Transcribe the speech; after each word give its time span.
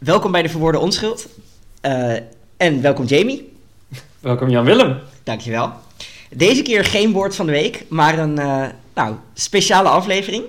welkom 0.00 0.32
bij 0.32 0.42
de 0.42 0.48
Verwoorde 0.48 0.78
Onschuld. 0.78 1.26
Uh, 1.86 2.12
en 2.56 2.82
welkom 2.82 3.04
Jamie. 3.04 3.52
Welkom 4.20 4.50
Jan-Willem. 4.50 4.98
Dankjewel. 5.22 5.72
Deze 6.30 6.62
keer 6.62 6.84
geen 6.84 7.12
woord 7.12 7.34
van 7.34 7.46
de 7.46 7.52
week, 7.52 7.84
maar 7.88 8.18
een 8.18 8.38
uh, 8.38 8.66
nou, 8.94 9.14
speciale 9.34 9.88
aflevering. 9.88 10.44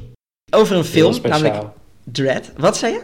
Over 0.51 0.75
een 0.75 0.83
film, 0.83 1.17
namelijk 1.23 1.55
Dread. 2.03 2.51
Wat 2.57 2.77
zei 2.77 2.93
je? 2.93 3.01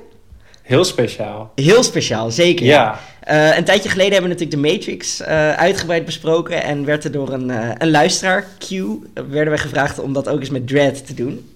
Heel 0.62 0.83
speciaal. 0.83 1.51
Heel 1.55 1.83
speciaal, 1.83 2.31
zeker. 2.31 2.65
Ja. 2.65 2.99
Uh, 3.29 3.57
een 3.57 3.63
tijdje 3.63 3.89
geleden 3.89 4.13
hebben 4.13 4.29
we 4.29 4.35
natuurlijk 4.37 4.63
de 4.63 4.73
Matrix 4.75 5.23
uitgebreid 5.57 6.05
besproken. 6.05 6.63
En 6.63 6.85
werd 6.85 7.03
er 7.03 7.11
door 7.11 7.33
een, 7.33 7.49
een 7.81 7.91
luisteraar, 7.91 8.47
Q, 8.57 8.69
werden 9.13 9.53
we 9.53 9.57
gevraagd 9.57 9.99
om 9.99 10.13
dat 10.13 10.29
ook 10.29 10.39
eens 10.39 10.49
met 10.49 10.67
Dread 10.67 11.05
te 11.05 11.13
doen. 11.13 11.49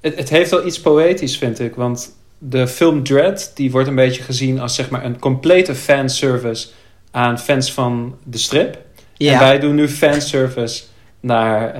Het, 0.00 0.16
het 0.16 0.28
heeft 0.28 0.50
wel 0.50 0.66
iets 0.66 0.80
poëtisch, 0.80 1.38
vind 1.38 1.60
ik. 1.60 1.74
Want 1.74 2.12
de 2.44 2.68
film 2.68 3.02
Dread, 3.02 3.50
die 3.54 3.70
wordt 3.70 3.88
een 3.88 3.94
beetje 3.94 4.22
gezien 4.22 4.60
als 4.60 4.74
zeg 4.74 4.90
maar 4.90 5.04
een 5.04 5.18
complete 5.18 5.74
fanservice 5.74 6.68
aan 7.10 7.38
fans 7.38 7.72
van 7.72 8.16
de 8.24 8.38
strip. 8.38 8.78
Ja. 9.16 9.32
En 9.32 9.38
wij 9.38 9.58
doen 9.58 9.74
nu 9.74 9.88
fanservice 9.88 10.82
naar 11.20 11.74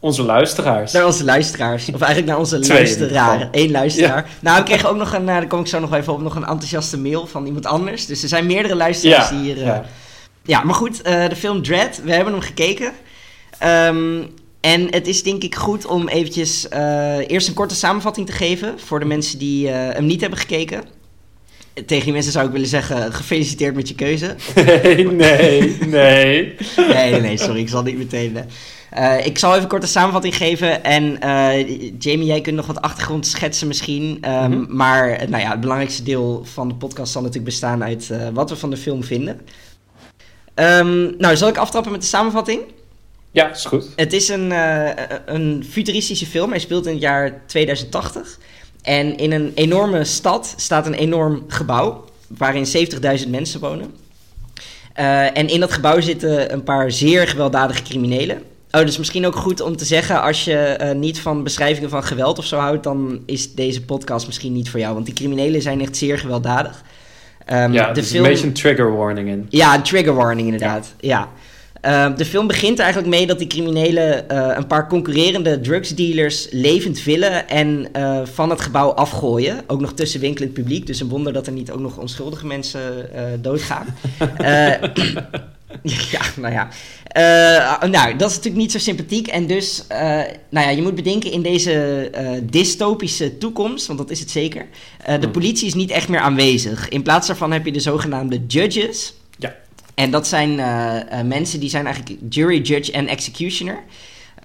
onze 0.00 0.22
luisteraars. 0.22 0.92
Naar 0.92 1.06
onze 1.06 1.24
luisteraars. 1.24 1.88
Of 1.88 2.00
eigenlijk 2.00 2.26
naar 2.26 2.38
onze 2.38 2.58
luisteraar. 2.68 3.48
Eén 3.50 3.70
luisteraar. 3.70 4.30
Nou, 4.40 4.58
ik 4.58 4.64
kreeg 4.64 4.86
ook 4.86 4.96
nog 4.96 5.12
een, 5.12 5.26
daar 5.26 5.46
kom 5.46 5.60
ik 5.60 5.66
zo 5.66 5.80
nog 5.80 5.94
even 5.94 6.12
op, 6.12 6.20
nog 6.20 6.34
een 6.36 6.44
enthousiaste 6.44 6.98
mail 6.98 7.26
van 7.26 7.46
iemand 7.46 7.66
anders. 7.66 8.06
Dus 8.06 8.22
er 8.22 8.28
zijn 8.28 8.46
meerdere 8.46 8.76
luisteraars 8.76 9.28
die 9.28 9.38
hier... 9.38 9.56
ja. 9.56 9.84
ja, 10.42 10.64
maar 10.64 10.74
goed, 10.74 11.04
de 11.04 11.36
film 11.36 11.62
Dread, 11.62 12.00
we 12.04 12.12
hebben 12.12 12.32
hem 12.32 12.42
gekeken. 12.42 12.92
Um, 13.64 14.34
en 14.68 14.86
het 14.90 15.06
is 15.06 15.22
denk 15.22 15.42
ik 15.42 15.54
goed 15.54 15.86
om 15.86 16.08
eventjes 16.08 16.66
uh, 16.72 17.30
eerst 17.30 17.48
een 17.48 17.54
korte 17.54 17.74
samenvatting 17.74 18.26
te 18.26 18.32
geven 18.32 18.80
voor 18.80 19.00
de 19.00 19.04
mensen 19.04 19.38
die 19.38 19.66
uh, 19.66 19.72
hem 19.72 20.06
niet 20.06 20.20
hebben 20.20 20.38
gekeken. 20.38 20.84
Tegen 21.86 22.04
die 22.04 22.12
mensen 22.12 22.32
zou 22.32 22.46
ik 22.46 22.52
willen 22.52 22.68
zeggen, 22.68 23.12
gefeliciteerd 23.12 23.74
met 23.74 23.88
je 23.88 23.94
keuze. 23.94 24.34
Nee, 24.54 25.06
nee, 25.06 25.78
nee. 25.86 26.54
nee, 26.94 27.20
nee, 27.20 27.36
sorry, 27.36 27.60
ik 27.60 27.68
zal 27.68 27.82
niet 27.82 27.98
meteen... 27.98 28.38
Uh, 28.98 29.26
ik 29.26 29.38
zal 29.38 29.50
even 29.50 29.62
een 29.62 29.68
korte 29.68 29.86
samenvatting 29.86 30.36
geven. 30.36 30.84
En 30.84 31.18
Jamie, 31.98 32.26
jij 32.26 32.40
kunt 32.40 32.56
nog 32.56 32.66
wat 32.66 32.80
achtergrond 32.80 33.26
schetsen 33.26 33.66
misschien. 33.66 34.02
Um, 34.04 34.30
mm 34.30 34.52
-hmm. 34.52 34.76
Maar 34.76 35.28
nou 35.28 35.42
ja, 35.42 35.50
het 35.50 35.60
belangrijkste 35.60 36.02
deel 36.02 36.44
van 36.44 36.68
de 36.68 36.74
podcast 36.74 37.12
zal 37.12 37.22
natuurlijk 37.22 37.50
bestaan 37.50 37.84
uit 37.84 38.10
wat 38.32 38.50
we 38.50 38.56
van 38.56 38.70
de 38.70 38.76
film 38.76 39.04
vinden. 39.04 39.40
Um, 40.54 41.14
nou, 41.18 41.36
zal 41.36 41.48
ik 41.48 41.56
aftrappen 41.56 41.92
met 41.92 42.00
de 42.00 42.06
samenvatting? 42.06 42.60
Ja, 43.38 43.50
is 43.50 43.64
goed. 43.64 43.86
Het 43.96 44.12
is 44.12 44.28
een, 44.28 44.50
uh, 44.50 44.90
een 45.26 45.66
futuristische 45.70 46.26
film. 46.26 46.50
Hij 46.50 46.58
speelt 46.58 46.86
in 46.86 46.92
het 46.92 47.02
jaar 47.02 47.40
2080. 47.46 48.38
En 48.82 49.16
in 49.16 49.32
een 49.32 49.52
enorme 49.54 50.04
stad 50.04 50.54
staat 50.56 50.86
een 50.86 50.94
enorm 50.94 51.44
gebouw. 51.48 52.04
Waarin 52.26 52.66
70.000 53.24 53.28
mensen 53.28 53.60
wonen. 53.60 53.94
Uh, 54.98 55.36
en 55.36 55.48
in 55.48 55.60
dat 55.60 55.72
gebouw 55.72 56.00
zitten 56.00 56.52
een 56.52 56.62
paar 56.62 56.90
zeer 56.90 57.28
gewelddadige 57.28 57.82
criminelen. 57.82 58.42
Oh, 58.70 58.80
dus 58.80 58.98
misschien 58.98 59.26
ook 59.26 59.36
goed 59.36 59.60
om 59.60 59.76
te 59.76 59.84
zeggen, 59.84 60.22
als 60.22 60.44
je 60.44 60.78
uh, 60.80 60.90
niet 60.90 61.20
van 61.20 61.42
beschrijvingen 61.42 61.90
van 61.90 62.04
geweld 62.04 62.38
of 62.38 62.44
zo 62.44 62.56
houdt, 62.56 62.82
dan 62.82 63.22
is 63.26 63.54
deze 63.54 63.84
podcast 63.84 64.26
misschien 64.26 64.52
niet 64.52 64.70
voor 64.70 64.80
jou. 64.80 64.94
Want 64.94 65.06
die 65.06 65.14
criminelen 65.14 65.62
zijn 65.62 65.80
echt 65.80 65.96
zeer 65.96 66.18
gewelddadig. 66.18 66.82
Um, 67.52 67.72
ja, 67.72 67.88
er 67.88 67.96
is 67.96 68.10
film... 68.10 68.24
een 68.24 68.30
beetje 68.30 68.46
een 68.46 68.52
trigger 68.52 68.96
warning 68.96 69.28
in. 69.28 69.46
Ja, 69.48 69.74
een 69.74 69.82
trigger 69.82 70.14
warning 70.14 70.46
inderdaad. 70.46 70.94
ja. 71.00 71.08
ja. 71.08 71.28
Uh, 71.82 72.16
de 72.16 72.24
film 72.24 72.46
begint 72.46 72.78
eigenlijk 72.78 73.10
mee 73.10 73.26
dat 73.26 73.38
die 73.38 73.46
criminelen 73.46 74.24
uh, 74.32 74.50
een 74.56 74.66
paar 74.66 74.88
concurrerende 74.88 75.60
drugsdealers 75.60 76.46
levend 76.50 77.00
villen 77.00 77.48
en 77.48 77.88
uh, 77.96 78.20
van 78.24 78.50
het 78.50 78.60
gebouw 78.60 78.90
afgooien. 78.90 79.60
Ook 79.66 79.80
nog 79.80 79.92
tussen 79.92 80.20
winkelend 80.20 80.52
publiek. 80.52 80.86
Dus 80.86 81.00
een 81.00 81.08
wonder 81.08 81.32
dat 81.32 81.46
er 81.46 81.52
niet 81.52 81.70
ook 81.70 81.80
nog 81.80 81.98
onschuldige 81.98 82.46
mensen 82.46 83.10
doodgaan. 83.40 83.86
ja, 86.12 86.20
nou 86.36 86.52
ja. 86.54 86.68
nou, 87.86 88.16
dat 88.16 88.30
is 88.30 88.36
natuurlijk 88.36 88.62
niet 88.62 88.72
zo 88.72 88.78
sympathiek. 88.78 89.26
En 89.26 89.46
dus, 89.46 89.84
nou 90.50 90.66
ja, 90.66 90.68
je 90.68 90.82
moet 90.82 90.94
bedenken 90.94 91.32
in 91.32 91.42
deze 91.42 92.10
dystopische 92.50 93.38
toekomst, 93.38 93.86
want 93.86 93.98
dat 93.98 94.10
is 94.10 94.20
het 94.20 94.30
zeker. 94.30 94.66
de 95.06 95.18
hmm. 95.20 95.30
politie 95.30 95.66
is 95.66 95.74
niet 95.74 95.90
echt 95.90 96.08
meer 96.08 96.20
aanwezig. 96.20 96.88
In 96.88 97.02
plaats 97.02 97.26
daarvan 97.26 97.52
heb 97.52 97.64
je 97.64 97.72
de 97.72 97.80
zogenaamde 97.80 98.40
judges. 98.46 99.14
En 99.98 100.10
dat 100.10 100.26
zijn 100.26 100.50
uh, 100.50 100.94
uh, 101.12 101.20
mensen 101.24 101.60
die 101.60 101.68
zijn 101.68 101.86
eigenlijk 101.86 102.20
jury, 102.28 102.60
judge 102.60 102.92
en 102.92 103.06
executioner. 103.06 103.78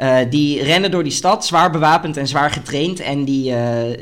Uh, 0.01 0.17
die 0.29 0.63
rennen 0.63 0.91
door 0.91 1.03
die 1.03 1.11
stad, 1.11 1.45
zwaar 1.45 1.71
bewapend 1.71 2.17
en 2.17 2.27
zwaar 2.27 2.51
getraind. 2.51 2.99
En 2.99 3.23
die, 3.23 3.51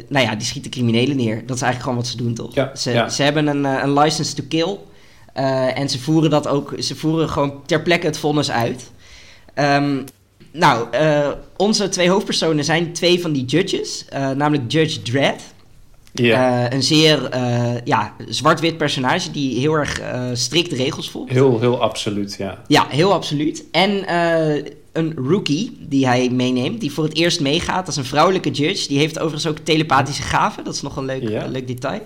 nou 0.07 0.25
ja, 0.25 0.35
die 0.35 0.45
schieten 0.45 0.71
criminelen 0.71 1.15
neer. 1.15 1.45
Dat 1.45 1.55
is 1.55 1.61
eigenlijk 1.61 1.81
gewoon 1.81 1.95
wat 1.95 2.07
ze 2.07 2.17
doen, 2.17 2.33
toch? 2.33 2.53
Ja, 2.53 2.75
ze, 2.75 2.91
ja. 2.91 3.09
ze 3.09 3.23
hebben 3.23 3.47
een, 3.47 3.63
een 3.63 3.93
license 3.93 4.35
to 4.35 4.43
kill. 4.47 4.77
en 5.73 5.89
ze 5.89 5.99
voeren 5.99 6.29
dat 6.29 6.47
ook, 6.47 6.73
ze 6.79 6.95
voeren 6.95 7.29
gewoon 7.29 7.61
ter 7.65 7.81
plekke 7.81 8.05
het 8.05 8.17
vonnis 8.17 8.51
uit. 8.51 8.91
Um, 9.55 10.03
nou, 10.51 10.87
onze 11.57 11.89
twee 11.89 12.09
hoofdpersonen 12.09 12.63
zijn 12.63 12.93
twee 12.93 13.21
van 13.21 13.31
die 13.31 13.45
judges. 13.45 14.05
namelijk 14.11 14.71
Judge 14.71 15.01
Dredd. 15.01 15.41
Yeah. 16.13 16.63
Uh, 16.63 16.69
een 16.69 16.83
zeer 16.83 17.35
uh, 17.35 17.73
ja, 17.83 18.13
zwart-wit 18.27 18.77
personage 18.77 19.31
die 19.31 19.59
heel 19.59 19.73
erg 19.73 20.01
uh, 20.01 20.29
strikt 20.33 20.71
regels 20.71 21.09
volgt. 21.09 21.31
Heel, 21.31 21.59
heel 21.59 21.81
absoluut, 21.81 22.35
ja. 22.37 22.61
Ja, 22.67 22.87
heel 22.89 23.13
absoluut. 23.13 23.63
En 23.71 24.07
eh, 24.07 24.71
een 24.91 25.13
rookie 25.15 25.77
die 25.79 26.07
hij 26.07 26.29
meeneemt, 26.29 26.79
die 26.79 26.91
voor 26.91 27.03
het 27.03 27.15
eerst 27.15 27.39
meegaat. 27.39 27.85
Dat 27.85 27.87
is 27.87 27.95
een 27.95 28.05
vrouwelijke 28.05 28.51
judge. 28.51 28.87
Die 28.87 28.97
heeft 28.97 29.19
overigens 29.19 29.47
ook 29.47 29.57
telepathische 29.57 30.21
gaven. 30.21 30.63
Dat 30.63 30.73
is 30.73 30.81
nog 30.81 30.95
een 30.95 31.05
leuk, 31.05 31.21
yeah. 31.21 31.49
leuk 31.49 31.67
detail. 31.67 32.01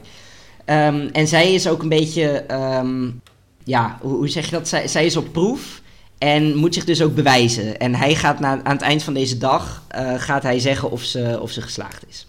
Um, 0.66 1.10
en 1.12 1.28
zij 1.28 1.54
is 1.54 1.68
ook 1.68 1.82
een 1.82 1.90
beetje, 1.90 2.46
um, 2.52 3.22
ja, 3.64 3.98
hoe, 4.02 4.16
hoe, 4.16 4.30
zeg 4.30 4.46
je 4.46 4.52
dat? 4.52 4.68
Zij, 4.68 4.88
zij 4.88 5.06
is 5.06 5.18
op 5.18 5.32
proef. 5.32 5.82
En 6.18 6.56
moet 6.56 6.74
zich 6.74 6.86
dus 6.86 7.02
ook 7.02 7.16
bewijzen. 7.16 7.80
En 7.80 7.96
hij 7.96 8.16
gaat 8.16 8.40
na, 8.40 8.64
aan 8.64 8.74
het 8.74 8.82
eind 8.82 9.04
van 9.04 9.14
deze 9.14 9.38
dag 9.38 9.84
gaat 10.18 10.44
hij 10.44 10.60
zeggen 10.60 10.92
of 10.92 11.04
ze, 11.04 11.38
of 11.42 11.52
ze 11.52 11.62
geslaagd 11.62 12.04
is. 12.10 12.26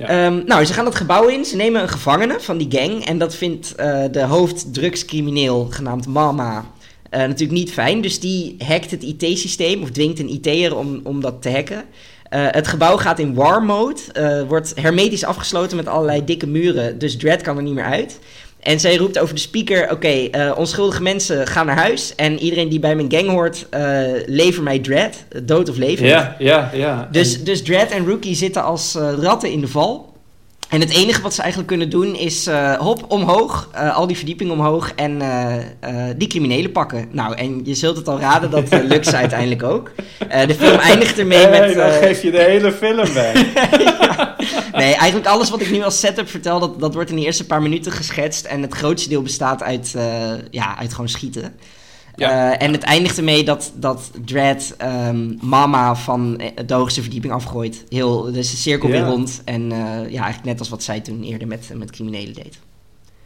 Um, 0.00 0.42
nou, 0.46 0.64
ze 0.64 0.72
gaan 0.72 0.84
dat 0.84 0.94
gebouw 0.94 1.26
in. 1.26 1.44
Ze 1.44 1.56
nemen 1.56 1.82
een 1.82 1.88
gevangene 1.88 2.40
van 2.40 2.58
die 2.58 2.70
gang. 2.70 3.04
En 3.04 3.18
dat 3.18 3.34
vindt 3.34 3.74
uh, 3.80 4.04
de 4.10 4.22
hoofddrugscrimineel 4.22 5.66
genaamd 5.70 6.06
Mama 6.06 6.56
uh, 6.58 7.20
natuurlijk 7.20 7.58
niet 7.58 7.72
fijn. 7.72 8.00
Dus 8.00 8.20
die 8.20 8.56
hackt 8.58 8.90
het 8.90 9.02
IT-systeem 9.02 9.82
of 9.82 9.90
dwingt 9.90 10.18
een 10.18 10.32
IT'er 10.32 10.76
om, 10.76 11.00
om 11.04 11.20
dat 11.20 11.42
te 11.42 11.50
hacken. 11.50 11.84
Uh, 12.30 12.46
het 12.50 12.68
gebouw 12.68 12.96
gaat 12.96 13.18
in 13.18 13.34
war 13.34 13.62
mode. 13.62 14.44
wordt 14.48 14.72
hermetisch 14.74 15.24
afgesloten 15.24 15.76
met 15.76 15.86
allerlei 15.86 16.24
dikke 16.24 16.46
muren. 16.46 16.98
Dus 16.98 17.16
Dread 17.16 17.42
kan 17.42 17.56
er 17.56 17.62
niet 17.62 17.74
meer 17.74 17.84
uit. 17.84 18.18
En 18.60 18.80
zij 18.80 18.96
roept 18.96 19.18
over 19.18 19.34
de 19.34 19.40
speaker: 19.40 19.82
Oké, 19.82 19.92
okay, 19.92 20.30
uh, 20.32 20.58
onschuldige 20.58 21.02
mensen 21.02 21.46
gaan 21.46 21.66
naar 21.66 21.76
huis. 21.76 22.14
En 22.14 22.38
iedereen 22.38 22.68
die 22.68 22.80
bij 22.80 22.94
mijn 22.94 23.12
gang 23.12 23.28
hoort, 23.28 23.66
uh, 23.74 24.02
lever 24.26 24.62
mij 24.62 24.78
Dread. 24.78 25.24
Dood 25.42 25.68
of 25.68 25.76
leven. 25.76 26.06
Ja, 26.06 26.36
ja, 26.38 26.70
ja. 26.72 27.08
Dus, 27.10 27.38
en... 27.38 27.44
dus 27.44 27.62
Dread 27.62 27.90
en 27.90 28.06
Rookie 28.06 28.34
zitten 28.34 28.62
als 28.62 28.96
uh, 28.96 29.12
ratten 29.20 29.50
in 29.50 29.60
de 29.60 29.68
val. 29.68 30.09
En 30.70 30.80
het 30.80 30.90
enige 30.90 31.22
wat 31.22 31.34
ze 31.34 31.40
eigenlijk 31.40 31.70
kunnen 31.70 31.90
doen 31.90 32.14
is 32.16 32.48
uh, 32.48 32.72
hop 32.72 33.04
omhoog, 33.08 33.70
uh, 33.74 33.96
al 33.96 34.06
die 34.06 34.16
verdiepingen 34.16 34.52
omhoog 34.52 34.92
en 34.94 35.20
uh, 35.22 35.54
die 36.16 36.28
criminelen 36.28 36.72
pakken. 36.72 37.08
Nou, 37.12 37.34
en 37.34 37.60
je 37.64 37.74
zult 37.74 37.96
het 37.96 38.08
al 38.08 38.20
raden, 38.20 38.50
dat 38.50 38.84
lukt 38.84 39.06
ze 39.06 39.16
uiteindelijk 39.26 39.62
ook. 39.62 39.90
de 40.46 40.54
film 40.54 40.78
eindigt 40.78 41.18
ermee 41.18 41.46
hey, 41.46 41.66
met... 41.66 41.76
dan 41.76 41.90
geef 41.90 42.22
je 42.22 42.30
de 42.30 42.42
hele 42.42 42.72
film 42.72 43.12
weg. 43.12 43.52
ja. 43.82 44.36
Nee, 44.72 44.94
eigenlijk 44.94 45.26
alles 45.26 45.50
wat 45.50 45.60
ik 45.60 45.70
nu 45.70 45.82
als 45.82 46.00
setup 46.00 46.28
vertel, 46.28 46.60
dat, 46.60 46.80
dat 46.80 46.94
wordt 46.94 47.10
in 47.10 47.16
de 47.16 47.24
eerste 47.24 47.46
paar 47.46 47.62
minuten 47.62 47.92
geschetst. 47.92 48.44
En 48.44 48.62
het 48.62 48.74
grootste 48.74 49.08
deel 49.08 49.22
bestaat 49.22 49.62
uit, 49.62 49.94
ja, 50.50 50.78
uit 50.78 50.90
gewoon 50.92 51.08
schieten. 51.08 51.54
Ja. 52.16 52.50
Uh, 52.50 52.62
en 52.62 52.72
het 52.72 52.82
eindigt 52.82 53.18
ermee 53.18 53.44
dat, 53.44 53.72
dat 53.74 54.10
Dread 54.24 54.76
um, 54.82 55.38
Mama 55.42 55.94
van 55.94 56.40
de 56.66 56.74
hoogste 56.74 57.02
verdieping 57.02 57.32
afgooit. 57.32 57.84
Heel, 57.88 58.32
dus 58.32 58.50
de 58.50 58.56
cirkel 58.56 58.88
weer 58.88 59.04
rond. 59.04 59.42
En 59.44 59.62
uh, 59.62 59.78
ja, 60.10 60.22
eigenlijk 60.22 60.44
net 60.44 60.58
als 60.58 60.68
wat 60.68 60.82
zij 60.82 61.00
toen 61.00 61.22
eerder 61.22 61.48
met, 61.48 61.70
met 61.74 61.90
criminelen 61.90 62.34
deed. 62.34 62.58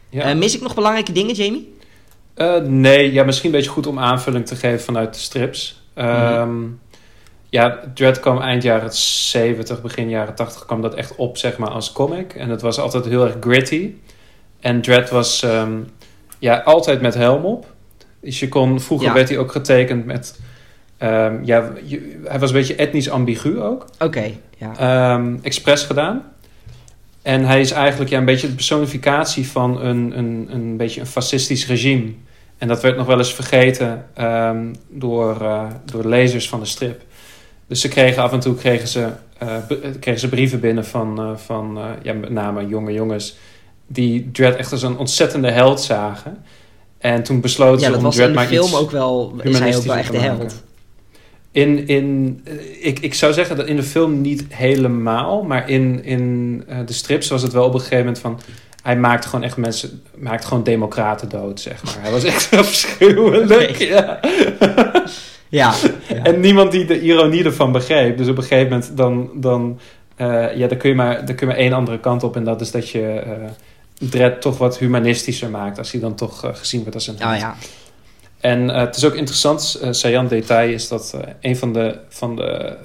Ja. 0.09 0.33
Mis 0.33 0.55
ik 0.55 0.61
nog 0.61 0.75
belangrijke 0.75 1.11
dingen, 1.11 1.35
Jamie? 1.35 1.73
nee, 2.63 3.13
ja, 3.13 3.23
misschien 3.23 3.49
een 3.49 3.55
beetje 3.55 3.71
goed 3.71 3.87
om 3.87 3.99
aanvulling 3.99 4.45
te 4.45 4.55
geven 4.55 4.81
vanuit 4.81 5.13
de 5.13 5.19
strips. 5.19 5.83
-hmm. 5.93 6.05
um, 6.05 6.79
ja, 7.55 7.79
Dread 7.93 8.19
kwam 8.19 8.41
eind 8.41 8.63
jaren 8.63 8.93
70, 8.93 9.81
begin 9.81 10.09
jaren 10.09 10.35
80 10.35 10.65
kwam 10.65 10.81
dat 10.81 10.93
echt 10.93 11.15
op, 11.15 11.37
zeg 11.37 11.57
maar, 11.57 11.69
als 11.69 11.91
comic. 11.91 12.33
En 12.33 12.49
het 12.49 12.61
was 12.61 12.79
altijd 12.79 13.05
heel 13.05 13.25
erg 13.25 13.35
gritty. 13.39 13.93
En 14.59 14.81
Dread 14.81 15.09
was 15.09 15.43
um, 15.43 15.89
ja, 16.39 16.57
altijd 16.57 17.01
met 17.01 17.13
helm 17.13 17.45
op. 17.45 17.74
Dus 18.25 18.39
je 18.39 18.49
kon, 18.49 18.81
vroeger 18.81 19.07
ja. 19.07 19.13
werd 19.13 19.29
hij 19.29 19.37
ook 19.37 19.51
getekend 19.51 20.05
met. 20.05 20.39
Um, 20.99 21.39
ja, 21.43 21.71
je, 21.83 22.21
hij 22.23 22.39
was 22.39 22.49
een 22.49 22.55
beetje 22.55 22.75
etnisch 22.75 23.09
ambigu 23.09 23.59
ook. 23.59 23.85
Oké, 23.93 24.05
okay, 24.05 24.39
ja. 24.57 25.13
Um, 25.13 25.39
expres 25.41 25.83
gedaan. 25.83 26.23
En 27.21 27.45
hij 27.45 27.59
is 27.59 27.71
eigenlijk 27.71 28.11
ja, 28.11 28.17
een 28.17 28.25
beetje 28.25 28.47
de 28.47 28.53
personificatie 28.53 29.47
van 29.47 29.81
een, 29.81 30.17
een, 30.17 30.47
een 30.51 30.77
beetje 30.77 30.99
een 30.99 31.07
fascistisch 31.07 31.67
regime. 31.67 32.11
En 32.57 32.67
dat 32.67 32.81
werd 32.81 32.97
nog 32.97 33.07
wel 33.07 33.17
eens 33.17 33.33
vergeten 33.33 34.05
um, 34.19 34.75
door, 34.89 35.41
uh, 35.41 35.63
door 35.85 36.05
lezers 36.05 36.49
van 36.49 36.59
de 36.59 36.65
strip. 36.65 37.01
Dus 37.67 37.81
ze 37.81 37.87
kregen 37.87 38.23
af 38.23 38.31
en 38.31 38.39
toe 38.39 38.55
kregen 38.55 38.87
ze, 38.87 39.09
uh, 39.43 39.55
kregen 39.99 40.19
ze 40.19 40.29
brieven 40.29 40.59
binnen 40.59 40.85
van, 40.85 41.21
uh, 41.21 41.37
van 41.37 41.79
ja, 42.01 42.13
met 42.13 42.29
name 42.29 42.67
jonge 42.67 42.93
jongens 42.93 43.37
die 43.87 44.29
Dredd 44.31 44.57
echt 44.57 44.71
als 44.71 44.81
een 44.81 44.97
ontzettende 44.97 45.51
held 45.51 45.81
zagen. 45.81 46.43
En 47.05 47.23
toen 47.23 47.41
besloten 47.41 47.79
Ja, 47.79 47.85
ze 47.85 47.91
dat 47.91 47.97
om 47.97 48.03
was 48.03 48.17
in 48.17 48.33
de 48.33 48.39
film 48.39 48.75
ook 48.75 48.91
wel... 48.91 49.33
Is 49.41 49.59
hij 49.59 49.75
ook 49.75 49.83
wel 49.83 49.95
echt 49.95 50.11
de 50.11 50.17
held. 50.17 50.63
In, 51.51 51.87
in, 51.87 52.41
eh, 52.43 52.53
ik, 52.87 52.99
ik 52.99 53.13
zou 53.13 53.33
zeggen 53.33 53.57
dat 53.57 53.67
in 53.67 53.75
de 53.75 53.83
film 53.83 54.21
niet 54.21 54.45
helemaal, 54.49 55.43
maar 55.43 55.69
in, 55.69 56.03
in 56.03 56.63
eh, 56.67 56.77
de 56.85 56.93
strips 56.93 57.29
was 57.29 57.41
het 57.41 57.53
wel 57.53 57.65
op 57.65 57.73
een 57.73 57.79
gegeven 57.79 57.97
moment 57.97 58.19
van. 58.19 58.39
Hij 58.83 58.97
maakte 58.97 59.27
gewoon 59.27 59.45
echt 59.45 59.57
mensen, 59.57 60.01
maakte 60.17 60.47
gewoon 60.47 60.63
democraten 60.63 61.29
dood, 61.29 61.59
zeg 61.59 61.83
maar. 61.83 61.95
Hij 61.99 62.11
was 62.11 62.23
echt 62.23 62.53
afschuwelijk. 62.57 63.77
Ja. 63.77 64.19
Ja, 65.49 65.73
ja. 66.07 66.23
En 66.23 66.39
niemand 66.39 66.71
die 66.71 66.85
de 66.85 67.01
ironie 67.01 67.43
ervan 67.43 67.71
begreep. 67.71 68.17
Dus 68.17 68.27
op 68.27 68.37
een 68.37 68.43
gegeven 68.43 68.69
moment 68.69 68.97
dan, 68.97 69.29
dan, 69.33 69.79
eh, 70.15 70.57
ja, 70.57 70.67
dan, 70.67 70.77
kun 70.77 70.89
je 70.89 70.95
maar, 70.95 71.25
dan 71.25 71.35
kun 71.35 71.47
je 71.47 71.53
maar 71.53 71.61
één 71.61 71.73
andere 71.73 71.99
kant 71.99 72.23
op. 72.23 72.35
En 72.35 72.43
dat 72.43 72.61
is 72.61 72.71
dat 72.71 72.89
je 72.89 73.23
Dredd 73.99 74.41
toch 74.41 74.57
wat 74.57 74.77
humanistischer 74.77 75.49
maakt. 75.49 75.77
Als 75.77 75.91
hij 75.91 76.01
dan 76.01 76.15
toch 76.15 76.43
eh, 76.43 76.55
gezien 76.55 76.79
wordt 76.79 76.95
als 76.95 77.07
een 77.07 77.17
held. 77.17 77.33
Oh 77.33 77.37
ja. 77.39 77.55
En 78.39 78.69
eh, 78.69 78.79
het 78.79 78.95
is 78.95 79.05
ook 79.05 79.13
interessant, 79.13 79.79
uh, 80.05 80.27
detail 80.27 80.69
is 80.73 80.87
dat 80.87 81.17
een 81.39 81.57
van 81.57 81.73
de, 81.73 81.99
van 82.09 82.35
de 82.35 82.77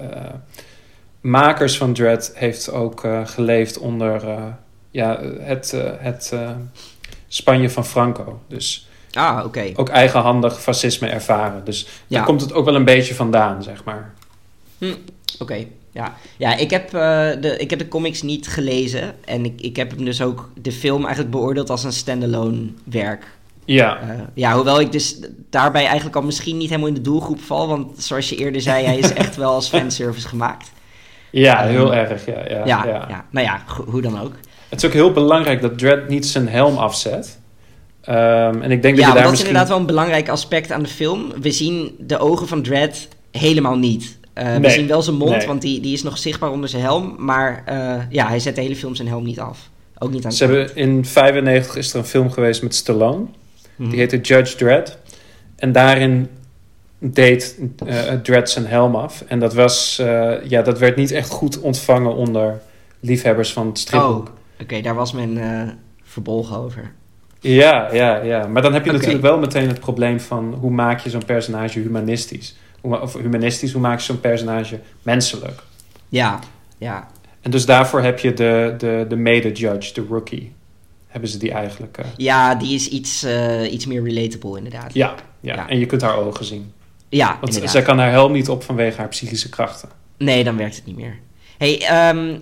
makers 1.20 1.76
van 1.76 1.92
Dread 1.92 2.32
heeft 2.34 2.70
ook 2.70 3.06
geleefd 3.24 3.78
onder 3.78 4.22
ja, 4.90 5.20
het, 5.40 5.74
het 5.98 6.32
Spanje 7.28 7.70
van 7.70 7.86
Franco. 7.86 8.40
Dus 8.48 8.88
Ah, 9.12 9.44
oké. 9.44 9.72
ook 9.76 9.88
eigenhandig 9.88 10.60
fascisme 10.62 11.08
ervaren. 11.08 11.64
Dus 11.64 11.86
Ja. 12.06 12.16
daar 12.16 12.26
komt 12.26 12.40
het 12.40 12.52
ook 12.52 12.64
wel 12.64 12.74
een 12.74 12.84
beetje 12.84 13.14
vandaan, 13.14 13.62
zeg 13.62 13.84
maar. 13.84 14.14
Oké, 15.38 15.66
ja. 15.92 16.14
Ja, 16.36 16.56
ik 16.56 16.70
heb, 16.70 16.84
eh, 16.94 17.28
de, 17.40 17.54
ik 17.58 17.70
heb 17.70 17.78
de 17.78 17.88
comics 17.88 18.22
niet 18.22 18.48
gelezen. 18.48 19.14
En 19.24 19.44
ik, 19.44 19.60
ik 19.60 19.76
heb 19.76 19.90
hem 19.90 20.04
dus 20.04 20.22
ook 20.22 20.50
de 20.62 20.72
film 20.72 21.00
eigenlijk 21.00 21.30
beoordeeld 21.30 21.70
als 21.70 21.84
een 21.84 21.92
standalone 21.92 22.66
werk. 22.84 23.26
Ja, 23.64 24.00
Eh, 24.00 24.08
ja, 24.34 24.54
hoewel 24.54 24.80
ik 24.80 24.92
dus 24.92 25.18
daarbij 25.50 25.84
eigenlijk 25.84 26.16
al 26.16 26.22
misschien 26.22 26.56
niet 26.56 26.68
helemaal 26.68 26.88
in 26.88 26.94
de 26.94 27.00
doelgroep 27.00 27.40
val. 27.40 27.68
Want 27.68 28.02
zoals 28.02 28.28
je 28.28 28.36
eerder 28.36 28.60
zei, 28.60 28.84
hij 28.84 28.98
is 28.98 29.12
echt 29.24 29.36
wel 29.36 29.52
als 29.52 29.68
fanservice 29.68 30.28
gemaakt. 30.28 30.70
ja 31.30 31.62
heel 31.62 31.92
Ehm, 31.94 32.10
erg. 32.10 32.26
Ja, 32.26 32.32
ja, 32.48 32.56
Ja, 32.66 32.84
ja. 32.86 33.06
ja. 33.08 33.24
nou 33.30 33.46
ja, 33.46 33.62
hoe 33.86 34.00
dan 34.02 34.20
ook. 34.20 34.32
Het 34.68 34.78
is 34.82 34.86
ook 34.88 34.94
heel 34.94 35.12
belangrijk 35.12 35.60
dat 35.60 35.78
Dread 35.78 36.08
niet 36.08 36.26
zijn 36.26 36.48
helm 36.48 36.76
afzet. 36.76 37.38
Ehm, 38.00 38.62
en 38.62 38.70
ik 38.70 38.82
denk 38.82 38.96
Ja, 38.96 39.00
dat 39.00 39.08
je 39.08 39.14
daar 39.14 39.14
dat 39.14 39.16
is 39.24 39.30
misschien... 39.30 39.46
inderdaad 39.46 39.68
wel 39.68 39.78
een 39.78 39.86
belangrijk 39.86 40.28
aspect 40.28 40.72
aan 40.72 40.82
de 40.82 40.88
film. 40.88 41.32
We 41.40 41.50
zien 41.50 41.94
de 41.98 42.18
ogen 42.18 42.48
van 42.48 42.62
Dredd 42.62 43.08
helemaal 43.30 43.76
niet. 43.78 44.18
Eh, 44.32 44.56
we 44.56 44.70
zien 44.70 44.86
wel 44.86 45.02
zijn 45.02 45.16
mond, 45.16 45.36
nee. 45.36 45.46
want 45.46 45.62
die, 45.62 45.80
die 45.80 45.92
is 45.92 46.02
nog 46.02 46.18
zichtbaar 46.18 46.50
onder 46.50 46.68
zijn 46.68 46.82
helm. 46.82 47.14
Maar 47.18 47.62
eh, 47.66 48.00
ja, 48.08 48.28
hij 48.28 48.38
zet 48.38 48.54
de 48.54 48.60
hele 48.60 48.76
film 48.76 48.94
zijn 48.94 49.08
helm 49.08 49.24
niet 49.24 49.40
af. 49.40 49.70
Ook 49.98 50.10
niet 50.10 50.24
aan 50.24 50.32
Ze 50.32 50.44
hebben 50.44 50.76
in 50.76 51.04
95 51.04 51.76
is 51.76 51.92
er 51.92 51.98
een 51.98 52.04
film 52.04 52.30
geweest 52.30 52.62
met 52.62 52.74
Stallone. 52.74 53.24
Mhm. 53.76 53.90
Die 53.90 53.98
heette 53.98 54.20
Judge 54.20 54.56
Dredd. 54.56 54.98
En 55.56 55.72
daarin 55.72 56.28
deed 56.98 57.58
eh 57.86 58.12
Dredd 58.22 58.50
zijn 58.50 58.66
helm 58.66 58.94
af. 58.94 59.24
En 59.28 59.38
dat, 59.38 59.54
was, 59.54 59.96
ja, 60.48 60.62
dat 60.62 60.78
werd 60.78 60.96
niet 60.96 61.10
echt 61.10 61.30
goed 61.30 61.60
ontvangen 61.60 62.14
onder 62.14 62.60
liefhebbers 63.00 63.52
van 63.52 63.66
het 63.66 63.78
stripboek. 63.78 64.28
Oh, 64.28 64.34
oké, 64.60 64.80
daar 64.80 64.94
was 64.94 65.12
men 65.12 65.38
verbolgen 66.02 66.56
over. 66.56 66.92
Ja, 67.40 67.88
ja, 67.92 68.22
ja. 68.22 68.46
Maar 68.46 68.62
dan 68.62 68.72
heb 68.72 68.84
je 68.84 68.92
natuurlijk 68.92 69.22
wel 69.22 69.38
meteen 69.38 69.68
het 69.68 69.80
probleem 69.80 70.20
van... 70.20 70.54
hoe 70.60 70.70
maak 70.70 71.00
je 71.00 71.10
zo'n 71.10 71.24
personage 71.24 71.78
humanistisch? 71.78 72.56
Of 72.80 73.12
humanistisch, 73.14 73.72
hoe 73.72 73.80
maak 73.80 73.98
je 73.98 74.04
zo'n 74.04 74.20
personage 74.20 74.80
menselijk? 75.02 75.62
Ja, 76.08 76.38
ja. 76.78 77.08
En 77.40 77.50
dus 77.50 77.66
daarvoor 77.66 78.02
heb 78.02 78.18
je 78.18 78.32
de, 78.34 78.74
de, 78.78 79.04
de 79.08 79.16
mede-judge, 79.16 79.92
de 79.94 80.04
rookie. 80.08 80.52
Hebben 81.06 81.30
ze 81.30 81.38
die 81.38 81.52
eigenlijk... 81.52 81.98
eh, 81.98 82.04
Ja, 82.16 82.54
die 82.54 82.74
is 82.74 82.88
iets, 82.88 83.22
eh, 83.22 83.72
iets 83.72 83.86
meer 83.86 84.02
relatable 84.02 84.56
inderdaad. 84.56 84.94
ja, 84.94 85.14
ja, 85.40 85.54
Ja. 85.54 85.68
en 85.68 85.78
je 85.78 85.86
kunt 85.86 86.02
haar 86.02 86.16
ogen 86.16 86.44
zien. 86.44 86.72
Ja, 87.08 87.26
Want 87.28 87.44
inderdaad. 87.46 87.70
zij 87.70 87.82
kan 87.82 87.98
haar 87.98 88.10
helm 88.10 88.32
niet 88.32 88.48
op 88.48 88.62
vanwege 88.62 88.98
haar 88.98 89.08
psychische 89.08 89.48
krachten. 89.48 89.88
Nee, 90.18 90.44
dan 90.44 90.56
werkt 90.56 90.76
het 90.76 90.86
niet 90.86 90.96
meer. 90.96 91.18
hey, 91.58 91.80
ehm, 91.80 92.38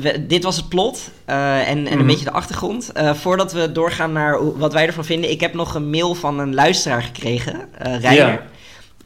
we- 0.00 0.26
dit 0.26 0.44
was 0.44 0.56
het 0.56 0.68
plot 0.68 1.10
eh, 1.24 1.58
en, 1.68 1.86
en 1.86 1.92
een 1.92 1.98
Mhm. 1.98 2.06
beetje 2.06 2.24
de 2.24 2.30
achtergrond. 2.30 2.92
Voordat 3.12 3.52
we 3.52 3.72
doorgaan 3.72 4.12
naar 4.12 4.58
wat 4.58 4.72
wij 4.72 4.86
ervan 4.86 5.04
vinden... 5.04 5.30
ik 5.30 5.40
heb 5.40 5.54
nog 5.54 5.74
een 5.74 5.90
mail 5.90 6.14
van 6.14 6.38
een 6.38 6.54
luisteraar 6.54 7.02
gekregen, 7.02 7.68
Reiner. 7.78 8.42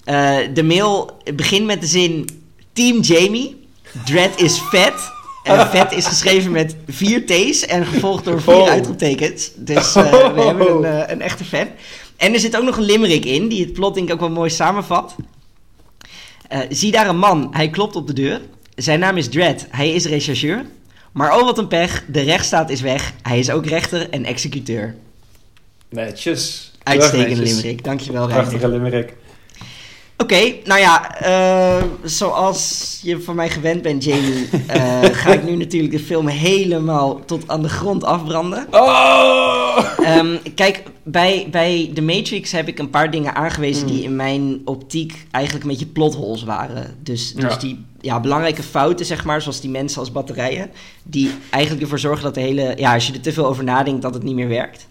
Eh, 0.04 0.36
de 0.54 0.62
mail 0.62 1.10
begint 1.34 1.66
met 1.66 1.80
de 1.80 1.86
zin... 1.86 2.28
Team 2.72 3.00
Jamie, 3.00 3.66
Dread 4.04 4.40
is 4.40 4.58
vet... 4.70 5.12
En 5.42 5.66
vet 5.66 5.92
is 5.92 6.06
geschreven 6.06 6.52
met 6.52 6.76
vier 6.86 7.26
T's 7.26 7.66
en 7.66 7.86
gevolgd 7.86 8.24
door 8.24 8.42
vier 8.42 8.54
Oh. 8.54 8.68
uitroeptekens. 8.68 9.50
Dus 9.56 9.94
eh, 9.94 10.10
we 10.10 10.40
Oh. 10.40 10.46
hebben 10.46 10.70
een, 10.70 10.84
eh, 10.84 11.10
een 11.12 11.20
echte 11.20 11.44
fan. 11.44 11.66
En 12.16 12.32
er 12.32 12.40
zit 12.40 12.56
ook 12.56 12.62
nog 12.64 12.76
een 12.76 12.82
limerick 12.84 13.24
in, 13.24 13.48
die 13.48 13.64
het 13.64 13.72
plot 13.72 13.94
denk 13.94 14.06
ik 14.08 14.14
ook 14.14 14.20
wel 14.20 14.30
mooi 14.30 14.50
samenvat. 14.50 15.14
Eh, 16.48 16.58
zie 16.68 16.92
daar 16.92 17.08
een 17.08 17.18
man, 17.18 17.48
hij 17.50 17.70
klopt 17.70 17.96
op 17.96 18.06
de 18.06 18.12
deur. 18.12 18.40
Zijn 18.76 19.00
naam 19.00 19.16
is 19.16 19.28
Dredd, 19.28 19.66
hij 19.70 19.90
is 19.90 20.06
rechercheur. 20.06 20.64
Maar 21.12 21.36
oh 21.38 21.42
wat 21.44 21.58
een 21.58 21.68
pech, 21.68 22.04
de 22.08 22.20
rechtsstaat 22.20 22.70
is 22.70 22.80
weg. 22.80 23.12
Hij 23.22 23.38
is 23.38 23.50
ook 23.50 23.66
rechter 23.66 24.10
en 24.10 24.24
executeur. 24.24 24.94
Netjes. 25.88 26.72
Uitstekende 26.82 27.28
netjes. 27.28 27.48
limerick, 27.50 27.84
dankjewel. 27.84 28.26
Prachtige 28.26 28.68
limerick. 28.68 29.12
Oké, 30.16 30.52
nou 30.64 30.80
ja, 30.80 31.18
eh, 31.20 31.84
zoals 32.02 32.98
je 33.02 33.20
van 33.20 33.34
mij 33.34 33.50
gewend 33.50 33.82
bent, 33.82 34.04
Jamie, 34.04 34.48
eh, 34.66 35.02
ga 35.22 35.32
ik 35.32 35.44
nu 35.44 35.56
natuurlijk 35.56 35.92
de 35.92 35.98
film 35.98 36.26
helemaal 36.26 37.24
tot 37.24 37.48
aan 37.48 37.62
de 37.62 37.68
grond 37.68 38.04
afbranden. 38.04 38.66
Oh! 38.70 39.78
Ehm, 40.02 40.36
kijk, 40.54 40.82
bij, 41.02 41.48
bij 41.50 41.90
The 41.94 42.02
Matrix 42.02 42.52
heb 42.52 42.68
ik 42.68 42.78
een 42.78 42.90
paar 42.90 43.10
dingen 43.10 43.34
aangewezen 43.34 43.86
die 43.86 44.02
in 44.02 44.16
mijn 44.16 44.60
optiek 44.64 45.26
eigenlijk 45.30 45.64
een 45.64 45.70
beetje 45.70 45.86
plotholes 45.86 46.42
waren. 46.44 46.96
Dus, 47.02 47.32
dus 47.34 47.52
Ja. 47.52 47.58
die 47.58 47.84
ja, 48.00 48.20
belangrijke 48.20 48.62
fouten, 48.62 49.06
zeg 49.06 49.24
maar, 49.24 49.42
zoals 49.42 49.60
die 49.60 49.70
mensen 49.70 50.00
als 50.00 50.12
batterijen, 50.12 50.70
die 51.02 51.30
eigenlijk 51.50 51.82
ervoor 51.82 51.98
zorgen 51.98 52.24
dat 52.24 52.34
de 52.34 52.40
hele, 52.40 52.72
ja, 52.76 52.94
als 52.94 53.06
je 53.06 53.12
er 53.12 53.20
te 53.20 53.32
veel 53.32 53.46
over 53.46 53.64
nadenkt, 53.64 54.02
dat 54.02 54.14
het 54.14 54.22
niet 54.22 54.34
meer 54.34 54.48
werkt. 54.48 54.86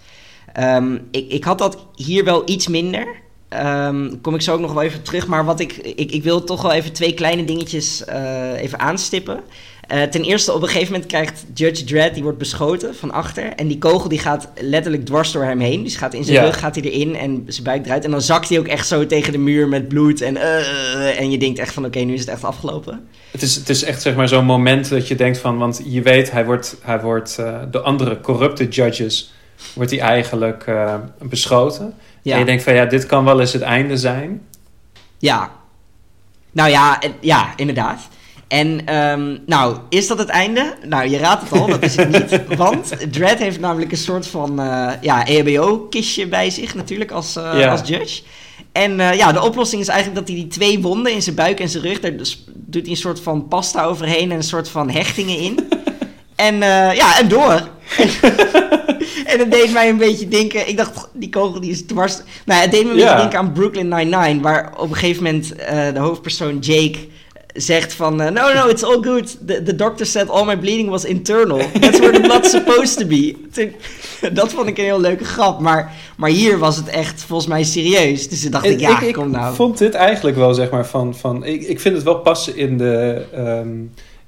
Ehm, 0.53 0.97
ik, 1.11 1.31
ik 1.31 1.43
had 1.43 1.57
dat 1.57 1.77
hier 1.95 2.23
wel 2.23 2.41
iets 2.45 2.67
minder. 2.67 3.21
Ehm, 3.53 4.09
kom 4.21 4.35
ik 4.35 4.41
zo 4.41 4.53
ook 4.53 4.59
nog 4.59 4.73
wel 4.73 4.83
even 4.83 5.01
terug. 5.01 5.27
Maar 5.27 5.45
wat 5.45 5.59
ik, 5.59 5.73
ik, 5.73 6.11
ik 6.11 6.23
wil 6.23 6.43
toch 6.43 6.61
wel 6.61 6.71
even 6.71 6.93
twee 6.93 7.13
kleine 7.13 7.45
dingetjes 7.45 8.05
eh, 8.05 8.61
even 8.61 8.79
aanstippen. 8.79 9.39
Eh, 9.87 10.01
ten 10.01 10.23
eerste, 10.23 10.53
op 10.53 10.61
een 10.61 10.67
gegeven 10.67 10.91
moment 10.91 11.09
krijgt 11.09 11.45
Judge 11.53 11.83
Dredd, 11.83 12.13
die 12.13 12.23
wordt 12.23 12.37
beschoten 12.37 12.95
van 12.95 13.11
achter. 13.11 13.53
En 13.55 13.67
die 13.67 13.77
kogel 13.77 14.09
die 14.09 14.19
gaat 14.19 14.49
letterlijk 14.59 15.05
dwars 15.05 15.31
door 15.31 15.43
hem 15.43 15.59
heen. 15.59 15.83
Dus 15.83 15.95
gaat 15.95 16.13
in 16.13 16.23
zijn 16.23 16.37
Ja. 16.37 16.43
rug, 16.43 16.59
gaat 16.59 16.75
hij 16.75 16.83
erin 16.83 17.15
en 17.15 17.43
zijn 17.47 17.63
buik 17.63 17.85
eruit. 17.85 18.05
En 18.05 18.11
dan 18.11 18.21
zakt 18.21 18.49
hij 18.49 18.59
ook 18.59 18.67
echt 18.67 18.87
zo 18.87 19.05
tegen 19.05 19.31
de 19.31 19.37
muur 19.37 19.67
met 19.67 19.87
bloed. 19.87 20.21
En, 20.21 20.37
eh, 20.37 21.19
en 21.19 21.31
je 21.31 21.37
denkt 21.37 21.59
echt 21.59 21.73
van, 21.73 21.85
oké, 21.85 21.99
nu 21.99 22.13
is 22.13 22.19
het 22.19 22.29
echt 22.29 22.43
afgelopen. 22.43 23.07
Het 23.31 23.41
is, 23.41 23.55
het 23.55 23.69
is 23.69 23.83
echt 23.83 24.01
zeg 24.01 24.15
maar 24.15 24.27
zo'n 24.27 24.45
moment 24.45 24.89
dat 24.89 25.07
je 25.07 25.15
denkt 25.15 25.37
van... 25.37 25.57
Want 25.57 25.81
je 25.85 26.01
weet, 26.01 26.31
hij 26.31 26.45
wordt, 26.45 26.75
hij 26.81 27.01
wordt 27.01 27.35
de 27.71 27.79
andere 27.79 28.21
corrupte 28.21 28.67
judges... 28.67 29.33
wordt 29.73 29.91
hij 29.91 29.99
eigenlijk 29.99 30.65
beschoten. 31.21 31.93
Ja. 32.23 32.33
En 32.33 32.39
je 32.39 32.45
denkt 32.45 32.63
van 32.63 32.73
ja, 32.73 32.85
dit 32.85 33.05
kan 33.05 33.25
wel 33.25 33.39
eens 33.39 33.53
het 33.53 33.61
einde 33.61 33.97
zijn. 33.97 34.41
Ja. 35.17 35.51
Nou 36.51 36.69
ja, 36.69 37.01
ja, 37.19 37.53
inderdaad. 37.55 38.07
En, 38.47 38.85
ehm, 38.85 39.37
nou, 39.45 39.77
is 39.89 40.07
dat 40.07 40.17
het 40.17 40.29
einde? 40.29 40.75
Nou, 40.85 41.09
je 41.09 41.17
raadt 41.17 41.49
het 41.49 41.59
al, 41.59 41.67
dat 41.67 41.83
is 41.83 41.95
het 41.95 42.09
niet. 42.09 42.41
Want 42.57 42.93
Dredd 43.11 43.39
heeft 43.39 43.59
namelijk 43.59 43.91
een 43.91 43.97
soort 43.97 44.27
van, 44.27 44.59
eh, 44.59 44.91
ja, 45.01 45.25
EHBO-kistje 45.25 46.27
bij 46.27 46.49
zich 46.49 46.75
natuurlijk 46.75 47.11
als, 47.11 47.35
eh, 47.35 47.59
Ja. 47.59 47.71
als 47.71 47.81
judge. 47.85 48.21
En 48.71 48.99
eh, 48.99 49.17
ja, 49.17 49.31
de 49.31 49.41
oplossing 49.41 49.81
is 49.81 49.87
eigenlijk 49.87 50.19
dat 50.19 50.27
hij 50.27 50.37
die 50.37 50.47
twee 50.47 50.79
wonden 50.79 51.13
in 51.13 51.21
zijn 51.21 51.35
buik 51.35 51.59
en 51.59 51.69
zijn 51.69 51.83
rug, 51.83 51.99
daar 51.99 52.17
dus- 52.17 52.43
doet 52.47 52.81
hij 52.81 52.91
een 52.91 52.97
soort 52.97 53.19
van 53.19 53.47
pasta 53.47 53.83
overheen 53.83 54.31
en 54.31 54.37
een 54.37 54.43
soort 54.43 54.69
van 54.69 54.89
hechtingen 54.89 55.37
in. 55.37 55.59
en 56.35 56.57
ja, 56.95 57.19
en 57.19 57.27
door. 57.27 57.67
en 59.25 59.39
het 59.39 59.51
deed 59.51 59.73
mij 59.73 59.89
een 59.89 59.97
beetje 59.97 60.27
denken, 60.27 60.67
ik 60.67 60.77
dacht, 60.77 61.09
die 61.13 61.29
kogel 61.29 61.59
die 61.61 61.71
is 61.71 61.85
dwars. 61.85 62.17
Nou, 62.45 62.61
het 62.61 62.71
deed 62.71 62.83
me 62.85 62.89
een 62.91 62.97
Ja. 62.97 63.03
beetje 63.03 63.17
denken 63.21 63.39
aan 63.39 63.51
Brooklyn 63.51 63.87
Nine-Nine, 63.87 64.41
waar 64.41 64.73
op 64.77 64.89
een 64.89 64.95
gegeven 64.95 65.23
moment 65.23 65.55
eh, 65.55 65.93
de 65.93 65.99
hoofdpersoon 65.99 66.59
Jake 66.59 66.97
zegt 67.53 67.93
van, 67.93 68.21
eh, 68.21 68.31
no, 68.31 68.53
no, 68.53 68.67
it's 68.67 68.83
all 68.83 69.01
good. 69.01 69.37
The, 69.47 69.63
the 69.63 69.75
doctor 69.75 70.05
said 70.05 70.29
all 70.29 70.45
my 70.45 70.57
bleeding 70.57 70.89
was 70.89 71.05
internal. 71.05 71.57
That's 71.79 71.99
where 71.99 72.11
the 72.13 72.21
blood's 72.21 72.49
supposed 72.49 72.97
to 72.97 73.05
be. 73.05 73.35
Toen- 73.51 73.71
dat 74.33 74.53
vond 74.53 74.67
ik 74.67 74.77
een 74.77 74.83
heel 74.83 74.99
leuke 75.01 75.23
grap, 75.23 75.59
maar, 75.59 75.91
maar 76.17 76.29
hier 76.29 76.57
was 76.57 76.75
het 76.75 76.87
echt 76.87 77.21
volgens 77.23 77.49
mij 77.49 77.63
serieus. 77.63 78.29
Dus 78.29 78.41
toen 78.41 78.51
dacht 78.51 78.65
ik, 78.65 78.79
ja, 78.79 79.01
ik, 79.01 79.13
kom 79.13 79.29
nou. 79.31 79.55
vond 79.55 79.77
dit 79.77 79.93
eigenlijk 79.93 80.37
wel 80.37 80.53
zeg 80.53 80.69
maar 80.69 80.85
van... 80.85 81.15
van 81.15 81.45
ik, 81.45 81.61
ik 81.61 81.79
vind 81.79 81.95
het 81.95 82.03
wel 82.03 82.15
passen 82.19 82.55
in, 82.57 82.77
de, 82.77 83.21
ehm, 83.33 83.69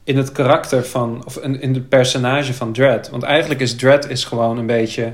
in 0.06 0.18
het 0.18 0.32
karakter 0.32 0.86
van... 0.86 1.24
of 1.26 1.38
in, 1.38 1.62
in 1.62 1.74
het 1.74 1.90
personage 1.90 2.54
van 2.54 2.74
Dredd. 2.74 3.10
Want 3.10 3.24
eigenlijk 3.24 3.62
is 3.62 3.76
Dredd 3.76 4.10
is 4.10 4.24
gewoon 4.24 4.58
een 4.58 4.66
beetje... 4.66 5.14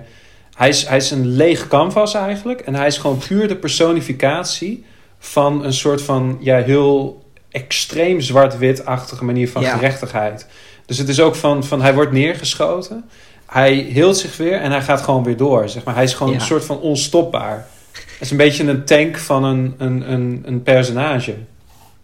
Hij 0.55 0.69
is, 0.69 0.85
hij 0.87 0.97
is 0.97 1.11
een 1.11 1.27
leeg 1.27 1.67
canvas 1.67 2.13
eigenlijk. 2.13 2.59
En 2.61 2.75
hij 2.75 2.87
is 2.87 2.97
gewoon 2.97 3.17
puur 3.27 3.47
de 3.47 3.55
personificatie 3.55 4.85
van 5.19 5.63
een 5.65 5.73
soort 5.73 6.01
van... 6.01 6.37
ja, 6.39 6.57
heel 6.61 7.23
extreem 7.49 8.21
zwart-wit-achtige 8.21 9.23
manier 9.25 9.49
van 9.49 9.61
Ja. 9.61 9.73
gerechtigheid. 9.75 10.47
Dus 10.85 10.97
het 10.97 11.07
is 11.09 11.19
ook 11.19 11.35
van, 11.35 11.63
van 11.63 11.81
hij 11.81 11.93
wordt 11.93 12.11
neergeschoten. 12.11 13.03
hij 13.45 13.73
hield 13.73 14.17
zich 14.17 14.37
weer 14.37 14.53
en 14.59 14.71
hij 14.71 14.81
gaat 14.81 15.01
gewoon 15.01 15.23
weer 15.23 15.37
door. 15.37 15.69
Zeg 15.69 15.83
maar. 15.83 15.95
Hij 15.95 16.03
is 16.03 16.13
gewoon 16.13 16.33
Ja. 16.33 16.39
een 16.39 16.45
soort 16.45 16.65
van 16.65 16.79
onstopbaar. 16.79 17.67
Het 17.91 18.19
is 18.19 18.31
een 18.31 18.37
beetje 18.37 18.63
een 18.63 18.85
tank 18.85 19.17
van 19.17 19.43
een, 19.43 19.75
een, 19.77 20.11
een, 20.11 20.43
een 20.45 20.63
personage. 20.63 21.33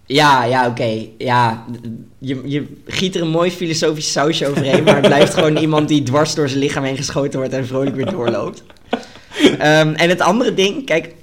Ja, 0.07 0.43
ja, 0.43 0.67
oké. 0.67 1.05
Ja, 1.17 1.65
je, 2.17 2.41
je 2.45 2.65
giet 2.85 3.15
er 3.15 3.21
een 3.21 3.29
mooi 3.29 3.51
filosofisch 3.51 4.11
sausje 4.11 4.47
overheen, 4.47 4.83
maar 4.83 4.95
het 4.95 5.05
blijft 5.05 5.33
gewoon 5.33 5.57
iemand 5.65 5.87
die 5.87 6.03
dwars 6.03 6.35
door 6.35 6.49
zijn 6.49 6.59
lichaam 6.59 6.83
heen 6.83 6.97
geschoten 6.97 7.39
wordt 7.39 7.53
en 7.53 7.67
vrolijk 7.67 7.95
weer 7.95 8.11
doorloopt. 8.11 8.63
Ehm, 9.59 9.93
en 9.93 10.09
het 10.09 10.21
andere 10.21 10.53
ding, 10.53 10.85
kijk, 10.85 11.15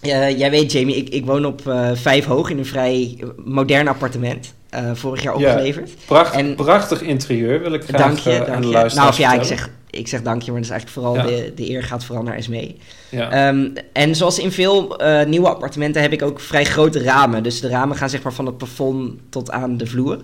eh, 0.00 0.38
jij 0.38 0.50
weet 0.50 0.72
Jamie, 0.72 0.96
ik, 0.96 1.08
ik 1.08 1.24
woon 1.24 1.44
op 1.44 1.66
eh, 1.66 1.90
vijf 1.94 2.24
hoog 2.24 2.50
in 2.50 2.58
een 2.58 2.66
vrij 2.66 3.24
modern 3.36 3.88
appartement, 3.88 4.54
eh, 4.70 4.90
vorig 4.94 5.22
jaar 5.22 5.38
Ja. 5.38 5.46
opgeleverd. 5.50 5.90
Pracht, 6.06 6.34
En- 6.34 6.54
prachtig 6.54 7.02
interieur 7.02 7.60
wil 7.60 7.72
ik 7.72 7.82
graag 7.84 8.00
dank 8.00 8.18
je, 8.18 8.30
eh, 8.30 8.36
aan 8.40 8.46
dank 8.46 8.60
de 8.60 8.66
je. 8.66 8.72
luisteraars 8.72 8.94
Nou, 8.94 9.08
of 9.08 9.18
ja, 9.18 9.40
ik 9.40 9.46
zeg, 9.46 9.70
ik 9.90 10.08
zeg 10.08 10.22
dank 10.22 10.42
je, 10.42 10.52
maar 10.52 10.60
dat 10.60 10.70
is 10.70 10.76
eigenlijk 10.76 11.06
vooral 11.06 11.30
Ja. 11.30 11.36
de, 11.36 11.52
de 11.54 11.70
eer 11.70 11.82
gaat 11.82 12.04
vooral 12.04 12.24
naar 12.24 12.36
Esmee. 12.36 12.76
Ja. 13.08 13.30
Ehm, 13.30 13.68
en 13.92 14.14
zoals 14.16 14.38
in 14.38 14.52
veel 14.52 14.98
eh, 14.98 15.26
nieuwe 15.26 15.48
appartementen 15.48 16.02
heb 16.02 16.12
ik 16.12 16.22
ook 16.22 16.40
vrij 16.40 16.64
grote 16.64 17.02
ramen. 17.02 17.42
Dus 17.42 17.60
de 17.60 17.68
ramen 17.68 17.96
gaan 17.96 18.10
zeg 18.10 18.22
maar 18.22 18.32
van 18.32 18.46
het 18.46 18.58
plafond 18.58 19.12
tot 19.30 19.50
aan 19.50 19.76
de 19.76 19.86
vloer. 19.86 20.18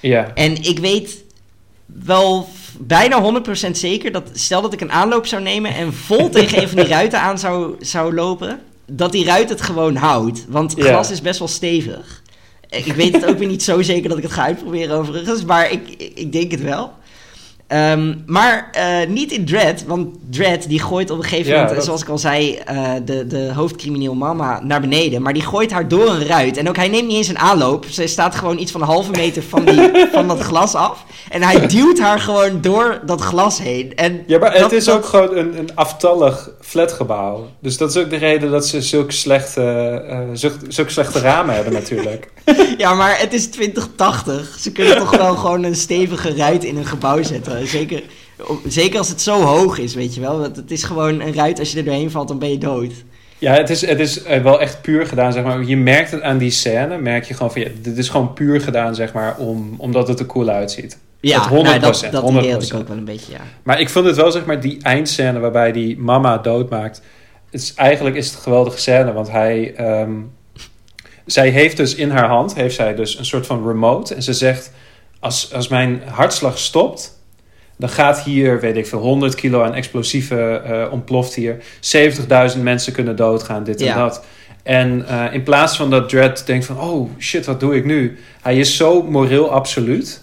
ja. 0.00 0.30
En 0.34 0.62
ik 0.62 0.78
weet 0.78 1.24
wel 2.04 2.48
bijna 2.78 3.20
100% 3.22 3.70
zeker 3.78 4.12
dat 4.12 4.30
stel 4.32 4.62
dat 4.62 4.72
ik 4.72 4.80
een 4.80 4.92
aanloop 4.92 5.26
zou 5.26 5.42
nemen 5.42 5.74
en 5.74 5.92
vol 5.92 6.28
tegen 6.30 6.62
een 6.62 6.68
van 6.68 6.78
die 6.78 6.86
ruiten 6.88 7.20
aan 7.20 7.38
zou, 7.38 7.74
zou 7.80 8.14
lopen, 8.14 8.60
dat 8.86 9.12
die 9.12 9.24
ruit 9.24 9.48
het 9.48 9.60
gewoon 9.60 9.96
houdt. 9.96 10.44
Want 10.48 10.74
glas 10.78 11.10
is 11.10 11.20
best 11.20 11.38
wel 11.38 11.48
stevig. 11.48 12.22
Ik 12.70 12.92
weet 12.92 13.12
het 13.12 13.26
ook 13.26 13.38
weer 13.38 13.48
niet 13.48 13.62
zo 13.62 13.82
zeker 13.82 14.08
dat 14.08 14.18
ik 14.18 14.24
het 14.24 14.32
ga 14.32 14.42
uitproberen 14.42 14.96
overigens, 14.96 15.44
maar 15.44 15.70
ik, 15.70 15.88
ik, 16.14 16.32
denk 16.32 16.50
het 16.50 16.62
wel. 16.62 16.92
Ehm, 17.66 18.14
maar 18.26 18.68
eh, 18.72 19.08
niet 19.08 19.32
in 19.32 19.44
Dread, 19.46 19.84
want 19.86 20.08
Dread 20.30 20.68
die 20.68 20.80
gooit 20.80 21.10
op 21.10 21.16
een 21.18 21.22
gegeven 21.24 21.50
Ja, 21.52 21.56
moment, 21.58 21.74
dat- 21.76 21.84
zoals 21.84 22.02
ik 22.02 22.08
al 22.08 22.18
zei, 22.18 22.54
eh, 22.56 22.90
de, 23.04 23.26
de 23.26 23.50
hoofdcrimineel 23.54 24.14
mama 24.14 24.60
naar 24.62 24.80
beneden. 24.80 25.22
Maar 25.22 25.32
die 25.32 25.42
gooit 25.42 25.70
haar 25.72 25.88
door 25.88 26.08
een 26.08 26.26
ruit. 26.26 26.56
En 26.56 26.68
ook 26.68 26.76
hij 26.76 26.88
neemt 26.88 27.06
niet 27.06 27.16
eens 27.16 27.28
een 27.28 27.38
aanloop. 27.38 27.84
Ze 27.90 28.06
staat 28.06 28.34
gewoon 28.34 28.58
iets 28.58 28.72
van 28.72 28.80
een 28.80 28.86
halve 28.86 29.10
meter 29.10 29.42
van, 29.42 29.64
die, 29.64 29.90
van 30.12 30.28
dat 30.28 30.40
glas 30.40 30.74
af. 30.74 31.04
En 31.30 31.42
hij 31.42 31.66
duwt 31.66 31.98
haar 32.00 32.20
gewoon 32.20 32.60
door 32.60 33.00
dat 33.06 33.20
glas 33.20 33.58
heen. 33.58 33.92
En 33.96 34.22
Ja, 34.26 34.38
maar 34.38 34.54
het 34.58 34.72
is 34.72 34.84
dat- 34.84 34.96
ook 34.96 35.04
gewoon 35.04 35.36
een, 35.36 35.58
een 35.58 35.70
aftallig 35.74 36.50
flatgebouw. 36.60 37.46
Dus 37.60 37.76
dat 37.76 37.90
is 37.90 38.02
ook 38.02 38.10
de 38.10 38.16
reden 38.16 38.50
dat 38.50 38.66
ze 38.66 38.82
zulke 38.82 39.12
slechte, 39.12 39.62
eh, 40.08 40.18
zulke, 40.32 40.56
zulke 40.68 40.90
slechte 40.90 41.18
ramen 41.20 41.54
hebben 41.54 41.72
natuurlijk. 41.72 42.28
Ja, 42.78 42.94
maar 42.94 43.18
het 43.20 43.32
is 43.32 43.46
2080. 43.46 44.56
Ze 44.60 44.72
kunnen 44.72 44.96
toch 44.98 45.16
wel 45.16 45.34
gewoon 45.36 45.62
een 45.62 45.74
stevige 45.76 46.36
ruit 46.36 46.64
in 46.64 46.76
een 46.76 46.84
gebouw 46.86 47.22
zetten. 47.22 47.55
Zeker, 47.64 48.02
zeker 48.66 48.98
als 48.98 49.08
het 49.08 49.20
zo 49.20 49.40
hoog 49.42 49.78
is, 49.78 49.94
weet 49.94 50.14
je 50.14 50.20
wel. 50.20 50.38
Want 50.38 50.56
het 50.56 50.70
is 50.70 50.82
gewoon 50.82 51.20
een 51.20 51.34
ruit, 51.34 51.58
als 51.58 51.72
je 51.72 51.78
er 51.78 51.84
doorheen 51.84 52.10
valt, 52.10 52.28
dan 52.28 52.38
ben 52.38 52.50
je 52.50 52.58
dood. 52.58 52.92
Ja, 53.38 53.52
het 53.52 53.70
is, 53.70 53.86
het 53.86 54.00
is 54.00 54.22
eh, 54.22 54.42
wel 54.42 54.60
echt 54.60 54.82
puur 54.82 55.06
gedaan, 55.06 55.32
zeg 55.32 55.44
maar. 55.44 55.62
Je 55.64 55.76
merkt 55.76 56.10
het 56.10 56.22
aan 56.22 56.38
die 56.38 56.50
scène, 56.50 56.98
merk 56.98 57.24
je 57.24 57.34
gewoon 57.34 57.52
van... 57.52 57.60
Ja, 57.60 57.68
dit 57.82 57.98
is 57.98 58.08
gewoon 58.08 58.32
puur 58.32 58.60
gedaan, 58.60 58.94
zeg 58.94 59.12
maar, 59.12 59.36
om, 59.36 59.74
omdat 59.78 60.08
het 60.08 60.20
er 60.20 60.26
cool 60.26 60.48
uitziet. 60.48 60.98
Ja, 61.20 61.38
Dat 61.38 61.48
100%, 61.48 61.50
nou, 61.62 61.78
dat, 61.78 62.08
dat 62.10 62.30
idee 62.30 62.52
had 62.52 62.64
100%. 62.64 62.66
ik 62.66 62.74
ook 62.74 62.88
wel 62.88 62.96
een 62.96 63.04
beetje, 63.04 63.32
ja. 63.32 63.40
Maar 63.62 63.80
ik 63.80 63.88
vond 63.88 64.06
het 64.06 64.16
wel, 64.16 64.30
zeg 64.30 64.44
maar, 64.44 64.60
die 64.60 64.82
eindscène 64.82 65.38
waarbij 65.38 65.72
die 65.72 65.98
mama 65.98 66.38
doodmaakt. 66.38 67.02
Het 67.50 67.60
is, 67.60 67.74
eigenlijk 67.74 68.16
is 68.16 68.26
het 68.26 68.36
een 68.36 68.42
geweldige 68.42 68.78
scène, 68.78 69.12
want 69.12 69.30
hij... 69.30 69.74
ehm, 69.74 70.12
zij 71.26 71.48
heeft 71.48 71.76
dus 71.76 71.94
in 71.94 72.10
haar 72.10 72.28
hand, 72.28 72.54
heeft 72.54 72.74
zij 72.74 72.94
dus 72.94 73.18
een 73.18 73.24
soort 73.24 73.46
van 73.46 73.66
remote. 73.66 74.14
En 74.14 74.22
ze 74.22 74.32
zegt, 74.32 74.72
als, 75.20 75.52
als 75.52 75.68
mijn 75.68 76.02
hartslag 76.06 76.58
stopt, 76.58 77.15
dan 77.76 77.88
gaat 77.88 78.20
hier, 78.20 78.60
weet 78.60 78.76
ik 78.76 78.86
veel, 78.86 78.98
100 78.98 79.34
kilo 79.34 79.62
aan 79.62 79.74
explosieven 79.74 80.64
eh, 80.64 80.92
ontploft 80.92 81.34
hier. 81.34 81.56
70.000 82.56 82.62
mensen 82.62 82.92
kunnen 82.92 83.16
doodgaan, 83.16 83.64
dit 83.64 83.80
en 83.80 83.86
Ja. 83.86 83.96
dat. 83.96 84.24
En 84.62 85.04
eh, 85.08 85.24
in 85.32 85.42
plaats 85.42 85.76
van 85.76 85.90
dat 85.90 86.08
Dredd 86.08 86.46
denkt 86.46 86.64
van, 86.64 86.80
oh 86.80 87.10
shit, 87.18 87.46
wat 87.46 87.60
doe 87.60 87.76
ik 87.76 87.84
nu? 87.84 88.18
Hij 88.42 88.56
is 88.58 88.76
zo 88.76 89.02
moreel 89.02 89.50
absoluut 89.50 90.22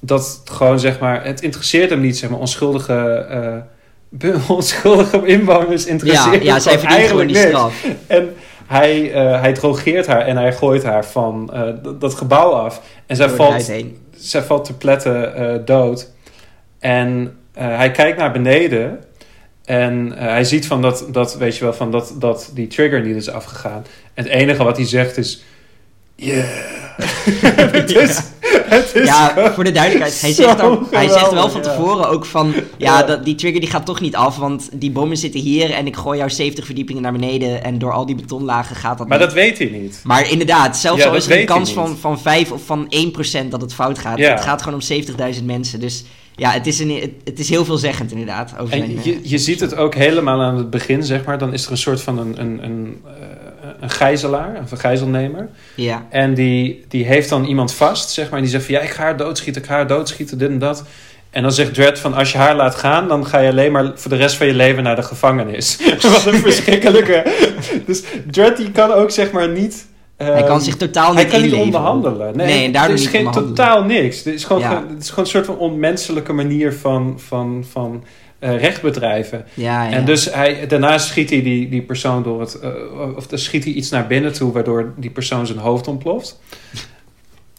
dat 0.00 0.40
het 0.44 0.50
gewoon 0.56 0.80
zeg 0.80 0.98
maar, 0.98 1.24
het 1.24 1.40
interesseert 1.42 1.90
hem 1.90 2.00
niet, 2.00 2.18
zeg 2.18 2.30
maar, 2.30 2.38
onschuldige, 2.38 3.64
be- 4.08 4.38
onschuldige 4.48 5.26
inwoners 5.26 5.84
Ja, 5.84 5.90
interesseert 5.90 6.42
ja 6.42 6.58
zij 6.58 6.78
verdient 6.78 7.08
gewoon 7.08 7.20
eigenlijk 7.20 7.28
die 7.28 7.36
niks. 7.38 7.48
straf. 7.48 7.84
En 8.06 8.34
hij, 8.66 8.98
hij 9.40 9.52
drogeert 9.52 10.06
haar 10.06 10.20
en 10.20 10.36
hij 10.36 10.52
gooit 10.52 10.84
haar 10.84 11.04
van 11.04 11.50
dat 11.98 12.14
gebouw 12.14 12.50
af. 12.50 12.82
En 13.06 13.16
zij 13.16 13.26
Door 13.26 13.36
valt, 13.36 13.70
zij 14.16 14.42
valt 14.42 14.64
te 14.64 14.72
pletten 14.72 15.62
dood. 15.64 16.10
En 16.78 17.36
eh, 17.52 17.76
hij 17.76 17.90
kijkt 17.90 18.18
naar 18.18 18.32
beneden. 18.32 19.04
En 19.64 20.18
eh, 20.18 20.26
hij 20.26 20.44
ziet 20.44 20.66
van 20.66 20.82
dat, 20.82 21.06
dat, 21.12 21.36
weet 21.36 21.56
je 21.56 21.64
wel, 21.64 21.74
van 21.74 21.90
dat, 21.90 22.14
dat 22.18 22.50
die 22.54 22.66
trigger 22.66 23.00
niet 23.02 23.16
is 23.16 23.30
afgegaan. 23.30 23.84
En 24.14 24.24
het 24.24 24.32
enige 24.32 24.64
wat 24.64 24.76
hij 24.76 24.86
zegt 24.86 25.16
is... 25.16 25.42
Yeah. 26.14 26.44
het 27.72 27.90
is, 27.90 28.20
het 28.40 28.94
is 28.94 29.04
Ja, 29.04 29.52
voor 29.54 29.64
de 29.64 29.72
duidelijkheid. 29.72 30.20
Hij 30.20 30.32
zegt, 30.32 30.60
ook, 30.60 30.90
hij 30.90 31.08
zegt 31.08 31.32
wel 31.32 31.50
van 31.50 31.62
ja. 31.62 31.68
tevoren 31.68 32.08
ook 32.08 32.24
van... 32.24 32.54
Ja. 32.76 33.02
Dat, 33.02 33.24
die 33.24 33.34
trigger 33.34 33.60
die 33.60 33.70
gaat 33.70 33.86
toch 33.86 34.00
niet 34.00 34.16
af, 34.16 34.36
want 34.36 34.68
die 34.72 34.90
bommen 34.90 35.16
zitten 35.16 35.40
hier... 35.40 35.70
en 35.70 35.86
ik 35.86 35.96
gooi 35.96 36.18
jou 36.18 36.30
70 36.30 36.64
verdiepingen 36.64 37.02
naar 37.02 37.12
beneden... 37.12 37.64
en 37.64 37.78
door 37.78 37.92
al 37.92 38.06
die 38.06 38.14
betonlagen 38.14 38.76
gaat 38.76 38.98
dat 38.98 39.08
Maar 39.08 39.18
niet. 39.18 39.26
dat 39.26 39.36
weet 39.36 39.58
hij 39.58 39.66
niet. 39.66 40.00
Maar 40.04 40.30
inderdaad, 40.30 40.76
zelfs 40.76 41.02
Ja, 41.02 41.08
al 41.08 41.14
is 41.14 41.26
er 41.26 41.38
een 41.38 41.46
kans 41.46 41.72
van, 41.72 41.96
van 41.96 42.20
5 42.20 42.52
of 42.52 42.62
van 42.64 42.92
1% 43.44 43.48
dat 43.48 43.60
het 43.60 43.74
fout 43.74 43.98
gaat... 43.98 44.18
Ja. 44.18 44.30
het 44.30 44.40
gaat 44.40 44.62
gewoon 44.62 44.80
om 44.80 45.34
70.000 45.34 45.44
mensen. 45.44 45.80
Dus 45.80 46.04
ja, 46.36 46.50
het 46.50 46.66
is, 46.66 46.78
een, 46.78 46.90
het, 46.90 47.10
het 47.24 47.38
is 47.38 47.48
heel 47.48 47.64
veelzeggend 47.64 48.10
inderdaad. 48.10 48.54
Over 48.58 48.74
En 48.74 48.82
eh, 48.82 49.04
je, 49.04 49.20
je 49.22 49.38
ziet 49.38 49.60
het 49.60 49.76
ook 49.76 49.94
helemaal 49.94 50.42
aan 50.42 50.56
het 50.56 50.70
begin, 50.70 51.02
zeg 51.02 51.24
maar. 51.24 51.38
Dan 51.38 51.52
is 51.52 51.64
er 51.64 51.70
een 51.70 51.76
soort 51.76 52.00
van 52.00 52.18
een, 52.18 52.40
een, 52.40 52.64
een, 52.64 53.02
eh, 53.04 53.68
een 53.80 53.90
gijzelaar, 53.90 54.56
een 54.70 54.78
gijzelnemer. 54.78 55.48
ja. 55.74 56.06
En 56.10 56.34
die, 56.34 56.84
die 56.88 57.04
heeft 57.04 57.28
dan 57.28 57.44
iemand 57.44 57.72
vast, 57.72 58.10
zeg 58.10 58.24
maar. 58.24 58.36
En 58.36 58.42
die 58.42 58.50
zegt 58.50 58.64
van, 58.64 58.74
ja, 58.74 58.80
ik 58.80 58.90
ga 58.90 59.02
haar 59.02 59.16
doodschieten, 59.16 59.62
ik 59.62 59.68
ga 59.68 59.74
haar 59.74 59.86
doodschieten, 59.86 60.38
dit 60.38 60.48
en 60.48 60.58
dat. 60.58 60.84
En 61.30 61.42
dan 61.42 61.52
zegt 61.52 61.74
Dredd 61.74 61.98
van, 61.98 62.14
als 62.14 62.32
je 62.32 62.38
haar 62.38 62.56
laat 62.56 62.74
gaan... 62.74 63.08
dan 63.08 63.26
ga 63.26 63.38
je 63.38 63.50
alleen 63.50 63.72
maar 63.72 63.92
voor 63.94 64.10
de 64.10 64.16
rest 64.16 64.36
van 64.36 64.46
je 64.46 64.54
leven 64.54 64.82
naar 64.82 64.96
de 64.96 65.02
gevangenis. 65.02 65.78
Wat 66.02 66.26
een 66.26 66.40
verschrikkelijke... 66.40 67.24
Dus 67.86 68.02
Dredd 68.30 68.56
die 68.56 68.70
kan 68.70 68.92
ook, 68.92 69.10
zeg 69.10 69.30
maar, 69.30 69.48
niet... 69.48 69.86
Hij 70.16 70.32
ehm, 70.32 70.46
kan 70.46 70.60
zich 70.60 70.76
totaal 70.76 71.08
niet 71.12 71.20
hij 71.20 71.30
kan 71.30 71.42
niet 71.42 71.54
onderhandelen. 71.54 72.36
Nee, 72.36 72.46
Nee, 72.46 72.70
daardoor 72.70 72.96
er 72.96 73.02
is 73.02 73.06
geen 73.08 73.30
totaal 73.30 73.84
niks. 73.84 74.16
Het 74.16 74.34
is 74.34 74.44
gewoon, 74.44 74.62
Ja. 74.62 74.84
het 74.88 75.02
is 75.02 75.08
gewoon 75.08 75.24
een 75.24 75.30
soort 75.30 75.46
van 75.46 75.58
onmenselijke 75.58 76.32
manier 76.32 76.72
van, 76.72 77.20
van, 77.20 77.64
van 77.70 78.04
eh, 78.38 78.60
recht 78.60 78.82
bedrijven. 78.82 79.44
Ja, 79.54 79.84
ja. 79.84 79.90
En 79.90 80.04
dus 80.04 80.32
hij, 80.32 80.66
daarna 80.66 80.98
schiet 80.98 81.30
hij 81.30 81.42
die, 81.42 81.68
die 81.68 81.82
persoon 81.82 82.22
door 82.22 82.40
het... 82.40 82.58
eh, 82.60 82.70
of 83.16 83.26
dan 83.26 83.38
schiet 83.38 83.64
hij 83.64 83.72
iets 83.72 83.90
naar 83.90 84.06
binnen 84.06 84.32
toe... 84.32 84.52
waardoor 84.52 84.92
die 84.96 85.10
persoon 85.10 85.46
zijn 85.46 85.58
hoofd 85.58 85.88
ontploft. 85.88 86.40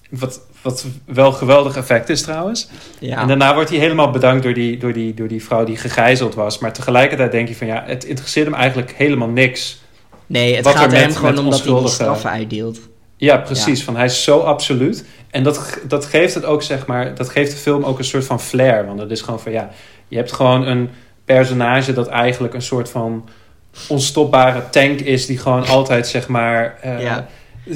Wat, 0.10 0.42
wat 0.62 0.86
wel 1.06 1.32
geweldig 1.32 1.78
effect 1.78 2.10
is 2.10 2.22
trouwens. 2.22 2.70
ja. 3.00 3.22
En 3.22 3.28
daarna 3.28 3.54
wordt 3.54 3.70
hij 3.70 3.80
helemaal 3.80 4.12
bedankt 4.12 4.44
door 4.44 4.54
die, 4.54 4.78
door, 4.78 4.94
die, 4.94 5.14
door 5.14 5.28
die 5.28 5.44
vrouw 5.44 5.64
die 5.64 5.78
gegijzeld 5.78 6.36
was. 6.36 6.60
Maar 6.60 6.74
tegelijkertijd 6.74 7.32
denk 7.32 7.48
je 7.48 7.56
van 7.56 7.68
ja, 7.68 7.84
het 7.88 8.04
interesseert 8.04 8.46
hem 8.46 8.56
eigenlijk 8.56 8.94
helemaal 8.98 9.30
niks. 9.30 9.82
Nee, 10.28 10.56
het 10.56 10.66
wat 10.66 10.76
gaat 10.76 10.92
er 10.92 11.00
hem 11.00 11.12
gewoon 11.12 11.34
met 11.34 11.44
om 11.44 11.50
dat 11.50 11.64
hij 11.64 11.80
die 11.80 11.88
straffen 11.88 12.30
uitdeelt. 12.30 12.80
Ja, 13.18 13.38
precies. 13.38 13.84
Van 13.84 13.96
hij 13.96 14.06
is 14.06 14.24
zo 14.24 14.40
absoluut. 14.40 15.06
En 15.30 15.44
dat, 15.44 15.80
dat 15.88 16.06
geeft 16.06 16.34
het 16.34 16.46
ook, 16.46 16.64
zeg 16.64 16.86
maar, 16.86 17.16
dat 17.16 17.30
geeft 17.30 17.52
de 17.52 17.58
film 17.58 17.84
ook 17.84 17.98
een 17.98 18.04
soort 18.04 18.26
van 18.26 18.40
flair. 18.40 18.86
Want 18.86 19.00
het 19.00 19.12
is 19.12 19.22
gewoon 19.22 19.40
van 19.40 19.52
ja, 19.52 19.70
je 20.08 20.16
hebt 20.18 20.32
gewoon 20.32 20.68
een 20.68 20.90
personage 21.26 21.94
dat 21.94 22.08
eigenlijk 22.08 22.54
een 22.54 22.62
soort 22.62 22.90
van 22.90 23.30
onstopbare 23.88 24.70
tank 24.70 25.00
is. 25.00 25.26
Die 25.26 25.38
gewoon 25.38 25.68
altijd, 25.78 26.08
zeg 26.08 26.28
maar, 26.28 26.78
eh, 26.82 27.02
Ja. 27.02 27.28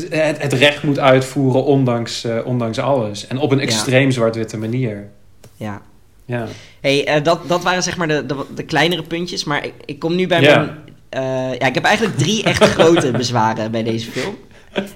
het, 0.09 0.41
het 0.41 0.53
recht 0.53 0.83
moet 0.83 0.99
uitvoeren 0.99 1.63
ondanks, 1.63 2.23
eh, 2.23 2.37
ondanks 2.45 2.79
alles. 2.79 3.27
En 3.27 3.37
op 3.39 3.51
een 3.51 3.57
Ja. 3.57 3.63
extreem 3.63 4.11
zwart-witte 4.11 4.57
manier. 4.57 5.07
Ja. 5.55 5.81
Ja. 6.25 6.47
Hey, 6.81 7.05
eh, 7.07 7.23
dat, 7.23 7.39
dat 7.47 7.63
waren 7.63 7.83
zeg 7.83 7.97
maar 7.97 8.07
de, 8.07 8.25
de, 8.25 8.45
de 8.55 8.63
kleinere 8.63 9.03
puntjes. 9.03 9.43
Maar 9.43 9.65
ik, 9.65 9.73
ik 9.85 9.99
kom 9.99 10.15
nu 10.15 10.27
bij 10.27 10.41
mijn... 10.41 10.69
eh, 11.11 11.53
ja, 11.59 11.67
ik 11.67 11.73
heb 11.73 11.83
eigenlijk 11.83 12.17
drie 12.17 12.43
echt 12.43 12.63
grote 12.77 13.11
bezwaren 13.11 13.71
bij 13.71 13.83
deze 13.83 14.11
film. 14.11 14.37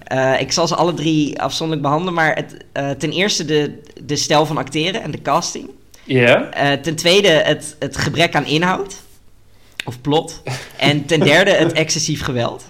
Eh, 0.04 0.40
ik 0.40 0.52
zal 0.52 0.68
ze 0.68 0.76
alle 0.76 0.94
drie 0.94 1.42
afzonderlijk 1.42 1.88
behandelen. 1.88 2.14
Maar 2.14 2.36
het, 2.36 2.58
eh, 2.72 2.90
ten 2.90 3.12
eerste 3.12 3.46
de, 3.46 3.82
de 4.04 4.16
stijl 4.16 4.46
van 4.46 4.58
acteren 4.58 5.02
en 5.02 5.12
de 5.12 5.22
casting. 5.22 5.70
Ja? 6.04 6.50
Ten 6.82 6.96
tweede 6.96 7.28
het, 7.28 7.76
het 7.80 7.98
gebrek 7.98 8.36
aan 8.36 8.46
inhoud. 8.46 8.96
Of 9.86 10.02
plot. 10.02 10.42
En 10.78 11.06
ten 11.06 11.20
derde 11.20 11.52
het 11.52 11.72
excessief 11.84 12.22
geweld. 12.22 12.66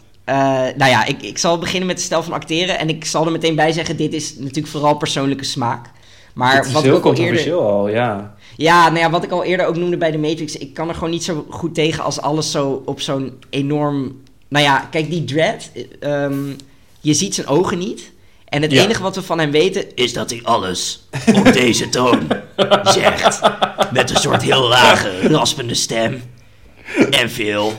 Nou 0.76 0.86
ja, 0.86 1.06
ik, 1.06 1.22
ik 1.22 1.38
zal 1.38 1.60
beginnen 1.60 1.88
met 1.88 1.98
de 1.98 2.04
stijl 2.04 2.24
van 2.24 2.34
acteren. 2.34 2.80
En 2.80 2.90
ik 2.90 3.06
zal 3.06 3.26
er 3.26 3.32
meteen 3.32 3.56
bij 3.56 3.72
zeggen, 3.72 3.98
dit 3.98 4.14
is 4.14 4.36
natuurlijk 4.36 4.68
vooral 4.68 4.98
persoonlijke 4.98 5.44
smaak. 5.44 5.90
Maar 6.36 6.56
het 6.56 6.66
is 6.66 6.72
wat 6.72 6.84
ik 6.84 6.88
heel 6.90 6.98
ook 6.98 7.06
al 7.06 7.14
eerder... 7.16 7.54
al, 7.54 7.88
ja. 7.90 8.36
Ja, 8.58 8.88
nou 8.88 9.00
ja, 9.00 9.10
wat 9.10 9.24
ik 9.24 9.32
al 9.32 9.44
eerder 9.44 9.66
ook 9.66 9.76
noemde 9.76 9.98
bij 9.98 10.12
de 10.12 10.18
Matrix. 10.18 10.58
Ik 10.58 10.74
kan 10.74 10.88
er 10.88 10.94
gewoon 10.94 11.10
niet 11.10 11.24
zo 11.24 11.46
goed 11.50 11.74
tegen 11.76 12.04
als 12.04 12.22
alles 12.22 12.52
zo 12.52 12.82
op 12.86 13.02
zo'n 13.02 13.40
enorm... 13.50 14.22
Nou 14.48 14.66
ja, 14.66 14.88
kijk, 14.92 15.10
die 15.10 15.24
dread... 15.24 15.70
ehm, 16.00 16.44
je 17.00 17.14
ziet 17.14 17.36
zijn 17.36 17.48
ogen 17.48 17.78
niet. 17.78 18.12
En 18.46 18.62
het 18.62 18.72
Ja. 18.72 18.84
enige 18.84 19.02
wat 19.02 19.16
we 19.16 19.22
van 19.22 19.40
hem 19.40 19.52
weten 19.52 19.96
is 19.96 20.14
dat 20.14 20.30
hij 20.30 20.40
alles 20.44 21.08
op 21.34 21.54
deze 21.64 21.90
toon 21.90 22.28
zegt. 22.84 23.40
Met 23.92 24.10
een 24.10 24.16
soort 24.18 24.42
heel 24.42 24.68
lage, 24.68 25.28
raspende 25.28 25.74
stem. 25.74 26.22
En 27.10 27.30
veel 27.30 27.74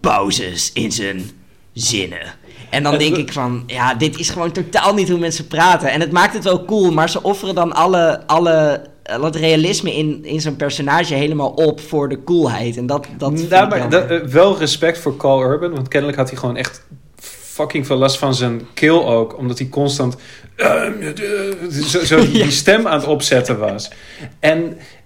pauzes 0.00 0.70
in 0.72 0.92
zijn 0.92 1.30
zinnen. 1.72 2.34
En 2.70 2.82
dan 2.82 2.98
denk 2.98 3.16
ik 3.16 3.32
van, 3.32 3.62
ja, 3.66 3.94
dit 3.94 4.18
is 4.18 4.30
gewoon 4.30 4.52
totaal 4.52 4.94
niet 4.94 5.08
hoe 5.08 5.18
mensen 5.18 5.46
praten. 5.46 5.90
En 5.90 6.00
het 6.00 6.12
maakt 6.12 6.34
het 6.34 6.44
wel 6.44 6.64
cool, 6.64 6.92
maar 6.92 7.10
ze 7.10 7.22
offeren 7.22 7.54
dan 7.54 7.72
alle, 7.72 8.26
alle, 8.26 8.86
al 9.04 9.24
het 9.24 9.36
realisme 9.36 9.94
in, 9.94 10.24
in 10.24 10.40
zo'n 10.40 10.56
personage 10.56 11.14
helemaal 11.14 11.50
op 11.50 11.80
voor 11.80 12.08
de 12.08 12.24
coolheid. 12.24 12.76
En 12.76 12.86
dat, 12.86 13.06
dat 13.18 13.32
nou, 13.32 13.68
maar 13.68 13.90
dat, 13.90 14.10
eh, 14.10 14.20
wel 14.20 14.58
respect 14.58 14.98
voor 14.98 15.16
Carl 15.16 15.42
Urban, 15.42 15.74
want 15.74 15.88
kennelijk 15.88 16.18
had 16.18 16.30
hij 16.30 16.38
gewoon 16.38 16.56
echt 16.56 16.82
fucking 17.56 17.86
veel 17.86 17.96
last 17.96 18.18
van 18.18 18.34
zijn 18.34 18.66
keel 18.74 19.08
ook, 19.08 19.38
omdat 19.38 19.58
hij 19.58 19.68
constant 19.68 20.16
eh, 20.56 20.82
zo, 21.70 22.04
zo 22.04 22.20
die, 22.30 22.42
die 22.42 22.50
stem 22.50 22.86
aan 22.86 22.98
het 22.98 23.08
opzetten 23.08 23.58
was. 23.58 23.90
En 24.40 24.78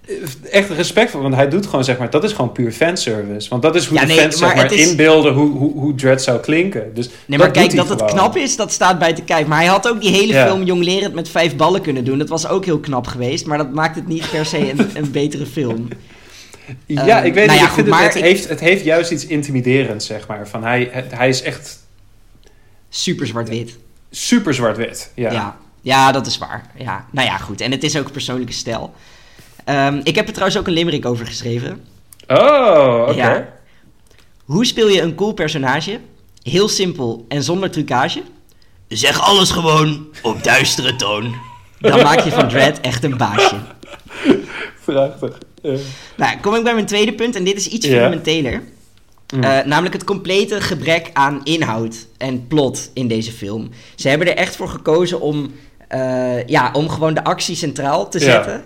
echt 0.51 0.69
respect 0.69 1.11
voor, 1.11 1.21
want 1.21 1.35
hij 1.35 1.49
doet 1.49 1.65
gewoon 1.65 1.83
zeg 1.83 1.97
maar, 1.97 2.09
dat 2.09 2.23
is 2.23 2.31
gewoon 2.33 2.51
puur 2.51 2.71
fanservice, 2.71 3.49
want 3.49 3.61
dat 3.61 3.75
is 3.75 3.85
hoe 3.87 3.99
Ja, 3.99 4.05
de 4.05 4.13
fans 4.13 4.37
zeg 4.37 4.55
maar 4.55 4.73
is- 4.73 4.89
inbeelden 4.89 5.33
hoe, 5.33 5.49
hoe, 5.57 5.71
hoe 5.73 5.95
Dread 5.95 6.21
zou 6.21 6.39
klinken. 6.39 6.93
Dus 6.93 7.09
Nee, 7.25 7.37
maar 7.37 7.47
dat 7.53 7.57
kijk, 7.57 7.75
dat 7.75 7.89
het 7.89 8.05
knap 8.05 8.37
is, 8.37 8.55
dat 8.55 8.71
staat 8.71 8.99
bij 8.99 9.13
te 9.13 9.21
kijken. 9.21 9.49
Maar 9.49 9.57
hij 9.59 9.67
had 9.67 9.87
ook 9.89 10.01
die 10.01 10.11
hele 10.11 10.33
Ja. 10.33 10.45
film 10.47 10.63
jonglerend 10.63 11.13
met 11.13 11.29
vijf 11.29 11.55
ballen 11.55 11.81
kunnen 11.81 12.03
doen. 12.03 12.17
Dat 12.17 12.29
was 12.29 12.47
ook 12.47 12.65
heel 12.65 12.79
knap 12.79 13.07
geweest, 13.07 13.45
maar 13.45 13.57
dat 13.57 13.73
maakt 13.73 13.95
het 13.95 14.07
niet 14.07 14.29
per 14.31 14.45
se 14.45 14.69
een, 14.71 14.89
een 15.03 15.11
betere 15.11 15.45
film. 15.45 15.87
Ja, 16.85 17.17
Ehm, 17.17 17.25
ik 17.25 17.33
weet 17.33 17.45
nou 17.45 17.59
niet. 17.59 17.59
ja, 17.59 17.65
ik 17.67 17.73
vind 17.73 17.73
goed, 17.73 17.77
het, 17.77 17.87
maar 17.87 18.03
het, 18.03 18.15
ik- 18.15 18.23
heeft, 18.23 18.49
het 18.49 18.59
heeft 18.59 18.83
juist 18.83 19.11
iets 19.11 19.25
intimiderends, 19.25 20.05
zeg 20.05 20.27
maar. 20.27 20.47
Van 20.47 20.63
hij, 20.63 20.89
hij 21.09 21.29
is 21.29 21.41
echt 21.41 21.79
Super 22.89 23.27
zwart-wit. 23.27 23.77
super 24.11 24.53
zwart-wit. 24.53 25.11
Ja. 25.15 25.31
Ja. 25.31 25.57
ja. 25.81 26.11
dat 26.11 26.27
is 26.27 26.37
waar. 26.37 26.65
Ja. 26.77 27.05
Nou 27.11 27.27
ja, 27.27 27.37
goed. 27.37 27.61
En 27.61 27.71
het 27.71 27.83
is 27.83 27.97
ook 27.97 28.11
persoonlijke 28.11 28.53
stijl. 28.53 28.93
Ehm, 29.65 29.99
ik 30.03 30.15
heb 30.15 30.25
er 30.27 30.33
trouwens 30.33 30.59
ook 30.59 30.67
een 30.67 30.73
limerick 30.73 31.05
over 31.05 31.25
geschreven. 31.25 31.83
Oh, 32.27 33.05
oké. 33.07 33.15
Ja. 33.15 33.49
Hoe 34.45 34.65
speel 34.65 34.87
je 34.87 35.01
een 35.01 35.15
cool 35.15 35.33
personage? 35.33 35.99
Heel 36.43 36.67
simpel 36.67 37.25
en 37.27 37.43
zonder 37.43 37.71
trucage. 37.71 38.21
Zeg 38.87 39.21
alles 39.21 39.51
gewoon 39.51 40.07
op 40.21 40.43
duistere 40.43 40.95
toon. 40.95 41.35
Dan 41.79 42.01
maak 42.01 42.19
je 42.19 42.31
van 42.31 42.47
Dread 42.49 42.79
echt 42.79 43.03
een 43.03 43.17
baasje. 43.17 43.55
Prachtig. 44.85 45.37
Ja. 45.61 45.75
Nou, 46.17 46.37
kom 46.41 46.55
ik 46.55 46.63
bij 46.63 46.73
mijn 46.73 46.85
tweede 46.85 47.13
punt 47.13 47.35
en 47.35 47.43
dit 47.43 47.57
is 47.57 47.67
iets 47.67 47.85
Ja. 47.85 47.91
fundamenteler. 47.91 48.63
Mm. 49.33 49.43
Eh, 49.43 49.65
namelijk 49.65 49.93
het 49.93 50.03
complete 50.03 50.61
gebrek 50.61 51.09
aan 51.13 51.41
inhoud 51.43 52.07
en 52.17 52.47
plot 52.47 52.89
in 52.93 53.07
deze 53.07 53.31
film. 53.31 53.69
Ze 53.95 54.09
hebben 54.09 54.27
er 54.27 54.35
echt 54.35 54.55
voor 54.55 54.69
gekozen 54.69 55.21
om, 55.21 55.51
eh, 55.87 56.47
ja, 56.47 56.69
om 56.73 56.89
gewoon 56.89 57.13
de 57.13 57.23
actie 57.23 57.55
centraal 57.55 58.09
te 58.09 58.19
zetten. 58.19 58.63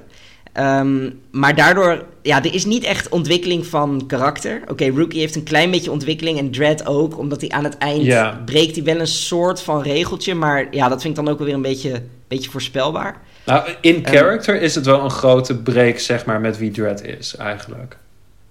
Ehm, 0.55 1.09
maar 1.31 1.55
daardoor, 1.55 2.03
ja, 2.21 2.43
er 2.43 2.53
is 2.53 2.65
niet 2.65 2.83
echt 2.83 3.09
ontwikkeling 3.09 3.65
van 3.65 4.03
karakter. 4.07 4.61
Oké, 4.67 4.89
Rookie 4.89 5.19
heeft 5.19 5.35
een 5.35 5.43
klein 5.43 5.71
beetje 5.71 5.91
ontwikkeling 5.91 6.37
en 6.37 6.51
Dread 6.51 6.85
ook, 6.87 7.17
omdat 7.17 7.41
hij 7.41 7.49
aan 7.49 7.63
het 7.63 7.77
eind 7.77 8.03
Ja. 8.05 8.41
breekt 8.45 8.75
hij 8.75 8.83
wel 8.83 8.99
een 8.99 9.07
soort 9.07 9.61
van 9.61 9.81
regeltje. 9.81 10.35
Maar 10.35 10.67
ja, 10.71 10.89
dat 10.89 11.01
vind 11.01 11.17
ik 11.17 11.23
dan 11.23 11.33
ook 11.33 11.37
wel 11.37 11.47
weer 11.47 11.55
een 11.55 11.61
beetje, 11.61 12.01
beetje 12.27 12.49
voorspelbaar. 12.49 13.21
Nou, 13.45 13.69
in 13.81 14.05
Ehm, 14.05 14.15
character 14.15 14.61
is 14.61 14.75
het 14.75 14.85
wel 14.85 15.03
een 15.03 15.09
grote 15.09 15.55
break, 15.57 15.99
zeg 15.99 16.25
maar, 16.25 16.41
met 16.41 16.57
wie 16.57 16.71
Dread 16.71 17.03
is, 17.03 17.35
eigenlijk. 17.35 17.97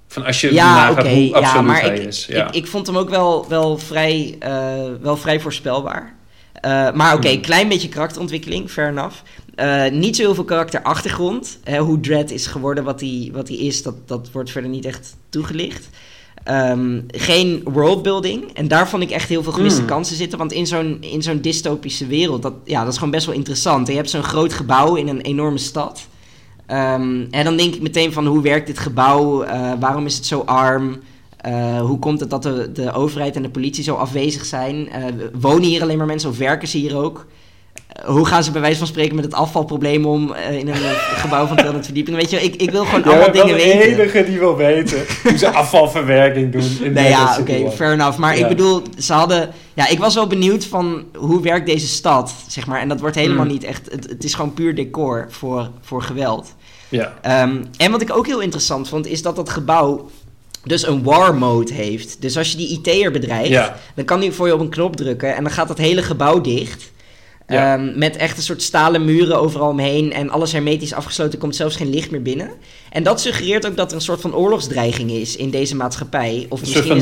Van 0.09 0.25
als 0.25 0.41
je 0.41 0.53
Ja, 0.55 0.75
nagaat 0.75 0.99
oké. 1.05 1.09
hoe 1.15 1.25
Ja, 1.29 1.33
absoluut 1.39 1.67
maar 1.67 1.81
hij 1.81 1.97
ik, 1.99 2.07
is. 2.07 2.27
Ja. 2.27 2.49
ik, 2.49 2.55
ik 2.55 2.67
vond 2.67 2.87
hem 2.87 2.97
ook 2.97 3.11
wel, 3.11 3.47
wel, 3.49 3.79
vrij, 3.79 4.37
eh, 4.39 4.75
wel 5.01 5.17
vrij 5.17 5.41
voorspelbaar. 5.41 6.15
Eh, 6.61 6.93
maar 6.93 7.15
oké, 7.15 7.29
Hmm. 7.29 7.41
klein 7.41 7.69
beetje 7.69 7.89
karakterontwikkeling, 7.89 8.71
fair 8.71 8.89
enough. 8.89 9.15
Eh, 9.55 9.91
niet 9.91 10.17
zo 10.17 10.23
heel 10.23 10.35
veel 10.35 10.45
karakterachtergrond. 10.45 11.59
Hè, 11.65 11.79
hoe 11.79 12.01
Dredd 12.01 12.31
is 12.31 12.47
geworden, 12.47 12.85
wat 12.85 13.01
hij 13.01 13.31
wat 13.33 13.49
is, 13.49 13.83
dat, 13.83 13.95
dat 14.09 14.31
wordt 14.33 14.51
verder 14.51 14.71
niet 14.71 14.85
echt 14.85 15.17
toegelicht. 15.29 15.89
Ehm, 16.45 17.01
geen 17.07 17.61
worldbuilding. 17.65 18.53
En 18.53 18.69
daar 18.69 18.89
vond 18.89 19.03
ik 19.03 19.11
echt 19.11 19.29
heel 19.29 19.43
veel 19.43 19.53
gemiste 19.53 19.79
Hmm. 19.81 19.89
kansen 19.89 20.17
zitten. 20.17 20.39
Want 20.39 20.53
in 20.53 20.67
zo'n, 20.67 20.97
in 21.01 21.23
zo'n 21.23 21.41
dystopische 21.41 22.07
wereld, 22.07 22.43
dat, 22.43 22.53
ja, 22.65 22.81
dat 22.83 22.93
is 22.93 22.99
gewoon 22.99 23.13
best 23.13 23.27
wel 23.27 23.35
interessant. 23.35 23.89
Je 23.89 23.95
hebt 23.95 24.11
zo'n 24.11 24.23
groot 24.23 24.53
gebouw 24.53 24.95
in 24.95 25.09
een 25.09 25.21
enorme 25.21 25.59
stad. 25.59 26.07
Ehm, 26.67 27.25
en 27.31 27.45
dan 27.45 27.57
denk 27.57 27.75
ik 27.75 27.83
meteen 27.83 28.13
van 28.13 28.27
hoe 28.27 28.43
werkt 28.43 28.67
dit 28.67 28.79
gebouw? 28.79 29.43
Eh, 29.43 29.73
waarom 29.81 30.07
is 30.07 30.17
het 30.17 30.27
zo 30.27 30.41
arm? 30.41 30.99
Eh, 31.37 31.81
hoe 31.81 31.99
komt 31.99 32.21
het 32.21 32.31
dat 32.31 32.43
de, 32.43 32.71
de 32.73 32.93
overheid 32.93 33.37
en 33.37 33.43
de 33.43 33.51
politie 33.51 33.85
zo 33.85 33.95
afwezig 33.95 34.45
zijn? 34.45 34.89
Wonen 35.41 35.69
hier 35.69 35.83
alleen 35.83 35.99
maar 35.99 36.07
mensen 36.07 36.31
of 36.31 36.39
werken 36.39 36.69
ze 36.69 36.79
hier 36.79 36.97
ook? 36.97 37.27
Hoe 38.05 38.27
gaan 38.27 38.45
ze 38.45 38.51
bij 38.51 38.61
wijze 38.61 38.79
van 38.79 38.87
spreken 38.87 39.15
met 39.15 39.25
het 39.25 39.35
afvalprobleem 39.35 40.07
om 40.07 40.33
eh, 40.33 40.59
in 40.59 40.69
een 40.69 40.75
gebouw 41.17 41.47
van 41.47 41.55
200 41.57 41.85
verdiepingen? 41.85 42.21
Weet 42.21 42.31
je, 42.31 42.43
ik, 42.43 42.55
ik 42.55 42.71
wil 42.71 42.85
gewoon 42.85 43.05
allemaal 43.05 43.23
bent 43.31 43.37
wel 43.37 43.47
dingen 43.47 43.59
de 43.65 43.65
weten. 43.73 43.99
enige 43.99 44.25
die 44.25 44.39
wil 44.39 44.57
weten 44.57 45.05
hoe 45.23 45.39
ze 45.39 45.51
afvalverwerking 45.63 46.53
doen. 46.53 46.63
In 46.63 46.93
Nee, 46.93 47.05
Dead 47.05 47.09
ja, 47.09 47.37
oké, 47.41 47.55
One. 47.57 47.71
fair 47.71 47.93
enough. 47.93 48.19
Maar 48.19 48.37
Ja. 48.37 48.43
ik 48.43 48.49
bedoel, 48.49 48.83
ze 48.99 49.13
hadden... 49.13 49.51
Ja, 49.75 49.89
ik 49.89 49.99
was 49.99 50.15
wel 50.15 50.27
benieuwd 50.27 50.65
van 50.65 51.05
hoe 51.17 51.43
werkt 51.43 51.67
deze 51.67 51.87
stad, 51.87 52.35
zeg 52.49 52.67
maar. 52.67 52.81
En 52.81 52.89
dat 52.89 53.01
wordt 53.01 53.17
helemaal 53.17 53.45
Hmm. 53.45 53.53
niet 53.53 53.65
echt... 53.65 53.89
Het, 53.91 54.09
het 54.09 54.25
is 54.25 54.35
gewoon 54.35 54.55
puur 54.55 54.75
decor 54.75 55.27
voor, 55.31 55.71
voor 55.81 56.03
geweld. 56.03 56.55
Ja. 56.89 57.15
Ehm, 57.23 57.57
en 57.77 57.91
wat 57.91 58.01
ik 58.03 58.17
ook 58.17 58.27
heel 58.27 58.41
interessant 58.41 58.89
vond, 58.89 59.07
is 59.07 59.23
dat 59.23 59.37
dat 59.37 59.51
gebouw 59.51 60.11
dus 60.65 60.87
een 60.87 61.03
war 61.03 61.35
mode 61.35 61.73
heeft. 61.75 62.23
Dus 62.23 62.37
als 62.37 62.51
je 62.51 62.57
die 62.57 62.69
IT'er 62.83 63.11
bedreigt, 63.11 63.49
Ja. 63.49 63.77
dan 63.95 64.05
kan 64.05 64.21
hij 64.21 64.33
voor 64.33 64.47
je 64.47 64.55
op 64.55 64.61
een 64.61 64.69
knop 64.69 64.97
drukken 64.97 65.35
en 65.37 65.43
dan 65.43 65.53
gaat 65.53 65.69
dat 65.69 65.79
hele 65.79 66.03
gebouw 66.03 66.41
dicht. 66.41 66.93
Ja. 67.49 67.75
Ehm, 67.75 67.99
met 67.99 68.17
echt 68.17 68.37
een 68.37 68.43
soort 68.43 68.63
stalen 68.63 69.05
muren 69.05 69.39
overal 69.41 69.69
omheen 69.69 70.13
en 70.13 70.31
alles 70.31 70.53
hermetisch 70.53 70.93
afgesloten, 70.95 71.39
komt 71.39 71.57
zelfs 71.57 71.77
geen 71.77 71.91
licht 71.91 72.11
meer 72.11 72.23
binnen. 72.23 72.51
En 72.91 73.03
dat 73.03 73.21
suggereert 73.21 73.67
ook 73.67 73.77
dat 73.77 73.91
er 73.91 73.97
een 73.97 74.03
soort 74.03 74.21
van 74.21 74.35
oorlogsdreiging 74.35 75.11
is 75.11 75.37
in 75.37 75.51
deze 75.51 75.77
maatschappij. 75.77 76.47
Of 76.49 76.61
Een 76.61 76.67
soort 76.67 76.87
van 76.87 76.97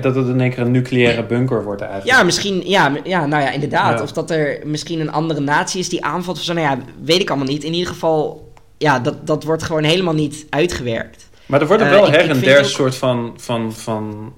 dat 0.00 0.14
het 0.14 0.26
in 0.28 0.40
één 0.40 0.50
keer 0.50 0.58
een 0.58 0.70
nucleaire 0.70 1.24
bunker 1.26 1.64
wordt 1.64 1.80
eigenlijk. 1.82 2.16
ja, 2.16 2.22
misschien, 2.24 2.62
ja, 2.68 2.92
ja, 3.04 3.26
nou 3.26 3.42
ja, 3.42 3.50
inderdaad. 3.50 3.98
Ja. 3.98 4.04
Of 4.04 4.12
dat 4.12 4.30
er 4.30 4.60
misschien 4.64 5.00
een 5.00 5.12
andere 5.12 5.40
natie 5.40 5.80
is 5.80 5.88
die 5.88 6.04
aanvalt 6.04 6.36
of 6.36 6.42
zo. 6.42 6.52
Nou 6.52 6.66
ja, 6.66 6.78
weet 7.02 7.20
ik 7.20 7.28
allemaal 7.28 7.48
niet. 7.48 7.64
In 7.64 7.72
ieder 7.74 7.92
geval, 7.92 8.52
ja, 8.78 8.98
dat, 8.98 9.26
dat 9.26 9.44
wordt 9.44 9.62
gewoon 9.62 9.84
helemaal 9.84 10.14
niet 10.14 10.46
uitgewerkt. 10.50 11.28
Maar 11.46 11.60
er 11.60 11.66
worden 11.66 11.86
Eh, 11.86 11.92
wel 11.92 12.10
her 12.10 12.30
en 12.30 12.40
der 12.40 12.58
ook- 12.58 12.64
soort 12.64 12.94
van, 12.96 13.32
van, 13.36 13.72
van 13.72 14.32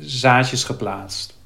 zaadjes 0.00 0.64
geplaatst. 0.64 1.36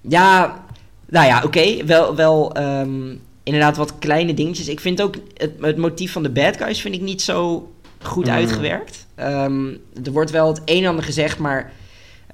Ja, 0.00 0.63
nou 1.08 1.26
ja, 1.26 1.42
oké. 1.44 1.84
Wel, 1.84 2.14
wel 2.16 2.52
ehm, 2.54 3.14
inderdaad 3.42 3.76
wat 3.76 3.98
kleine 3.98 4.34
dingetjes. 4.34 4.68
Ik 4.68 4.80
vind 4.80 5.02
ook 5.02 5.14
het, 5.36 5.52
het 5.60 5.76
motief 5.76 6.12
van 6.12 6.22
de 6.22 6.30
bad 6.30 6.56
guys 6.56 6.80
vind 6.80 6.94
ik 6.94 7.00
niet 7.00 7.22
zo 7.22 7.68
goed 8.02 8.26
Mm. 8.26 8.32
uitgewerkt. 8.32 9.06
Ehm, 9.14 9.66
er 10.04 10.12
wordt 10.12 10.30
wel 10.30 10.48
het 10.48 10.60
een 10.64 10.82
en 10.82 10.88
ander 10.88 11.04
gezegd, 11.04 11.38
maar... 11.38 11.72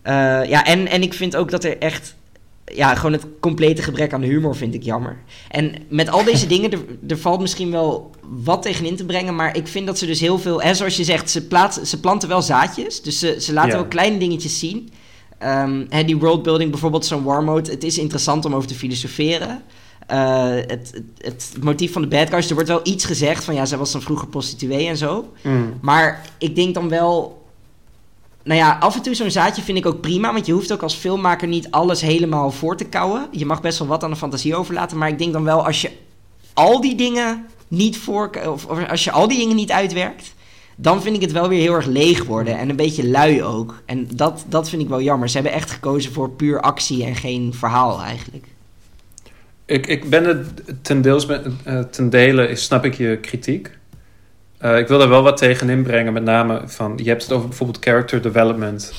eh, 0.02 0.12
ja, 0.44 0.64
en, 0.64 0.87
en 0.87 1.02
ik 1.02 1.14
vind 1.14 1.37
ook 1.37 1.50
dat 1.50 1.64
er 1.64 1.78
echt... 1.78 2.14
Ja, 2.74 2.94
gewoon 2.94 3.12
het 3.12 3.26
complete 3.40 3.83
gebrek 3.83 4.12
aan 4.12 4.22
humor 4.22 4.56
vind 4.56 4.74
ik 4.74 4.83
jammer. 4.83 5.16
En 5.48 5.72
met 5.88 6.09
al 6.09 6.24
deze 6.24 6.46
dingen, 6.54 6.70
er, 6.72 6.78
er 7.09 7.18
valt 7.18 7.40
misschien 7.40 7.70
wel 7.70 8.11
wat 8.22 8.62
tegenin 8.62 8.96
te 8.96 9.04
brengen... 9.04 9.35
maar 9.35 9.56
ik 9.56 9.66
vind 9.68 9.87
dat 9.87 9.98
ze 9.98 10.06
dus 10.06 10.20
heel 10.20 10.38
veel... 10.38 10.62
En 10.62 10.76
zoals 10.76 10.96
je 10.96 11.04
zegt, 11.04 11.30
ze, 11.30 11.46
plaatsen, 11.46 11.87
ze 11.87 12.00
planten 12.00 12.28
wel 12.28 12.42
zaadjes. 12.42 13.02
Dus 13.02 13.18
ze, 13.18 13.37
ze 13.40 13.52
laten 13.52 13.72
wel 13.72 13.87
kleine 13.87 14.18
dingetjes 14.18 14.59
zien... 14.59 14.90
Ehm, 15.40 15.85
hè, 15.88 16.05
die 16.05 16.16
worldbuilding, 16.16 16.70
bijvoorbeeld 16.70 17.07
zo'n 17.07 17.22
war 17.22 17.44
mode, 17.44 17.70
het 17.70 17.85
is 17.85 17.98
interessant 17.98 18.44
om 18.44 18.55
over 18.55 18.68
te 18.68 18.74
filosoferen. 18.74 19.62
Eh, 20.07 20.48
het, 20.50 20.68
het, 20.68 21.05
het 21.18 21.57
motief 21.61 21.92
van 21.92 22.03
de 22.03 22.09
bad 22.09 22.29
guys, 22.29 22.48
er 22.48 22.55
wordt 22.55 22.68
wel 22.68 22.81
iets 22.83 23.05
gezegd 23.05 23.44
van 23.44 23.55
ja, 23.55 23.64
zij 23.64 23.79
was 23.79 23.92
dan 23.92 24.03
vroeger 24.03 24.29
prostituee 24.29 24.87
en 24.87 24.96
zo. 24.96 25.33
Mm. 25.42 25.79
Maar 25.81 26.26
ik 26.38 26.55
denk 26.55 26.74
dan 26.74 26.88
wel, 26.88 27.42
nou 28.42 28.59
ja, 28.59 28.76
af 28.81 28.96
en 28.96 29.03
toe 29.03 29.14
zo'n 29.14 29.31
zaadje 29.31 29.62
vind 29.62 29.79
ik 29.79 29.87
ook 29.87 30.00
prima, 30.00 30.33
want 30.33 30.46
je 30.46 30.53
hoeft 30.53 30.72
ook 30.72 30.83
als 30.83 30.94
filmmaker 30.94 31.48
niet 31.48 31.70
alles 31.70 32.00
helemaal 32.00 32.50
voor 32.50 32.76
te 32.76 32.85
kouwen. 32.85 33.29
Je 33.31 33.46
mag 33.46 33.61
best 33.61 33.79
wel 33.79 33.88
wat 33.88 34.05
aan 34.05 34.11
de 34.11 34.16
fantasie 34.16 34.57
overlaten, 34.57 34.98
maar 34.98 35.09
ik 35.09 35.18
denk 35.18 35.33
dan 35.33 35.44
wel 35.44 35.66
als 35.66 35.81
je 35.81 35.90
al 36.55 36.81
die 36.81 36.94
dingen 36.94 37.46
niet 37.68 37.98
voor, 37.98 38.31
of, 38.46 38.66
of 38.66 38.88
als 38.88 39.05
je 39.05 39.11
al 39.11 39.29
die 39.29 39.38
dingen 39.38 39.57
niet 39.57 39.72
uitwerkt, 39.72 40.35
dan 40.81 41.03
vind 41.03 41.16
ik 41.16 41.23
het 41.23 41.33
wel 41.33 41.49
weer 41.49 41.61
heel 41.61 41.75
erg 41.75 41.87
leeg 41.87 42.25
worden 42.25 42.59
en 42.59 42.69
een 42.69 42.77
beetje 42.77 43.09
lui 43.09 43.43
ook. 43.43 43.83
En 43.87 44.09
dat, 44.14 44.45
dat 44.49 44.69
vind 44.69 44.83
ik 44.83 44.88
wel 44.88 45.01
jammer. 45.01 45.29
Ze 45.29 45.35
hebben 45.35 45.53
echt 45.53 45.71
gekozen 45.71 46.12
voor 46.12 46.31
puur 46.31 46.61
actie 46.61 47.05
en 47.05 47.14
geen 47.14 47.55
verhaal 47.55 48.03
eigenlijk. 48.03 48.45
Ik, 49.64 49.87
ik 49.87 50.11
ben 50.11 50.25
het 50.25 50.62
ten, 50.83 51.03
deels 51.03 51.27
met, 51.27 51.47
eh, 51.64 51.81
ten 51.81 52.11
dele, 52.11 52.57
snap 52.57 52.85
ik 52.85 52.95
je 52.95 53.19
kritiek. 53.21 53.71
Eh, 54.59 54.79
ik 54.79 54.88
wil 54.88 54.99
daar 54.99 55.09
wel 55.09 55.23
wat 55.23 55.37
tegen 55.37 55.69
inbrengen, 55.69 56.12
met 56.12 56.23
name 56.23 56.62
van, 56.66 56.99
je 57.03 57.09
hebt 57.09 57.23
het 57.23 57.33
over 57.33 57.49
bijvoorbeeld 57.49 57.85
character 57.85 58.23
development. 58.23 58.93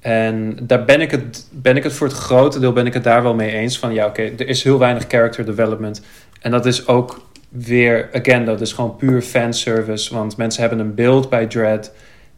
En 0.00 0.58
daar 0.62 0.84
ben 0.84 1.00
ik, 1.00 1.10
het, 1.10 1.48
ben 1.50 1.76
ik 1.76 1.82
het 1.82 1.92
voor 1.92 2.06
het 2.06 2.16
grote 2.16 2.58
deel 2.58 2.72
ben 2.72 2.86
ik 2.86 2.94
het 2.94 3.04
daar 3.04 3.22
wel 3.22 3.34
mee 3.34 3.50
eens 3.50 3.78
van, 3.78 3.92
ja 3.92 4.06
oké, 4.06 4.22
er 4.22 4.48
is 4.48 4.62
heel 4.62 4.78
weinig 4.78 5.04
character 5.08 5.44
development. 5.44 6.02
En 6.40 6.50
dat 6.50 6.66
is 6.66 6.86
ook 6.86 7.27
weer, 7.48 8.08
again, 8.12 8.44
dat 8.44 8.60
is 8.60 8.72
gewoon 8.72 8.96
puur 8.96 9.22
fanservice, 9.22 10.14
want 10.14 10.36
mensen 10.36 10.60
hebben 10.60 10.78
een 10.78 10.94
beeld 10.94 11.28
bij 11.28 11.46
Dread 11.46 11.92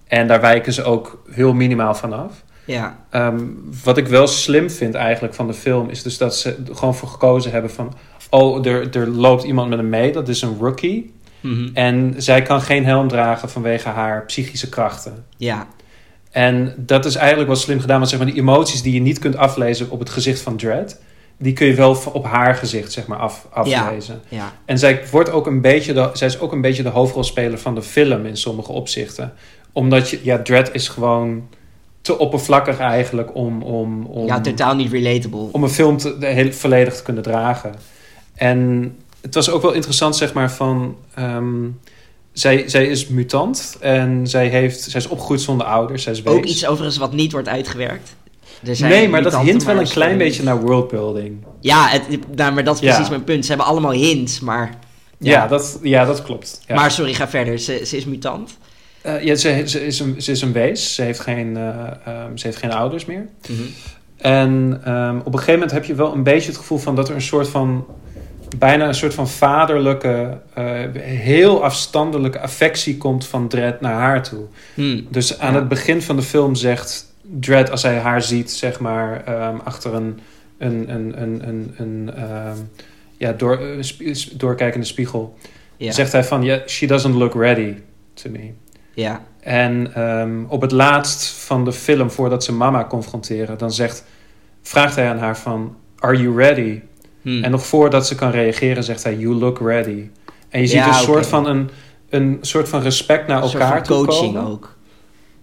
en 0.07 0.27
daar 0.27 0.41
wijken 0.41 0.73
ze 0.73 0.83
ook 0.83 1.23
heel 1.31 1.53
minimaal 1.53 1.95
van 1.95 2.13
af. 2.13 2.43
Ja. 2.65 3.05
Ehm, 3.11 3.45
wat 3.85 3.97
ik 3.97 4.07
wel 4.07 4.27
slim 4.27 4.71
vind 4.71 4.95
eigenlijk 4.95 5.35
van 5.35 5.47
de 5.47 5.55
film 5.55 5.89
is 5.89 6.03
dus 6.03 6.19
dat 6.19 6.37
ze 6.37 6.57
er 6.69 6.77
gewoon 6.77 6.95
voor 6.95 7.09
gekozen 7.09 7.53
hebben 7.53 7.71
van... 7.71 7.95
Oh, 8.31 8.67
er, 8.67 8.97
er 8.97 9.09
loopt 9.09 9.45
iemand 9.45 9.69
met 9.69 9.79
hem 9.79 9.89
mee, 9.89 10.13
dat 10.13 10.29
is 10.29 10.43
een 10.43 10.57
rookie. 10.59 11.15
Mhm. 11.41 11.69
En 11.75 12.15
zij 12.17 12.43
kan 12.43 12.61
geen 12.61 12.85
helm 12.85 13.09
dragen 13.09 13.51
vanwege 13.51 13.89
haar 13.89 14.25
psychische 14.25 14.69
krachten. 14.69 15.25
Ja. 15.37 15.67
En 16.31 16.75
dat 16.77 17.05
is 17.05 17.15
eigenlijk 17.15 17.49
wel 17.49 17.57
slim 17.57 17.81
gedaan. 17.81 17.99
Want 17.99 18.11
zeg 18.11 18.19
maar, 18.19 18.29
die 18.29 18.41
emoties 18.41 18.83
die 18.83 18.95
je 18.95 19.01
niet 19.01 19.19
kunt 19.19 19.37
aflezen 19.37 19.91
op 19.91 19.99
het 19.99 20.11
gezicht 20.11 20.41
van 20.41 20.57
Dredd... 20.57 21.01
die 21.43 21.53
kun 21.53 21.67
je 21.67 21.75
wel 21.75 21.99
op 22.13 22.25
haar 22.25 22.55
gezicht 22.55 22.93
zeg 22.93 23.07
maar, 23.07 23.19
af, 23.19 23.47
aflezen. 23.51 24.21
Ja. 24.29 24.53
En 24.65 24.79
zij, 24.79 25.03
wordt 25.11 25.31
ook 25.31 25.47
een 25.47 25.61
beetje 25.61 25.93
de, 25.93 26.11
zij 26.13 26.27
is 26.27 26.41
ook 26.41 26.53
een 26.53 26.61
beetje 26.61 26.83
de 26.83 26.89
hoofdrolspeler 26.89 27.59
van 27.59 27.75
de 27.75 27.83
film 27.83 28.27
in 28.27 28.37
sommige 28.37 28.73
opzichten. 28.73 29.33
Omdat 29.73 30.11
je, 30.11 30.21
ja, 30.23 30.43
Dredd 30.43 30.75
is 30.75 30.89
gewoon 30.89 31.49
te 32.01 32.19
oppervlakkig 32.19 32.79
eigenlijk 32.79 33.35
om, 33.35 33.63
om, 33.63 34.05
om, 34.05 34.27
Ja, 34.27 34.41
totaal 34.41 34.75
niet 34.75 34.93
relatable. 34.93 35.49
om 35.53 35.63
een 35.63 35.71
film 35.71 35.97
te, 35.97 36.19
de 36.19 36.27
heel, 36.27 36.53
volledig 36.53 36.97
te 36.97 37.03
kunnen 37.03 37.23
dragen. 37.23 37.75
En 38.35 38.93
het 39.21 39.35
was 39.35 39.51
ook 39.51 39.63
wel 39.63 39.73
interessant, 39.73 40.17
zeg 40.17 40.33
maar, 40.33 40.51
van... 40.51 40.97
ehm, 41.15 41.67
zij, 42.33 42.69
zij 42.69 42.87
is 42.87 43.09
mutant 43.09 43.77
en 43.81 44.27
zij, 44.27 44.49
heeft, 44.49 44.81
zij 44.81 45.01
is 45.01 45.09
opgegroeid 45.09 45.41
zonder 45.41 45.67
ouders. 45.67 46.03
Zij 46.03 46.13
is 46.13 46.27
Ook 46.27 46.45
iets 46.45 46.67
overigens 46.67 46.97
wat 46.97 47.13
niet 47.13 47.33
wordt 47.33 47.49
uitgewerkt. 47.49 48.17
Er 48.65 48.77
zijn 48.77 48.91
Nee, 48.91 49.09
maar 49.09 49.23
dat 49.23 49.39
hint 49.39 49.65
wel 49.65 49.79
een 49.79 49.89
klein 49.89 50.19
beetje 50.19 50.43
naar 50.43 50.61
worldbuilding. 50.61 51.45
Ja, 51.61 51.89
het, 51.89 52.37
nou, 52.37 52.53
maar 52.53 52.65
dat 52.65 52.75
is 52.75 52.81
Ja. 52.81 52.91
precies 52.93 53.11
mijn 53.11 53.25
punt. 53.25 53.43
Ze 53.45 53.49
hebben 53.51 53.69
allemaal 53.69 53.93
hints, 53.93 54.41
maar... 54.41 54.75
Ja, 55.19 55.47
dat, 55.47 55.79
ja, 55.83 56.05
dat 56.05 56.23
klopt. 56.23 56.61
Ja. 56.67 56.75
Maar 56.75 56.91
sorry, 56.91 57.15
ga 57.15 57.29
verder. 57.29 57.59
Ze, 57.59 57.83
ze 57.85 57.97
is 57.97 58.05
mutant. 58.05 58.57
Eh, 59.03 59.23
ja, 59.25 59.35
ze, 59.35 59.63
ze, 59.67 59.87
is 59.87 60.01
een, 60.01 60.23
ze 60.23 60.31
is 60.31 60.43
een 60.43 60.53
wees. 60.53 60.95
Ze 60.95 61.03
heeft 61.03 61.21
geen, 61.21 61.57
eh, 61.57 61.65
ehm, 62.05 62.37
ze 62.37 62.47
heeft 62.47 62.59
geen 62.59 62.73
ouders 62.73 63.05
meer. 63.05 63.29
En 64.17 64.81
ehm, 64.85 65.17
op 65.19 65.27
een 65.27 65.33
gegeven 65.33 65.53
moment 65.53 65.71
heb 65.71 65.85
je 65.85 65.95
wel 65.95 66.13
een 66.15 66.23
beetje 66.23 66.49
het 66.49 66.57
gevoel 66.59 66.79
van 66.79 66.95
dat 66.97 67.09
er 67.09 67.15
een 67.15 67.23
soort 67.23 67.49
van 67.49 67.87
bijna 68.59 68.87
een 68.89 68.95
soort 68.95 69.15
van 69.15 69.29
vaderlijke, 69.29 70.41
eh, 70.55 70.65
heel 71.03 71.65
afstandelijke 71.65 72.41
affectie 72.41 72.97
komt 72.97 73.27
van 73.27 73.49
Dredd 73.49 73.81
naar 73.81 73.95
haar 73.95 74.23
toe. 74.23 74.45
Hm. 74.75 75.01
Dus 75.09 75.39
aan 75.39 75.53
Ja. 75.53 75.59
het 75.59 75.69
begin 75.69 76.03
van 76.03 76.17
de 76.17 76.23
film 76.23 76.55
zegt 76.55 77.10
Dredd, 77.41 77.71
als 77.71 77.83
hij 77.83 77.99
haar 77.99 78.23
ziet, 78.23 78.51
zeg 78.53 78.81
maar, 78.81 79.25
ehm, 79.25 79.57
achter 79.65 79.95
een, 79.95 80.21
een, 80.59 80.95
een, 80.95 81.23
een, 81.23 81.49
een, 81.49 81.75
een 81.77 82.15
ehm, 82.15 82.57
ja, 83.17 83.33
door, 83.33 83.61
een 83.61 83.85
spie- 83.85 84.37
doorkijkende 84.37 84.87
spiegel, 84.87 85.37
zegt 85.79 86.13
hij 86.13 86.25
van, 86.25 86.43
yeah, 86.43 86.67
she 86.67 86.87
doesn't 86.87 87.15
look 87.15 87.35
ready 87.35 87.75
to 88.15 88.31
me. 88.31 88.51
ja. 88.95 89.23
En 89.41 89.95
ehm, 89.95 90.45
op 90.49 90.61
het 90.61 90.73
laatst 90.73 91.31
van 91.31 91.65
de 91.65 91.73
film, 91.73 92.11
voordat 92.11 92.45
ze 92.45 92.53
mama 92.53 92.85
confronteren, 92.85 93.59
dan 93.59 93.73
zegt, 93.73 94.05
vraagt 94.63 94.97
hij 94.97 95.09
aan 95.09 95.19
haar 95.19 95.37
van, 95.39 95.77
are 95.99 96.17
you 96.23 96.37
ready? 96.37 96.81
Hm. 97.23 97.45
En 97.45 97.51
nog 97.51 97.67
voordat 97.67 98.07
ze 98.07 98.15
kan 98.15 98.31
reageren, 98.31 98.85
zegt 98.85 99.03
hij, 99.03 99.17
you 99.17 99.35
look 99.35 99.59
ready. 99.61 100.09
En 100.49 100.61
je 100.61 100.67
ziet 100.67 100.77
Ja, 100.77 100.89
een 100.89 100.95
soort 100.95 101.27
van 101.27 101.47
een, 101.47 101.71
een 102.09 102.39
soort 102.41 102.69
van 102.69 102.83
respect 102.83 103.27
naar 103.27 103.37
Een 103.43 103.51
elkaar 103.51 103.83
toe 103.83 104.05
coaching 104.07 104.35
komen. 104.35 104.51
ook. 104.51 104.77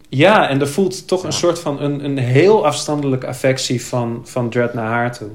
Ja, 0.10 0.50
en 0.50 0.60
er 0.60 0.68
voelt 0.68 1.08
toch 1.08 1.24
een 1.24 1.32
soort 1.32 1.60
van 1.60 1.82
een, 1.82 2.06
een 2.06 2.18
heel 2.18 2.66
afstandelijke 2.66 3.28
affectie 3.28 3.86
van, 3.86 4.22
van 4.24 4.50
Dredd 4.50 4.74
naar 4.74 4.88
haar 4.90 5.18
toe. 5.18 5.30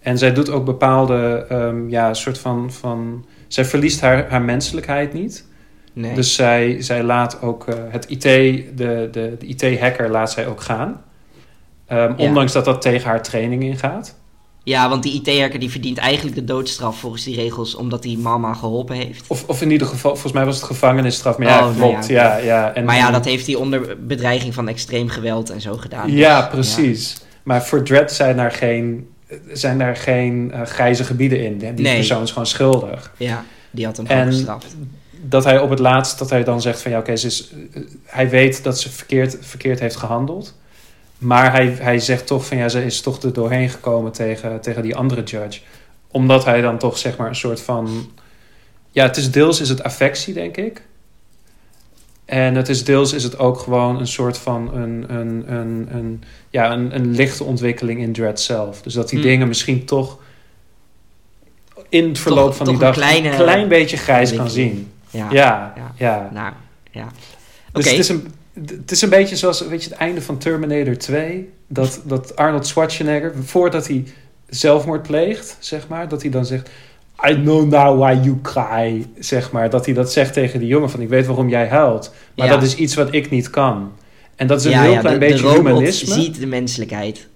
En 0.00 0.18
zij 0.18 0.32
doet 0.32 0.50
ook 0.50 0.64
bepaalde, 0.64 1.46
ehm, 1.48 1.88
ja, 1.88 2.14
soort 2.14 2.38
van, 2.38 2.72
van... 2.72 3.24
Zij 3.48 3.64
verliest 3.64 4.00
haar, 4.00 4.30
haar 4.30 4.42
menselijkheid 4.42 5.12
niet. 5.12 5.46
Nee. 5.92 6.14
Dus 6.14 6.34
zij, 6.34 6.82
zij 6.82 7.02
laat 7.02 7.42
ook 7.42 7.68
eh, 7.68 7.74
het 7.88 8.10
IT, 8.10 8.22
de, 8.22 8.64
de, 8.76 9.36
de 9.38 9.46
IT-hacker 9.46 10.10
laat 10.10 10.30
zij 10.30 10.46
ook 10.46 10.60
gaan. 10.60 11.02
Ehm, 11.86 12.12
Ja. 12.16 12.28
Ondanks 12.28 12.52
dat 12.52 12.64
dat 12.64 12.82
tegen 12.82 13.08
haar 13.08 13.22
training 13.22 13.62
ingaat. 13.62 14.20
Ja, 14.64 14.88
want 14.88 15.02
die 15.02 15.22
IT-hacker 15.24 15.58
die 15.58 15.70
verdient 15.70 15.98
eigenlijk 15.98 16.36
de 16.36 16.44
doodstraf 16.44 16.98
volgens 16.98 17.24
die 17.24 17.36
regels... 17.36 17.74
omdat 17.74 18.04
hij 18.04 18.16
mama 18.16 18.54
geholpen 18.54 18.96
heeft. 18.96 19.24
Of, 19.26 19.44
of 19.46 19.62
in 19.62 19.70
ieder 19.70 19.86
geval, 19.86 20.10
volgens 20.10 20.32
mij 20.32 20.44
was 20.44 20.56
het 20.56 20.64
gevangenisstraf. 20.64 21.38
Maar 21.38 21.48
ja, 21.48 21.68
Oh, 21.68 21.76
nou 21.76 21.90
ja. 21.92 22.00
ja, 22.08 22.36
ja. 22.36 22.74
En, 22.74 22.84
maar 22.84 22.96
ja, 22.96 23.10
dat 23.10 23.24
heeft 23.24 23.46
hij 23.46 23.54
onder 23.54 23.96
bedreiging 24.06 24.54
van 24.54 24.68
extreem 24.68 25.08
geweld 25.08 25.50
en 25.50 25.60
zo 25.60 25.76
gedaan. 25.76 26.12
Ja, 26.12 26.40
Dus, 26.40 26.50
precies. 26.50 27.16
Maar 27.42 27.64
voor 27.64 27.82
Dredd 27.82 28.12
zijn 28.12 28.36
daar 28.36 28.50
geen, 28.52 29.08
zijn 29.52 29.78
daar 29.78 29.96
geen 29.96 30.50
eh, 30.52 30.62
grijze 30.62 31.04
gebieden 31.04 31.44
in. 31.44 31.58
Die 31.58 31.72
Nee. 31.72 31.94
persoon 31.94 32.22
is 32.22 32.30
gewoon 32.30 32.46
schuldig. 32.46 33.12
Ja, 33.16 33.44
die 33.70 33.84
had 33.86 33.96
hem 33.96 34.06
gewoon 34.06 34.26
gestraft. 34.26 34.76
Dat 35.24 35.44
hij 35.44 35.58
op 35.60 35.70
het 35.70 35.78
laatst, 35.78 36.18
dat 36.18 36.30
hij 36.30 36.44
dan 36.44 36.60
zegt 36.60 36.82
van 36.82 36.90
ja, 36.90 36.98
oké, 36.98 37.16
ze 37.16 37.26
is, 37.26 37.50
eh, 37.72 37.82
hij 38.04 38.28
weet 38.30 38.62
dat 38.62 38.80
ze 38.80 38.90
verkeerd, 38.90 39.36
verkeerd 39.40 39.80
heeft 39.80 39.96
gehandeld. 39.96 40.54
Maar 41.22 41.52
hij, 41.52 41.66
hij 41.80 41.98
zegt 41.98 42.26
toch 42.26 42.46
van 42.46 42.56
ja, 42.56 42.68
ze 42.68 42.84
is 42.84 43.00
toch 43.00 43.22
er 43.22 43.32
doorheen 43.32 43.68
gekomen 43.68 44.12
tegen, 44.12 44.60
tegen 44.60 44.82
die 44.82 44.96
andere 44.96 45.22
judge. 45.22 45.60
Omdat 46.08 46.44
hij 46.44 46.60
dan 46.60 46.78
toch 46.78 46.98
zeg 46.98 47.16
maar 47.16 47.28
een 47.28 47.34
soort 47.36 47.60
van. 47.60 48.10
Ja, 48.90 49.06
het 49.06 49.16
is 49.16 49.30
deels 49.30 49.60
is 49.60 49.68
het 49.68 49.82
affectie, 49.82 50.34
denk 50.34 50.56
ik. 50.56 50.82
En 52.24 52.54
het 52.54 52.68
is 52.68 52.84
deels 52.84 53.12
is 53.12 53.22
het 53.22 53.38
ook 53.38 53.58
gewoon 53.58 53.98
een 54.00 54.06
soort 54.06 54.38
van 54.38 54.74
een, 54.74 55.04
een, 55.14 55.52
een, 55.54 55.88
een, 55.90 56.22
ja, 56.50 56.72
een, 56.72 56.94
een 56.94 57.10
lichte 57.14 57.44
ontwikkeling 57.44 58.00
in 58.00 58.12
Dread 58.12 58.40
zelf. 58.40 58.82
Dus 58.82 58.94
dat 58.94 59.08
die 59.08 59.18
Hmm. 59.18 59.28
dingen 59.28 59.48
misschien 59.48 59.84
toch 59.84 60.18
in 61.88 62.08
het 62.08 62.18
verloop 62.18 62.46
Toch- 62.46 62.56
van 62.56 62.66
toch 62.66 62.78
die 62.78 62.86
een 62.86 62.92
dag 62.92 63.02
kleine 63.04 63.28
een 63.30 63.36
klein 63.36 63.68
beetje 63.68 63.96
grijs 63.96 64.34
kan 64.34 64.50
zien. 64.50 64.92
Ja, 65.10 65.28
Ja, 65.30 65.72
Ja. 65.76 65.92
ja. 65.96 66.30
nou, 66.32 66.52
ja. 66.90 67.08
Dus 67.72 67.84
Oké. 67.84 67.88
het, 67.88 67.98
is 67.98 68.08
een, 68.08 68.34
het 68.52 68.90
is 68.90 69.02
een 69.02 69.08
beetje 69.08 69.36
zoals 69.36 69.66
weet 69.66 69.84
je, 69.84 69.90
het 69.90 69.98
einde 69.98 70.22
van 70.22 70.38
Terminator 70.38 70.96
2. 70.96 71.50
Dat, 71.66 72.00
dat 72.04 72.36
Arnold 72.36 72.66
Schwarzenegger, 72.66 73.32
voordat 73.44 73.86
hij 73.86 74.04
zelfmoord 74.48 75.02
pleegt, 75.02 75.56
zeg 75.60 75.88
maar, 75.88 76.08
dat 76.08 76.22
hij 76.22 76.30
dan 76.30 76.46
zegt... 76.46 76.70
I 77.28 77.34
know 77.34 77.70
now 77.70 77.98
why 77.98 78.18
you 78.22 78.38
cry, 78.42 79.06
zeg 79.18 79.52
maar. 79.52 79.70
Dat 79.70 79.84
hij 79.84 79.94
dat 79.94 80.12
zegt 80.12 80.32
tegen 80.32 80.58
die 80.58 80.68
jongen 80.68 80.90
van, 80.90 81.00
ik 81.00 81.08
weet 81.08 81.26
waarom 81.26 81.48
jij 81.48 81.68
huilt. 81.68 82.14
Maar 82.36 82.46
Ja. 82.46 82.52
dat 82.52 82.62
is 82.62 82.74
iets 82.74 82.94
wat 82.94 83.14
ik 83.14 83.30
niet 83.30 83.50
kan. 83.50 83.92
En 84.36 84.46
dat 84.46 84.58
is 84.58 84.64
een 84.64 84.70
ja, 84.70 84.82
heel 84.82 84.92
ja, 84.92 85.00
klein 85.00 85.18
de, 85.18 85.26
beetje 85.26 85.48
de 85.48 85.52
humanisme. 85.54 86.14
ziet 86.14 86.40
de 86.40 86.46
menselijkheid. 86.46 87.28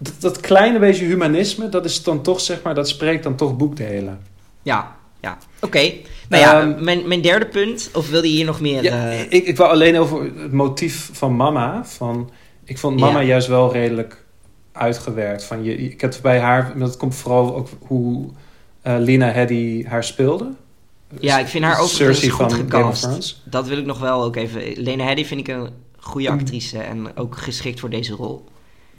Dat, 0.00 0.12
dat 0.18 0.40
kleine 0.40 0.78
beetje 0.78 1.04
humanisme, 1.04 1.68
dat 1.68 1.84
is 1.84 2.02
dan 2.02 2.22
toch, 2.22 2.40
zeg 2.40 2.62
maar, 2.62 2.74
dat 2.74 2.88
spreekt 2.88 3.22
dan 3.22 3.36
toch 3.36 3.56
boekdelen. 3.56 4.18
Ja, 4.62 4.96
ja. 5.20 5.38
Oké. 5.60 5.92
Nou 6.28 6.42
ja, 6.42 6.60
Ehm, 6.60 6.84
mijn, 6.84 7.08
mijn 7.08 7.20
derde 7.20 7.46
punt, 7.46 7.90
of 7.94 8.10
wil 8.10 8.22
je 8.22 8.28
hier 8.30 8.44
nog 8.44 8.60
meer... 8.60 8.82
Ja, 8.82 9.10
eh, 9.10 9.20
ik, 9.20 9.30
ik 9.46 9.56
wou 9.56 9.70
alleen 9.70 9.98
over 9.98 10.22
het 10.22 10.52
motief 10.52 11.10
van 11.12 11.36
mama. 11.36 11.84
Van, 11.84 12.30
ik 12.64 12.78
vond 12.78 13.00
mama 13.00 13.20
Ja. 13.20 13.26
juist 13.26 13.48
wel 13.48 13.72
redelijk 13.72 14.24
uitgewerkt. 14.72 15.44
Van 15.44 15.64
je, 15.64 15.76
ik 15.76 16.00
heb 16.00 16.14
bij 16.22 16.38
haar, 16.38 16.78
dat 16.78 16.96
komt 16.96 17.14
vooral 17.14 17.56
ook 17.56 17.68
hoe 17.86 18.28
eh, 18.82 18.96
Lina 18.98 19.30
Headey 19.30 19.84
haar 19.88 20.04
speelde. 20.04 20.52
Ja, 21.20 21.38
ik 21.38 21.46
vind 21.46 21.64
haar 21.64 21.80
overigens 21.80 22.18
Cersei 22.20 22.30
goed 22.30 22.52
van 22.52 22.60
gecast. 22.60 23.02
Thrones. 23.02 23.42
Dat 23.44 23.68
wil 23.68 23.78
ik 23.78 23.86
nog 23.86 23.98
wel 23.98 24.22
ook 24.22 24.36
even... 24.36 24.62
Lena 24.82 25.04
Headey 25.04 25.24
vind 25.24 25.40
ik 25.40 25.48
een 25.48 25.68
goede 25.98 26.28
Mm. 26.30 26.38
actrice 26.38 26.78
en 26.78 27.16
ook 27.16 27.36
geschikt 27.36 27.80
voor 27.80 27.90
deze 27.90 28.12
rol. 28.14 28.44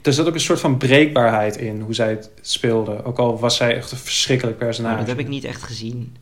Er 0.02 0.12
zat 0.12 0.26
ook 0.28 0.34
een 0.34 0.40
soort 0.40 0.60
van 0.60 0.76
breekbaarheid 0.76 1.56
in 1.56 1.80
hoe 1.80 1.94
zij 1.94 2.10
het 2.10 2.30
speelde. 2.40 3.04
Ook 3.04 3.18
al 3.18 3.38
was 3.38 3.56
zij 3.56 3.76
echt 3.76 3.92
een 3.92 3.98
verschrikkelijk 3.98 4.58
personage. 4.58 4.94
Nou, 4.94 5.06
dat 5.06 5.16
heb 5.16 5.24
ik 5.26 5.30
niet 5.32 5.44
echt 5.44 5.62
gezien. 5.62 6.16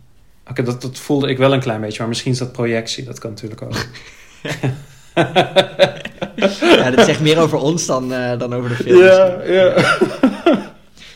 Oké, 0.50 0.62
dat, 0.62 0.82
dat 0.82 0.98
voelde 0.98 1.28
ik 1.28 1.38
wel 1.38 1.52
een 1.52 1.60
klein 1.60 1.80
beetje. 1.80 1.98
Maar 1.98 2.08
misschien 2.08 2.32
is 2.32 2.38
dat 2.38 2.52
projectie. 2.52 3.04
Dat 3.04 3.18
kan 3.18 3.30
natuurlijk 3.30 3.62
ook. 3.62 3.74
Ja, 6.60 6.90
dat 6.90 7.04
zegt 7.06 7.20
meer 7.20 7.38
over 7.38 7.58
ons 7.58 7.86
dan, 7.86 8.12
eh, 8.12 8.38
dan 8.38 8.54
over 8.54 8.68
de 8.68 8.74
film. 8.74 9.02
ja, 9.02 9.42
ja. 9.46 9.96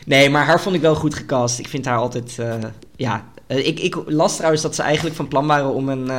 Nee, 0.06 0.30
maar 0.30 0.44
haar 0.44 0.60
vond 0.60 0.74
ik 0.74 0.80
wel 0.80 0.94
goed 0.94 1.14
gecast. 1.14 1.58
Ik 1.58 1.68
vind 1.68 1.84
haar 1.84 1.96
altijd... 1.98 2.36
eh, 2.38 2.54
ja, 2.96 3.24
Eh, 3.46 3.66
ik, 3.66 3.80
ik 3.80 3.96
las 4.06 4.36
trouwens 4.36 4.62
dat 4.62 4.74
ze 4.74 4.82
eigenlijk 4.82 5.16
van 5.16 5.28
plan 5.28 5.46
waren 5.46 5.72
om 5.74 5.88
een 5.88 6.10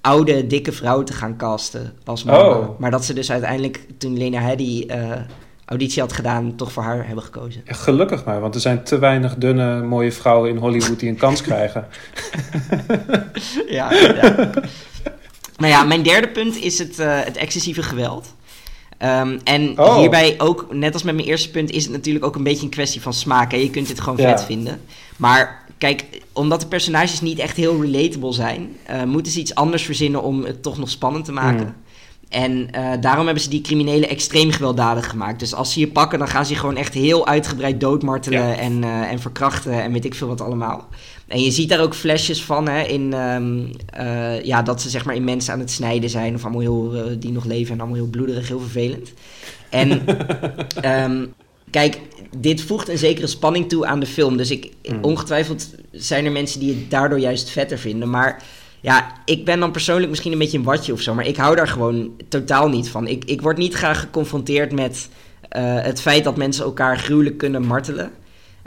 oude, 0.00 0.46
dikke 0.46 0.72
vrouw 0.72 1.02
te 1.02 1.12
gaan 1.12 1.36
casten 1.36 1.92
als 2.04 2.24
mama. 2.24 2.48
Oh. 2.48 2.78
Maar 2.78 2.90
dat 2.90 3.04
ze 3.04 3.12
dus 3.14 3.30
uiteindelijk, 3.30 3.86
toen 3.98 4.18
Lena 4.18 4.40
Headey 4.40 4.86
auditie 5.72 6.00
had 6.02 6.12
gedaan, 6.12 6.56
toch 6.56 6.72
voor 6.72 6.82
haar 6.82 7.06
hebben 7.06 7.24
gekozen. 7.24 7.62
Gelukkig 7.64 8.24
maar, 8.24 8.40
want 8.40 8.54
er 8.54 8.60
zijn 8.60 8.82
te 8.84 8.98
weinig 8.98 9.34
dunne, 9.36 9.82
mooie 9.82 10.12
vrouwen 10.12 10.50
in 10.50 10.56
Hollywood 10.56 11.00
die 11.00 11.08
een 11.08 11.16
kans 11.16 11.40
krijgen. 11.48 11.86
ja, 13.68 13.92
ja. 13.92 14.50
nou 15.56 15.72
ja, 15.72 15.84
mijn 15.84 16.02
derde 16.02 16.28
punt 16.28 16.56
is 16.56 16.78
het, 16.78 16.98
eh, 16.98 17.20
het 17.24 17.36
excessieve 17.36 17.82
geweld. 17.82 18.34
Ehm, 18.98 19.38
en 19.44 19.78
Oh. 19.78 19.96
hierbij 19.98 20.34
ook, 20.38 20.66
net 20.70 20.92
als 20.92 21.02
met 21.02 21.14
mijn 21.14 21.26
eerste 21.26 21.50
punt, 21.50 21.70
is 21.70 21.82
het 21.84 21.92
natuurlijk 21.92 22.24
ook 22.24 22.36
een 22.36 22.42
beetje 22.42 22.62
een 22.64 22.70
kwestie 22.70 23.00
van 23.00 23.12
smaak. 23.14 23.50
Hè? 23.50 23.56
Je 23.56 23.70
kunt 23.70 23.86
dit 23.86 24.00
gewoon 24.00 24.18
Ja. 24.18 24.28
vet 24.28 24.44
vinden. 24.46 24.80
Maar 25.16 25.64
kijk, 25.78 26.04
omdat 26.32 26.60
de 26.60 26.66
personages 26.66 27.20
niet 27.20 27.38
echt 27.38 27.56
heel 27.56 27.82
relatable 27.82 28.32
zijn, 28.32 28.76
eh, 28.86 29.02
moeten 29.02 29.32
ze 29.32 29.40
iets 29.40 29.54
anders 29.54 29.82
verzinnen 29.82 30.22
om 30.22 30.44
het 30.44 30.62
toch 30.62 30.78
nog 30.78 30.90
spannend 30.90 31.24
te 31.24 31.32
maken. 31.32 31.66
Mm. 31.66 31.74
En 32.32 32.68
eh, 32.70 32.90
daarom 33.00 33.24
hebben 33.24 33.42
ze 33.42 33.48
die 33.50 33.60
criminelen 33.60 34.08
extreem 34.08 34.50
gewelddadig 34.50 35.10
gemaakt. 35.10 35.38
Dus 35.38 35.54
als 35.54 35.72
ze 35.72 35.80
je 35.80 35.88
pakken, 35.88 36.18
dan 36.18 36.28
gaan 36.28 36.46
ze 36.46 36.52
je 36.52 36.58
gewoon 36.58 36.76
echt 36.76 36.94
heel 36.94 37.26
uitgebreid 37.26 37.80
doodmartelen 37.80 38.46
Ja. 38.48 38.56
en, 38.56 38.84
eh, 38.84 39.10
en 39.10 39.18
verkrachten 39.20 39.82
en 39.82 39.92
weet 39.92 40.04
ik 40.04 40.14
veel 40.14 40.28
wat 40.28 40.40
allemaal. 40.40 40.88
En 41.26 41.42
je 41.42 41.50
ziet 41.50 41.68
daar 41.68 41.80
ook 41.80 41.94
flesjes 41.94 42.42
van, 42.44 42.68
hè, 42.68 42.82
in, 42.82 43.12
ehm, 43.12 43.60
eh, 43.86 44.44
ja, 44.44 44.62
dat 44.62 44.82
ze 44.82 44.90
zeg 44.90 45.04
maar 45.04 45.14
in 45.14 45.24
mensen 45.24 45.52
aan 45.52 45.58
het 45.60 45.70
snijden 45.70 46.10
zijn. 46.10 46.34
Of 46.34 46.42
allemaal 46.42 46.60
heel, 46.60 46.92
die 47.18 47.32
nog 47.32 47.44
leven 47.44 47.72
en 47.74 47.78
allemaal 47.80 47.96
heel 47.98 48.10
bloederig, 48.10 48.48
heel 48.48 48.60
vervelend. 48.60 49.12
En 49.70 50.02
ehm, 50.80 51.26
kijk, 51.70 51.98
dit 52.36 52.60
voegt 52.62 52.88
een 52.88 52.98
zekere 52.98 53.26
spanning 53.26 53.68
toe 53.68 53.86
aan 53.86 54.00
de 54.00 54.06
film. 54.06 54.36
Dus 54.36 54.50
ik, 54.50 54.70
Mm. 54.82 54.98
ongetwijfeld 55.04 55.68
zijn 55.92 56.24
er 56.24 56.32
mensen 56.32 56.60
die 56.60 56.74
het 56.74 56.90
daardoor 56.90 57.18
juist 57.18 57.50
vetter 57.50 57.78
vinden. 57.78 58.10
Maar 58.10 58.42
ja, 58.82 59.12
ik 59.24 59.44
ben 59.44 59.60
dan 59.60 59.70
persoonlijk 59.70 60.08
misschien 60.08 60.32
een 60.32 60.38
beetje 60.38 60.58
een 60.58 60.64
watje 60.64 60.92
of 60.92 61.00
zo. 61.00 61.14
Maar 61.14 61.26
ik 61.26 61.36
hou 61.36 61.56
daar 61.56 61.68
gewoon 61.68 62.10
totaal 62.28 62.68
niet 62.68 62.88
van. 62.88 63.06
Ik, 63.06 63.24
ik 63.24 63.42
word 63.42 63.56
niet 63.56 63.74
graag 63.74 64.00
geconfronteerd 64.00 64.72
met 64.72 65.08
eh, 65.48 65.62
het 65.82 66.00
feit 66.00 66.24
dat 66.24 66.36
mensen 66.36 66.64
elkaar 66.64 66.98
gruwelijk 66.98 67.38
kunnen 67.38 67.66
martelen. 67.66 68.10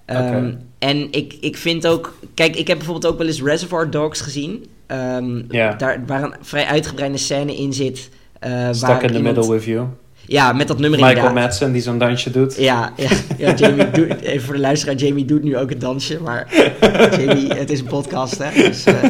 Ehm. 0.06 0.52
En 0.80 1.12
ik, 1.12 1.36
ik 1.42 1.58
vind 1.58 1.88
ook... 1.88 2.14
Kijk, 2.34 2.56
ik 2.56 2.68
heb 2.68 2.78
bijvoorbeeld 2.78 3.12
ook 3.14 3.18
wel 3.18 3.28
eens 3.28 3.42
Reservoir 3.42 3.90
Dogs 3.90 4.22
gezien. 4.22 4.66
Ehm, 4.88 5.42
daar, 5.78 6.04
waar 6.06 6.24
een 6.24 6.34
vrij 6.42 6.66
uitgebreide 6.66 7.18
scène 7.18 7.56
in 7.58 7.74
zit. 7.74 8.10
eh, 8.40 8.68
Stuck 8.72 8.88
waar 8.90 9.02
in 9.04 9.08
the 9.12 9.14
iemand- 9.18 9.36
middle 9.36 9.54
with 9.54 9.64
you. 9.64 9.88
Ja, 10.28 10.54
met 10.54 10.68
dat 10.68 10.80
nummer 10.80 11.00
Michael 11.00 11.18
inderdaad. 11.18 11.44
Madsen 11.44 11.72
die 11.72 11.82
zo'n 11.82 11.98
dansje 11.98 12.32
doet. 12.32 12.56
Ja, 12.58 12.94
ja, 12.98 13.10
ja 13.38 13.54
Jamie 13.56 13.92
doet, 14.08 14.22
even 14.22 14.46
voor 14.46 14.54
de 14.54 14.60
luisteraar, 14.60 14.96
Jamie 14.96 15.26
doet 15.26 15.44
nu 15.44 15.58
ook 15.58 15.70
het 15.70 15.82
dansje, 15.82 16.20
maar 16.22 16.48
Jamie, 17.20 17.54
het 17.54 17.70
is 17.70 17.80
een 17.80 17.86
podcast, 17.86 18.38
hè. 18.44 18.62
Dus, 18.64 18.84
eh, 18.84 19.04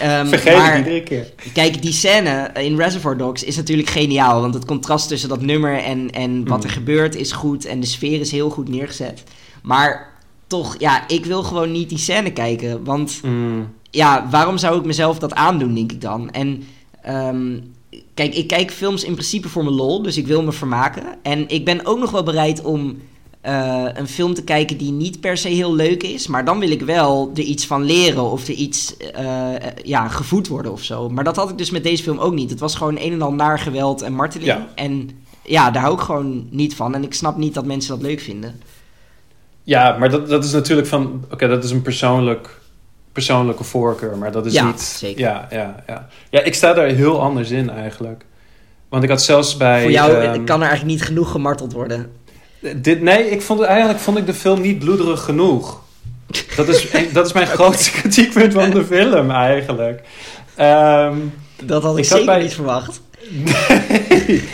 ehm, 0.00 0.26
Vergeet 0.26 0.56
maar, 0.56 0.76
het 0.76 0.86
iedere 0.86 1.02
keer. 1.02 1.32
Kijk, 1.52 1.82
die 1.82 1.92
scène 1.92 2.50
in 2.54 2.76
Reservoir 2.76 3.16
Dogs 3.16 3.44
is 3.44 3.56
natuurlijk 3.56 3.88
geniaal, 3.90 4.40
want 4.40 4.54
het 4.54 4.64
contrast 4.64 5.08
tussen 5.08 5.28
dat 5.28 5.40
nummer 5.40 5.78
en, 5.78 6.10
en 6.10 6.48
wat 6.48 6.58
Mm. 6.58 6.64
er 6.64 6.70
gebeurt 6.70 7.14
is 7.14 7.32
goed 7.32 7.64
en 7.64 7.80
de 7.80 7.86
sfeer 7.86 8.20
is 8.20 8.30
heel 8.30 8.50
goed 8.50 8.68
neergezet. 8.68 9.22
Maar 9.62 10.08
toch, 10.46 10.76
ja, 10.78 11.08
ik 11.08 11.24
wil 11.24 11.42
gewoon 11.42 11.72
niet 11.72 11.88
die 11.88 11.98
scène 11.98 12.32
kijken, 12.32 12.84
want 12.84 13.20
Mm. 13.24 13.68
ja, 13.90 14.28
waarom 14.30 14.58
zou 14.58 14.78
ik 14.78 14.84
mezelf 14.84 15.18
dat 15.18 15.34
aandoen, 15.34 15.74
denk 15.74 15.92
ik 15.92 16.00
dan? 16.00 16.30
En 16.30 16.62
ehm, 17.02 17.58
kijk, 18.14 18.34
ik 18.34 18.46
kijk 18.46 18.70
films 18.70 19.04
in 19.04 19.12
principe 19.12 19.48
voor 19.48 19.64
mijn 19.64 19.76
lol, 19.76 20.02
dus 20.02 20.16
ik 20.16 20.26
wil 20.26 20.42
me 20.42 20.52
vermaken. 20.52 21.02
En 21.22 21.48
ik 21.48 21.64
ben 21.64 21.86
ook 21.86 21.98
nog 21.98 22.10
wel 22.10 22.22
bereid 22.22 22.62
om 22.62 22.98
eh, 23.40 23.84
een 23.94 24.08
film 24.08 24.34
te 24.34 24.44
kijken 24.44 24.76
die 24.76 24.92
niet 24.92 25.20
per 25.20 25.36
se 25.36 25.48
heel 25.48 25.74
leuk 25.74 26.02
is, 26.02 26.26
maar 26.26 26.44
dan 26.44 26.58
wil 26.58 26.70
ik 26.70 26.82
wel 26.82 27.30
er 27.34 27.40
iets 27.40 27.66
van 27.66 27.82
leren 27.82 28.30
of 28.30 28.48
er 28.48 28.54
iets 28.54 28.96
eh, 28.96 29.54
ja, 29.82 30.08
gevoed 30.08 30.48
worden 30.48 30.72
of 30.72 30.82
zo. 30.82 31.08
Maar 31.08 31.24
dat 31.24 31.36
had 31.36 31.50
ik 31.50 31.58
dus 31.58 31.70
met 31.70 31.82
deze 31.82 32.02
film 32.02 32.18
ook 32.18 32.34
niet. 32.34 32.50
Het 32.50 32.60
was 32.60 32.74
gewoon 32.74 32.96
een 32.98 33.12
en 33.12 33.22
al 33.22 33.32
naar 33.32 33.58
geweld 33.58 34.02
en 34.02 34.12
marteling. 34.12 34.48
Ja. 34.50 34.68
En 34.74 35.10
ja, 35.42 35.70
daar 35.70 35.82
hou 35.82 35.94
ik 35.94 36.00
gewoon 36.00 36.46
niet 36.50 36.74
van. 36.74 36.94
En 36.94 37.02
ik 37.02 37.14
snap 37.14 37.36
niet 37.36 37.54
dat 37.54 37.64
mensen 37.64 37.90
dat 37.90 38.02
leuk 38.02 38.20
vinden. 38.20 38.60
Ja, 39.62 39.96
maar 39.98 40.10
dat, 40.10 40.28
dat 40.28 40.44
is 40.44 40.52
natuurlijk 40.52 40.88
van... 40.88 41.24
Oké, 41.30 41.48
dat 41.48 41.64
is 41.64 41.70
een 41.70 41.82
persoonlijk, 41.82 42.60
persoonlijke 43.12 43.64
voorkeur, 43.64 44.16
maar 44.16 44.32
dat 44.32 44.46
is 44.46 44.52
Ja, 44.52 44.66
niet... 44.66 44.80
zeker. 44.80 45.20
Ja, 45.20 45.46
ja, 45.50 45.84
ja. 45.86 46.08
ja, 46.30 46.40
ik 46.40 46.54
sta 46.54 46.72
daar 46.72 46.86
heel 46.86 47.20
anders 47.20 47.50
in 47.50 47.70
eigenlijk. 47.70 48.24
Want 48.88 49.02
ik 49.02 49.08
had 49.08 49.22
zelfs 49.22 49.56
bij... 49.56 49.82
Voor 49.82 49.90
jou 49.90 50.12
eh, 50.12 50.24
ehm, 50.24 50.44
kan 50.44 50.60
er 50.60 50.68
eigenlijk 50.68 50.98
niet 50.98 51.06
genoeg 51.06 51.30
gemarteld 51.30 51.72
worden. 51.72 52.10
Dit, 52.76 53.00
nee, 53.02 53.30
ik 53.30 53.42
vond, 53.42 53.60
eigenlijk 53.60 53.98
vond 53.98 54.18
ik 54.18 54.26
de 54.26 54.34
film 54.34 54.60
niet 54.60 54.78
bloederig 54.78 55.20
genoeg. 55.24 55.82
Dat 56.56 56.68
is, 56.68 56.90
dat 57.12 57.26
is 57.26 57.32
mijn 57.32 57.46
grootste 57.46 57.90
kritiekpunt 57.90 58.52
van 58.52 58.70
de 58.70 58.84
film 58.84 59.30
eigenlijk. 59.30 60.02
Ehm, 60.54 61.16
Dat 61.64 61.82
had 61.82 61.92
ik, 61.98 62.04
Ik 62.04 62.10
zeker 62.10 62.26
bij- 62.26 62.42
niet 62.42 62.54
verwacht. 62.54 63.00
nee. 63.30 64.44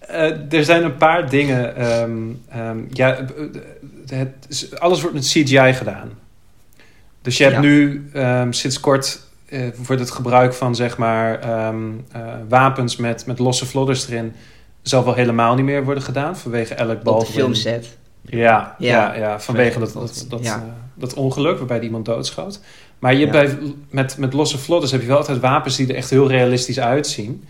Eh, 0.00 0.52
er 0.52 0.64
zijn 0.64 0.84
een 0.84 0.96
paar 0.96 1.30
dingen. 1.30 1.76
ehm, 1.76 2.12
ehm, 2.48 2.78
ja, 2.92 3.16
eh, 3.18 4.18
het, 4.18 4.68
alles 4.78 5.00
wordt 5.00 5.14
met 5.16 5.26
CGI 5.26 5.72
gedaan. 5.72 6.10
Dus 7.22 7.36
je 7.36 7.42
hebt 7.44 7.54
Ja. 7.56 7.60
nu 7.62 8.10
sinds 8.50 8.80
kort 8.80 9.20
eh, 9.48 9.60
wordt 9.86 10.00
het 10.02 10.10
gebruik 10.10 10.54
van 10.54 10.74
zeg 10.74 10.96
maar 10.96 11.40
wapens 12.48 12.96
met, 12.96 13.26
met 13.26 13.38
losse 13.38 13.66
vlodders 13.66 14.08
erin 14.08 14.32
zal 14.82 15.04
wel 15.04 15.14
helemaal 15.14 15.54
niet 15.54 15.64
meer 15.64 15.84
worden 15.84 16.02
gedaan 16.02 16.36
vanwege 16.36 16.74
elk 16.74 17.00
Op 17.08 17.20
de 17.20 17.26
filmset. 17.26 17.98
Ja, 18.22 18.74
ja. 18.78 19.14
Ja. 19.14 19.14
ja, 19.16 19.40
vanwege 19.40 19.78
dat, 19.78 19.92
Dat- 19.92 20.26
dat, 20.28 20.44
ja. 20.44 20.54
eh, 20.56 20.62
dat 20.94 21.14
ongeluk 21.14 21.58
waarbij 21.58 21.80
iemand 21.80 22.04
doodschoot. 22.04 22.60
Maar 22.98 23.14
je 23.14 23.24
Ja. 23.26 23.30
bij, 23.30 23.58
met, 23.90 24.16
met 24.18 24.32
losse 24.32 24.58
vlodders 24.58 24.92
heb 24.92 25.00
je 25.00 25.06
wel 25.06 25.16
altijd 25.16 25.40
wapens 25.40 25.76
die 25.76 25.88
er 25.88 25.94
echt 25.94 26.10
heel 26.10 26.28
realistisch 26.28 26.80
uitzien. 26.80 27.44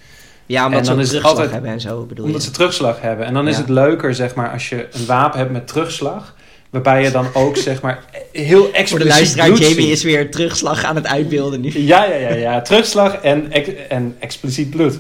Ja, 0.47 0.65
omdat 0.65 0.79
En 0.79 0.85
ze 0.85 0.91
dan 0.91 0.99
ook 1.01 1.05
is 1.07 1.11
het 1.13 1.21
terugslag 1.21 1.31
altijd- 1.45 1.51
hebben 1.51 1.71
en 1.71 1.81
zo, 1.81 2.05
bedoel 2.05 2.25
Omdat 2.25 2.41
je? 2.43 2.47
ze 2.49 2.55
terugslag 2.55 3.01
hebben. 3.01 3.27
En 3.27 3.35
dan 3.35 3.49
is 3.49 3.57
het 3.57 3.69
leuker, 3.69 4.15
zeg 4.15 4.35
maar, 4.35 4.51
als 4.53 4.69
je 4.69 4.89
een 4.93 5.07
wapen 5.07 5.39
hebt 5.39 5.51
met 5.53 5.67
terugslag. 5.67 6.35
Waarbij 6.71 7.03
je 7.03 7.11
dan 7.11 7.27
ook, 7.35 7.57
zeg 7.71 7.83
maar, 7.83 8.05
heel 8.33 8.65
expliciet 8.65 8.89
Voor 8.89 8.99
de 8.99 9.05
luisteraar, 9.05 9.49
Jamie 9.53 9.91
is 9.91 10.03
weer 10.03 10.31
terugslag 10.31 10.85
aan 10.85 10.95
het 10.97 11.07
uitbeelden 11.07 11.61
nu. 11.61 11.79
Ja, 11.79 12.05
ja, 12.05 12.15
ja, 12.15 12.35
ja. 12.35 12.61
Terugslag 12.61 13.15
en, 13.15 13.53
en 13.89 14.17
expliciet 14.19 14.71
bloed. 14.71 14.99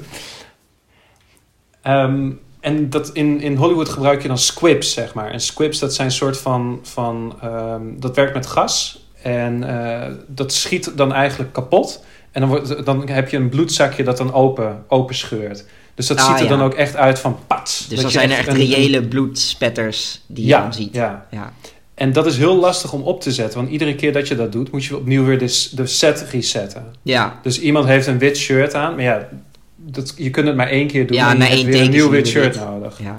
Ehm, 1.83 2.31
en 2.61 2.91
dat 2.91 3.11
in, 3.13 3.41
in 3.41 3.57
Hollywood 3.57 3.89
gebruik 3.89 4.23
je 4.23 4.29
dan 4.29 4.39
squibs, 4.39 4.93
zeg 4.93 5.15
maar. 5.15 5.31
En 5.31 5.41
squibs, 5.41 5.79
dat 5.79 5.95
zijn 5.95 6.11
soort 6.11 6.39
van... 6.39 6.79
van 6.83 7.35
ehm, 7.43 7.83
dat 7.97 8.17
werkt 8.17 8.35
met 8.35 8.47
gas. 8.47 9.05
En 9.23 9.65
eh, 9.65 10.13
dat 10.27 10.53
schiet 10.53 10.93
dan 10.97 11.13
eigenlijk 11.13 11.53
kapot. 11.53 12.05
En 12.31 12.41
dan, 12.41 12.51
wordt, 12.51 12.85
dan 12.85 13.09
heb 13.09 13.29
je 13.29 13.37
een 13.37 13.49
bloedzakje 13.49 14.03
dat 14.05 14.17
dan 14.17 14.33
open, 14.33 14.85
open 14.89 15.15
scheurt. 15.15 15.65
Dus 15.95 16.07
dat 16.07 16.19
Ah, 16.19 16.27
ziet 16.27 16.37
er 16.37 16.43
ja. 16.43 16.49
dan 16.49 16.63
ook 16.63 16.75
echt 16.75 16.97
uit 16.97 17.19
van 17.19 17.39
pats. 17.47 17.87
Dus 17.89 18.01
Dat 18.03 18.13
zijn 18.13 18.31
er 18.31 18.39
echt 18.39 18.49
een- 18.49 18.55
reële 18.57 19.03
bloedspetters 19.51 20.21
die 20.27 20.45
je 20.47 20.51
dan 20.53 20.73
ziet. 20.73 20.95
Ja, 20.95 21.27
Ja. 21.31 21.53
en 21.95 22.13
dat 22.13 22.27
is 22.27 22.37
heel 22.37 22.57
lastig 22.57 22.93
om 22.93 23.03
op 23.03 23.21
te 23.21 23.33
zetten. 23.33 23.59
Want 23.59 23.71
iedere 23.71 23.95
keer 23.95 24.13
dat 24.13 24.29
je 24.29 24.37
dat 24.37 24.53
doet, 24.53 24.73
moet 24.73 24.85
je 24.85 24.97
opnieuw 24.97 25.25
weer 25.25 25.39
de, 25.39 25.69
de 25.73 25.87
set 25.87 26.27
resetten. 26.31 26.85
Ja. 27.03 27.39
Dus 27.43 27.61
iemand 27.61 27.87
heeft 27.87 28.07
een 28.07 28.19
wit 28.19 28.37
shirt 28.37 28.75
aan. 28.75 28.95
Maar 28.95 29.05
ja, 29.05 29.29
dat, 29.91 30.15
je 30.17 30.31
kunt 30.31 30.47
het 30.47 30.57
maar 30.57 30.69
één 30.69 30.87
keer 30.87 31.07
doen. 31.07 31.17
Ja, 31.17 31.31
en 31.31 31.37
je 31.37 31.43
hebt 31.43 31.55
één 31.55 31.67
weer 31.67 31.81
een 31.81 31.91
nieuw 31.91 32.11
wit 32.11 32.29
shirt 32.29 32.57
wit. 32.57 32.65
nodig. 32.65 33.01
ja. 33.03 33.15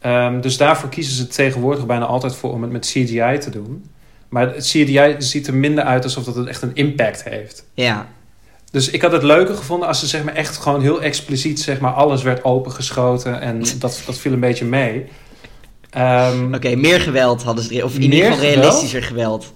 Ehm, 0.00 0.40
dus 0.40 0.56
daarvoor 0.56 0.88
kiezen 0.88 1.14
ze 1.14 1.26
tegenwoordig 1.26 1.86
bijna 1.86 2.04
altijd 2.04 2.34
voor 2.34 2.52
om 2.52 2.62
het 2.62 2.72
met 2.72 2.86
CGI 2.86 3.38
te 3.38 3.50
doen. 3.50 3.90
Maar 4.28 4.54
het 4.54 4.64
CGI 4.64 5.14
ziet 5.18 5.46
er 5.46 5.54
minder 5.54 5.84
uit 5.84 6.04
alsof 6.04 6.24
dat 6.24 6.34
het 6.34 6.46
echt 6.46 6.62
een 6.62 6.74
impact 6.74 7.24
heeft. 7.24 7.64
Ja. 7.74 8.08
Dus 8.70 8.90
ik 8.90 9.02
had 9.02 9.12
het 9.12 9.22
leuker 9.22 9.54
gevonden 9.54 9.88
als 9.88 10.00
ze 10.00 10.06
zeg 10.06 10.24
maar 10.24 10.34
echt 10.34 10.56
gewoon 10.56 10.80
heel 10.80 11.02
expliciet 11.02 11.60
zeg 11.60 11.80
maar 11.80 11.92
alles 11.92 12.22
werd 12.22 12.44
opengeschoten. 12.44 13.40
En 13.40 13.62
dat, 13.78 14.02
dat 14.06 14.18
viel 14.18 14.32
een 14.32 14.40
beetje 14.40 14.64
mee. 14.64 15.04
Ehm, 15.90 16.54
Oké, 16.54 16.74
meer 16.76 17.00
geweld 17.00 17.42
hadden 17.42 17.64
ze 17.64 17.70
erin. 17.70 17.84
Of 17.84 17.94
in 17.94 18.02
ieder 18.02 18.32
geval 18.32 18.44
realistischer 18.44 19.02
geweld. 19.02 19.52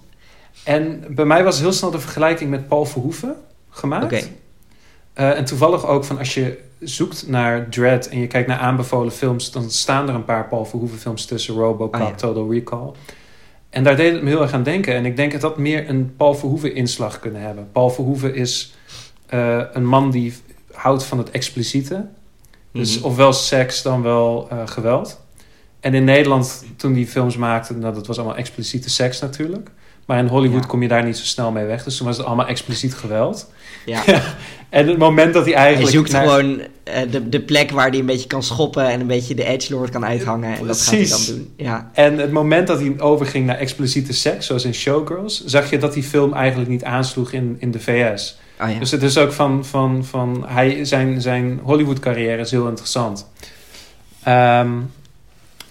En 0.64 1.04
bij 1.08 1.24
mij 1.24 1.44
was 1.44 1.58
heel 1.58 1.72
snel 1.72 1.90
de 1.90 2.00
vergelijking 2.00 2.50
met 2.50 2.68
Paul 2.68 2.84
Verhoeven 2.84 3.34
gemaakt. 3.70 4.04
Oké. 4.04 4.22
Eh, 5.16 5.36
en 5.38 5.44
toevallig 5.44 5.86
ook 5.86 6.04
van 6.04 6.18
als 6.18 6.34
je 6.34 6.58
zoekt 6.80 7.28
naar 7.28 7.68
Dread 7.68 8.06
en 8.06 8.18
je 8.20 8.26
kijkt 8.26 8.48
naar 8.48 8.58
aanbevolen 8.58 9.12
films, 9.12 9.50
dan 9.50 9.70
staan 9.70 10.08
er 10.08 10.14
een 10.14 10.24
paar 10.24 10.48
Paul 10.48 10.64
Verhoeven 10.64 10.98
films 10.98 11.24
tussen 11.24 11.54
Robocop, 11.54 11.94
Ah, 11.94 12.08
ja. 12.08 12.14
Total 12.14 12.52
Recall. 12.52 12.90
En 13.70 13.84
daar 13.84 13.96
deed 13.96 14.12
het 14.12 14.22
me 14.22 14.28
heel 14.28 14.42
erg 14.42 14.52
aan 14.52 14.62
denken. 14.62 14.94
En 14.94 15.06
ik 15.06 15.16
denk 15.16 15.32
dat 15.32 15.40
dat 15.40 15.58
meer 15.58 15.88
een 15.88 16.14
Paul 16.16 16.34
Verhoeven 16.34 16.74
inslag 16.74 17.18
kunnen 17.18 17.40
hebben. 17.40 17.68
Paul 17.72 17.90
Verhoeven 17.90 18.34
is 18.34 18.74
eh, 19.26 19.60
een 19.72 19.86
man 19.86 20.10
die 20.10 20.34
houdt 20.72 21.04
van 21.04 21.18
het 21.18 21.30
expliciete. 21.30 22.06
Dus 22.72 22.96
Mhm. 22.98 23.06
ofwel 23.06 23.32
seks 23.32 23.82
dan 23.82 24.02
wel 24.02 24.46
eh, 24.50 24.58
geweld. 24.66 25.20
En 25.80 25.94
in 25.94 26.04
Nederland, 26.04 26.64
toen 26.76 26.92
die 26.92 27.06
films 27.06 27.36
maakten, 27.36 27.78
nou, 27.78 27.94
dat 27.94 28.06
was 28.06 28.16
allemaal 28.18 28.36
expliciete 28.36 28.90
seks 28.90 29.20
natuurlijk. 29.20 29.70
Maar 30.06 30.18
in 30.18 30.26
Hollywood 30.26 30.62
Ja. 30.62 30.68
kom 30.68 30.82
je 30.82 30.88
daar 30.88 31.04
niet 31.04 31.16
zo 31.16 31.24
snel 31.24 31.50
mee 31.50 31.64
weg. 31.64 31.82
Dus 31.84 31.96
toen 31.96 32.06
was 32.06 32.16
het 32.16 32.26
allemaal 32.26 32.46
expliciet 32.46 32.94
geweld. 32.94 33.46
Ja. 33.86 34.02
En 34.68 34.88
het 34.88 34.98
moment 34.98 35.34
dat 35.34 35.44
hij 35.44 35.54
Hij 35.54 35.62
eigenlijk... 35.62 35.94
zoekt 35.94 36.12
naar- 36.12 36.22
gewoon 36.28 36.60
eh, 36.84 37.10
de, 37.10 37.28
de 37.28 37.40
plek 37.40 37.70
waar 37.70 37.88
hij 37.90 37.98
een 37.98 38.06
beetje 38.06 38.26
kan 38.26 38.42
schoppen 38.42 38.88
en 38.88 39.00
een 39.00 39.06
beetje 39.06 39.34
de 39.34 39.44
edgelord 39.44 39.90
kan 39.90 40.04
uithangen. 40.04 40.58
En 40.58 40.66
dat 40.66 40.80
gaat 40.80 40.94
hij 40.94 41.08
dan 41.08 41.20
doen. 41.26 41.52
Ja. 41.56 41.90
En 41.92 42.18
het 42.18 42.32
moment 42.32 42.66
dat 42.66 42.80
hij 42.80 42.94
overging 43.00 43.46
naar 43.46 43.58
expliciete 43.58 44.12
seks, 44.12 44.46
zoals 44.46 44.64
in 44.64 44.74
Showgirls, 44.74 45.44
zag 45.44 45.70
je 45.70 45.78
dat 45.78 45.92
die 45.92 46.02
film 46.02 46.32
eigenlijk 46.32 46.70
niet 46.70 46.84
aansloeg 46.84 47.32
in, 47.32 47.56
in 47.58 47.70
de 47.70 47.80
VS. 47.80 48.38
Oh, 48.60 48.70
ja. 48.70 48.78
Dus 48.78 48.90
het 48.90 49.02
is 49.02 49.18
ook 49.18 49.32
van, 49.32 49.64
van, 49.64 50.04
van 50.04 50.44
hij, 50.46 50.84
zijn, 50.84 51.20
zijn 51.20 51.60
Hollywood-carrière 51.62 52.40
is 52.42 52.50
heel 52.50 52.68
interessant. 52.68 53.26
Ehm, 54.22 54.70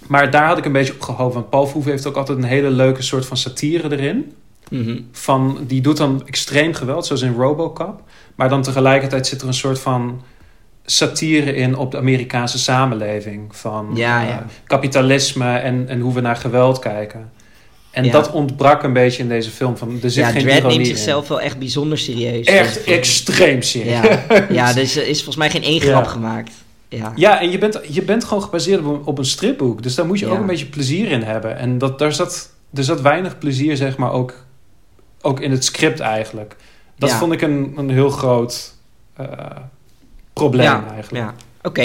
maar 0.08 0.32
daar 0.32 0.48
had 0.48 0.58
ik 0.58 0.65
een 0.65 0.72
beetje 0.72 0.94
op 0.94 1.02
gehoopt. 1.02 1.34
Want 1.34 1.50
Paul 1.50 1.65
Verhoeven 1.65 1.91
heeft 1.91 2.08
ook 2.08 2.15
altijd 2.18 2.38
een 2.38 2.44
hele 2.44 2.70
leuke 2.70 3.02
soort 3.02 3.26
van 3.26 3.38
satire 3.38 3.91
erin. 3.91 4.34
Mhm. 4.70 5.00
Van, 5.12 5.58
die 5.68 5.82
doet 5.82 5.98
dan 5.98 6.22
extreem 6.26 6.74
geweld, 6.74 7.06
zoals 7.06 7.22
in 7.22 7.34
Robocop. 7.34 8.02
Maar 8.36 8.50
dan 8.50 8.62
tegelijkertijd 8.62 9.28
zit 9.28 9.41
er 9.41 9.48
een 9.48 9.54
soort 9.54 9.80
van 9.80 10.22
satire 10.86 11.54
in 11.56 11.78
op 11.78 11.91
de 11.91 11.98
Amerikaanse 11.98 12.58
samenleving. 12.60 13.56
Van 13.56 13.91
Ja, 13.94 14.22
eh, 14.22 14.28
ja. 14.30 14.46
kapitalisme 14.68 15.58
en, 15.58 15.86
en 15.88 16.00
hoe 16.00 16.13
we 16.13 16.22
naar 16.22 16.36
geweld 16.36 16.80
kijken. 16.80 17.32
En 17.91 18.04
Ja. 18.04 18.12
dat 18.12 18.32
ontbrak 18.32 18.84
een 18.84 18.94
beetje 18.94 19.24
in 19.24 19.30
deze 19.30 19.50
film. 19.50 19.78
Van, 19.78 19.89
er 20.04 20.10
zit 20.12 20.24
Ja, 20.26 20.30
geen 20.32 20.41
Dredd 20.44 20.63
neemt 20.63 20.80
in. 20.80 20.86
zichzelf 20.86 21.28
wel 21.28 21.41
echt 21.41 21.60
bijzonder 21.60 21.98
serieus. 21.98 22.46
Echt 22.46 22.84
extreem 22.84 23.62
serieus. 23.62 24.00
Ja, 24.30 24.46
ja 24.50 24.74
dus 24.74 24.96
er 24.96 25.08
is 25.08 25.15
volgens 25.15 25.36
mij 25.36 25.50
geen 25.50 25.63
één 25.63 25.82
grap 25.89 26.06
gemaakt. 26.06 26.52
Ja. 26.89 27.12
Ja, 27.15 27.41
en 27.41 27.52
je 27.52 27.58
bent, 27.58 27.80
je 27.89 28.02
bent 28.04 28.24
gewoon 28.24 28.43
gebaseerd 28.43 28.80
op 28.80 28.86
een, 28.86 29.02
op 29.06 29.17
een 29.17 29.26
stripboek. 29.26 29.84
Dus 29.84 29.95
daar 29.95 30.06
moet 30.06 30.19
je 30.19 30.26
Ja. 30.26 30.32
ook 30.32 30.39
een 30.39 30.45
beetje 30.45 30.65
plezier 30.65 31.12
in 31.12 31.21
hebben. 31.21 31.58
En 31.58 31.78
dat, 31.78 32.00
daar 32.00 32.13
zat, 32.13 32.50
er 32.74 32.84
zat 32.84 33.02
weinig 33.02 33.38
plezier, 33.38 33.78
zeg 33.78 33.98
maar, 33.98 34.12
ook, 34.12 34.34
ook 35.21 35.39
in 35.39 35.52
het 35.52 35.63
script 35.65 36.00
eigenlijk. 36.00 36.56
Dat 36.98 37.10
Ja. 37.10 37.17
vond 37.17 37.34
ik 37.34 37.41
een, 37.41 37.74
een 37.78 37.89
heel 37.89 38.10
groot 38.10 38.74
eh, 39.15 39.28
probleem 40.34 40.84
eigenlijk. 40.93 41.24
ja. 41.26 41.34
Oké. 41.62 41.82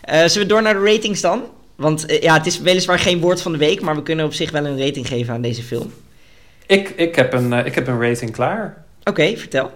Eh, 0.00 0.18
zullen 0.26 0.46
we 0.48 0.52
door 0.54 0.62
naar 0.62 0.74
de 0.74 0.92
ratings 0.92 1.20
dan? 1.20 1.42
Want 1.76 2.06
eh, 2.06 2.22
ja, 2.22 2.34
het 2.34 2.46
is 2.46 2.60
weliswaar 2.60 2.98
geen 2.98 3.20
woord 3.20 3.42
van 3.42 3.52
de 3.52 3.58
week, 3.58 3.80
maar 3.80 3.94
we 3.94 4.02
kunnen 4.02 4.24
op 4.24 4.32
zich 4.34 4.50
wel 4.50 4.66
een 4.66 4.78
rating 4.84 5.06
geven 5.08 5.34
aan 5.34 5.42
deze 5.42 5.62
film. 5.62 5.92
Ik, 6.66 6.88
ik, 6.88 7.14
heb, 7.14 7.32
een, 7.32 7.52
ik 7.52 7.74
heb 7.74 7.86
een 7.86 8.00
rating 8.00 8.30
klaar. 8.30 8.84
Oké, 9.04 9.36
vertel. 9.36 9.70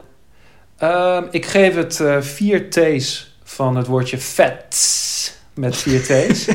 Ehm, 0.76 1.24
ik 1.30 1.46
geef 1.46 1.74
het 1.74 2.00
vier 2.20 2.70
T's 2.70 3.35
van 3.48 3.76
het 3.76 3.86
woordje 3.86 4.18
vet. 4.18 5.38
Met 5.54 5.76
vier 5.76 6.02
T's. 6.02 6.46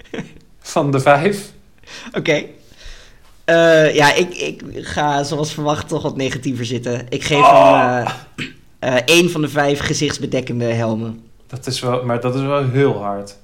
van 0.74 0.90
de 0.90 1.00
vijf. 1.00 1.50
Oké. 2.12 2.44
Eh, 3.44 3.94
ja, 3.94 4.12
ik, 4.14 4.34
ik 4.34 4.62
ga 4.74 5.22
zoals 5.22 5.54
verwacht 5.54 5.88
toch 5.88 6.02
wat 6.02 6.16
negatiever 6.16 6.64
zitten. 6.64 7.06
Ik 7.08 7.24
geef 7.24 7.38
Oh. 7.38 7.96
hem 7.96 8.06
eh, 8.78 8.96
eh, 8.96 9.02
één 9.04 9.30
van 9.30 9.40
de 9.40 9.48
vijf 9.48 9.78
gezichtsbedekkende 9.80 10.64
helmen. 10.64 11.22
Dat 11.46 11.66
is 11.66 11.80
wel, 11.80 12.04
maar 12.04 12.20
dat 12.20 12.34
is 12.34 12.40
wel 12.40 12.68
heel 12.70 13.02
hard. 13.02 13.36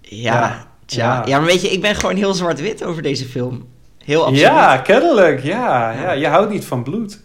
Ja, 0.00 0.32
Ja, 0.32 0.66
tja. 0.86 1.04
ja. 1.14 1.26
Ja. 1.26 1.38
maar 1.38 1.46
weet 1.46 1.62
je, 1.62 1.70
ik 1.70 1.80
ben 1.80 1.94
gewoon 1.94 2.16
heel 2.16 2.34
zwart-wit 2.34 2.84
over 2.84 3.02
deze 3.02 3.24
film. 3.24 3.68
Heel 4.04 4.20
absoluut. 4.20 4.40
Ja, 4.40 4.76
kennelijk. 4.78 5.42
Ja, 5.42 5.90
ja. 5.90 6.00
Ja. 6.00 6.12
je 6.12 6.26
houdt 6.26 6.50
niet 6.50 6.64
van 6.64 6.82
bloed. 6.82 7.20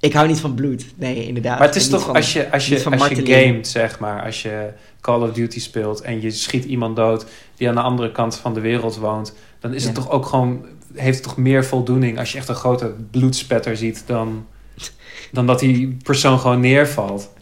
Ik 0.00 0.12
hou 0.12 0.26
niet 0.28 0.40
van 0.40 0.54
bloed. 0.54 0.86
Nee, 0.96 1.26
inderdaad. 1.26 1.58
Maar 1.58 1.66
het 1.66 1.76
is 1.76 1.88
toch 1.88 2.04
van- 2.04 2.14
als 2.14 2.32
je, 2.32 2.50
als 2.52 2.66
je, 2.68 2.84
als 2.90 3.08
je 3.08 3.26
gamet, 3.26 3.68
zeg 3.68 3.98
maar, 3.98 4.24
als 4.24 4.42
je 4.42 4.68
Call 5.00 5.20
of 5.22 5.32
Duty 5.32 5.60
speelt 5.60 6.00
en 6.00 6.20
je 6.20 6.30
schiet 6.30 6.64
iemand 6.64 6.96
dood 6.96 7.26
die 7.56 7.68
aan 7.68 7.74
de 7.74 7.80
andere 7.80 8.12
kant 8.12 8.36
van 8.36 8.54
de 8.54 8.60
wereld 8.60 8.96
woont, 8.96 9.34
dan 9.60 9.74
is 9.74 9.84
het 9.84 9.94
toch 9.94 10.10
ook 10.10 10.26
gewoon, 10.26 10.64
heeft 10.94 11.14
het 11.16 11.24
toch 11.26 11.36
meer 11.36 11.64
voldoening 11.64 12.18
als 12.18 12.32
je 12.32 12.38
echt 12.38 12.48
een 12.48 12.54
grote 12.54 12.94
bloedspetter 13.10 13.76
ziet 13.76 14.02
dan, 14.06 14.46
dan 15.32 15.46
dat 15.46 15.58
die 15.60 15.96
persoon 16.02 16.38
gewoon 16.38 16.60
neervalt. 16.60 17.32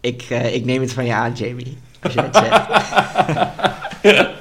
Ik, 0.00 0.22
eh, 0.28 0.54
ik 0.54 0.64
neem 0.64 0.80
het 0.80 0.92
van 0.92 1.04
je 1.04 1.12
aan, 1.14 1.32
Jamie. 1.32 1.78
Als 2.00 2.12
je 2.14 2.20
het 2.20 2.36
zegt. 2.36 2.66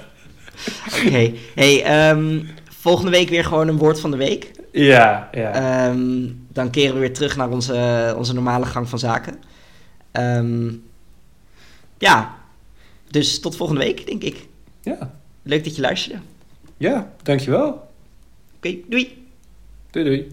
Oké. 1.06 1.32
Hey, 1.56 1.84
ehm, 1.84 2.40
volgende 2.80 3.12
week 3.12 3.30
weer 3.30 3.44
gewoon 3.44 3.68
een 3.68 3.78
woord 3.78 4.00
van 4.00 4.12
de 4.12 4.18
week. 4.18 4.52
Ja, 4.72 5.30
ja. 5.32 5.52
Ehm, 5.52 6.24
dan 6.56 6.70
keren 6.70 6.94
we 6.94 7.00
weer 7.00 7.14
terug 7.14 7.36
naar 7.36 7.50
onze, 7.50 8.14
onze 8.18 8.34
normale 8.34 8.66
gang 8.66 8.90
van 8.90 9.00
zaken. 9.00 9.40
Ehm, 10.12 10.72
ja. 11.98 12.36
Dus 13.10 13.40
tot 13.40 13.56
volgende 13.56 13.82
week, 13.82 14.06
denk 14.06 14.24
ik. 14.24 14.48
ja. 14.82 15.20
Leuk 15.44 15.64
dat 15.64 15.76
je 15.76 15.82
luisterde. 15.82 16.20
ja, 16.78 17.14
dankjewel. 17.24 17.68
Oké, 18.56 18.76
doei. 18.88 19.26
Doei 19.92 20.06
doei. 20.06 20.32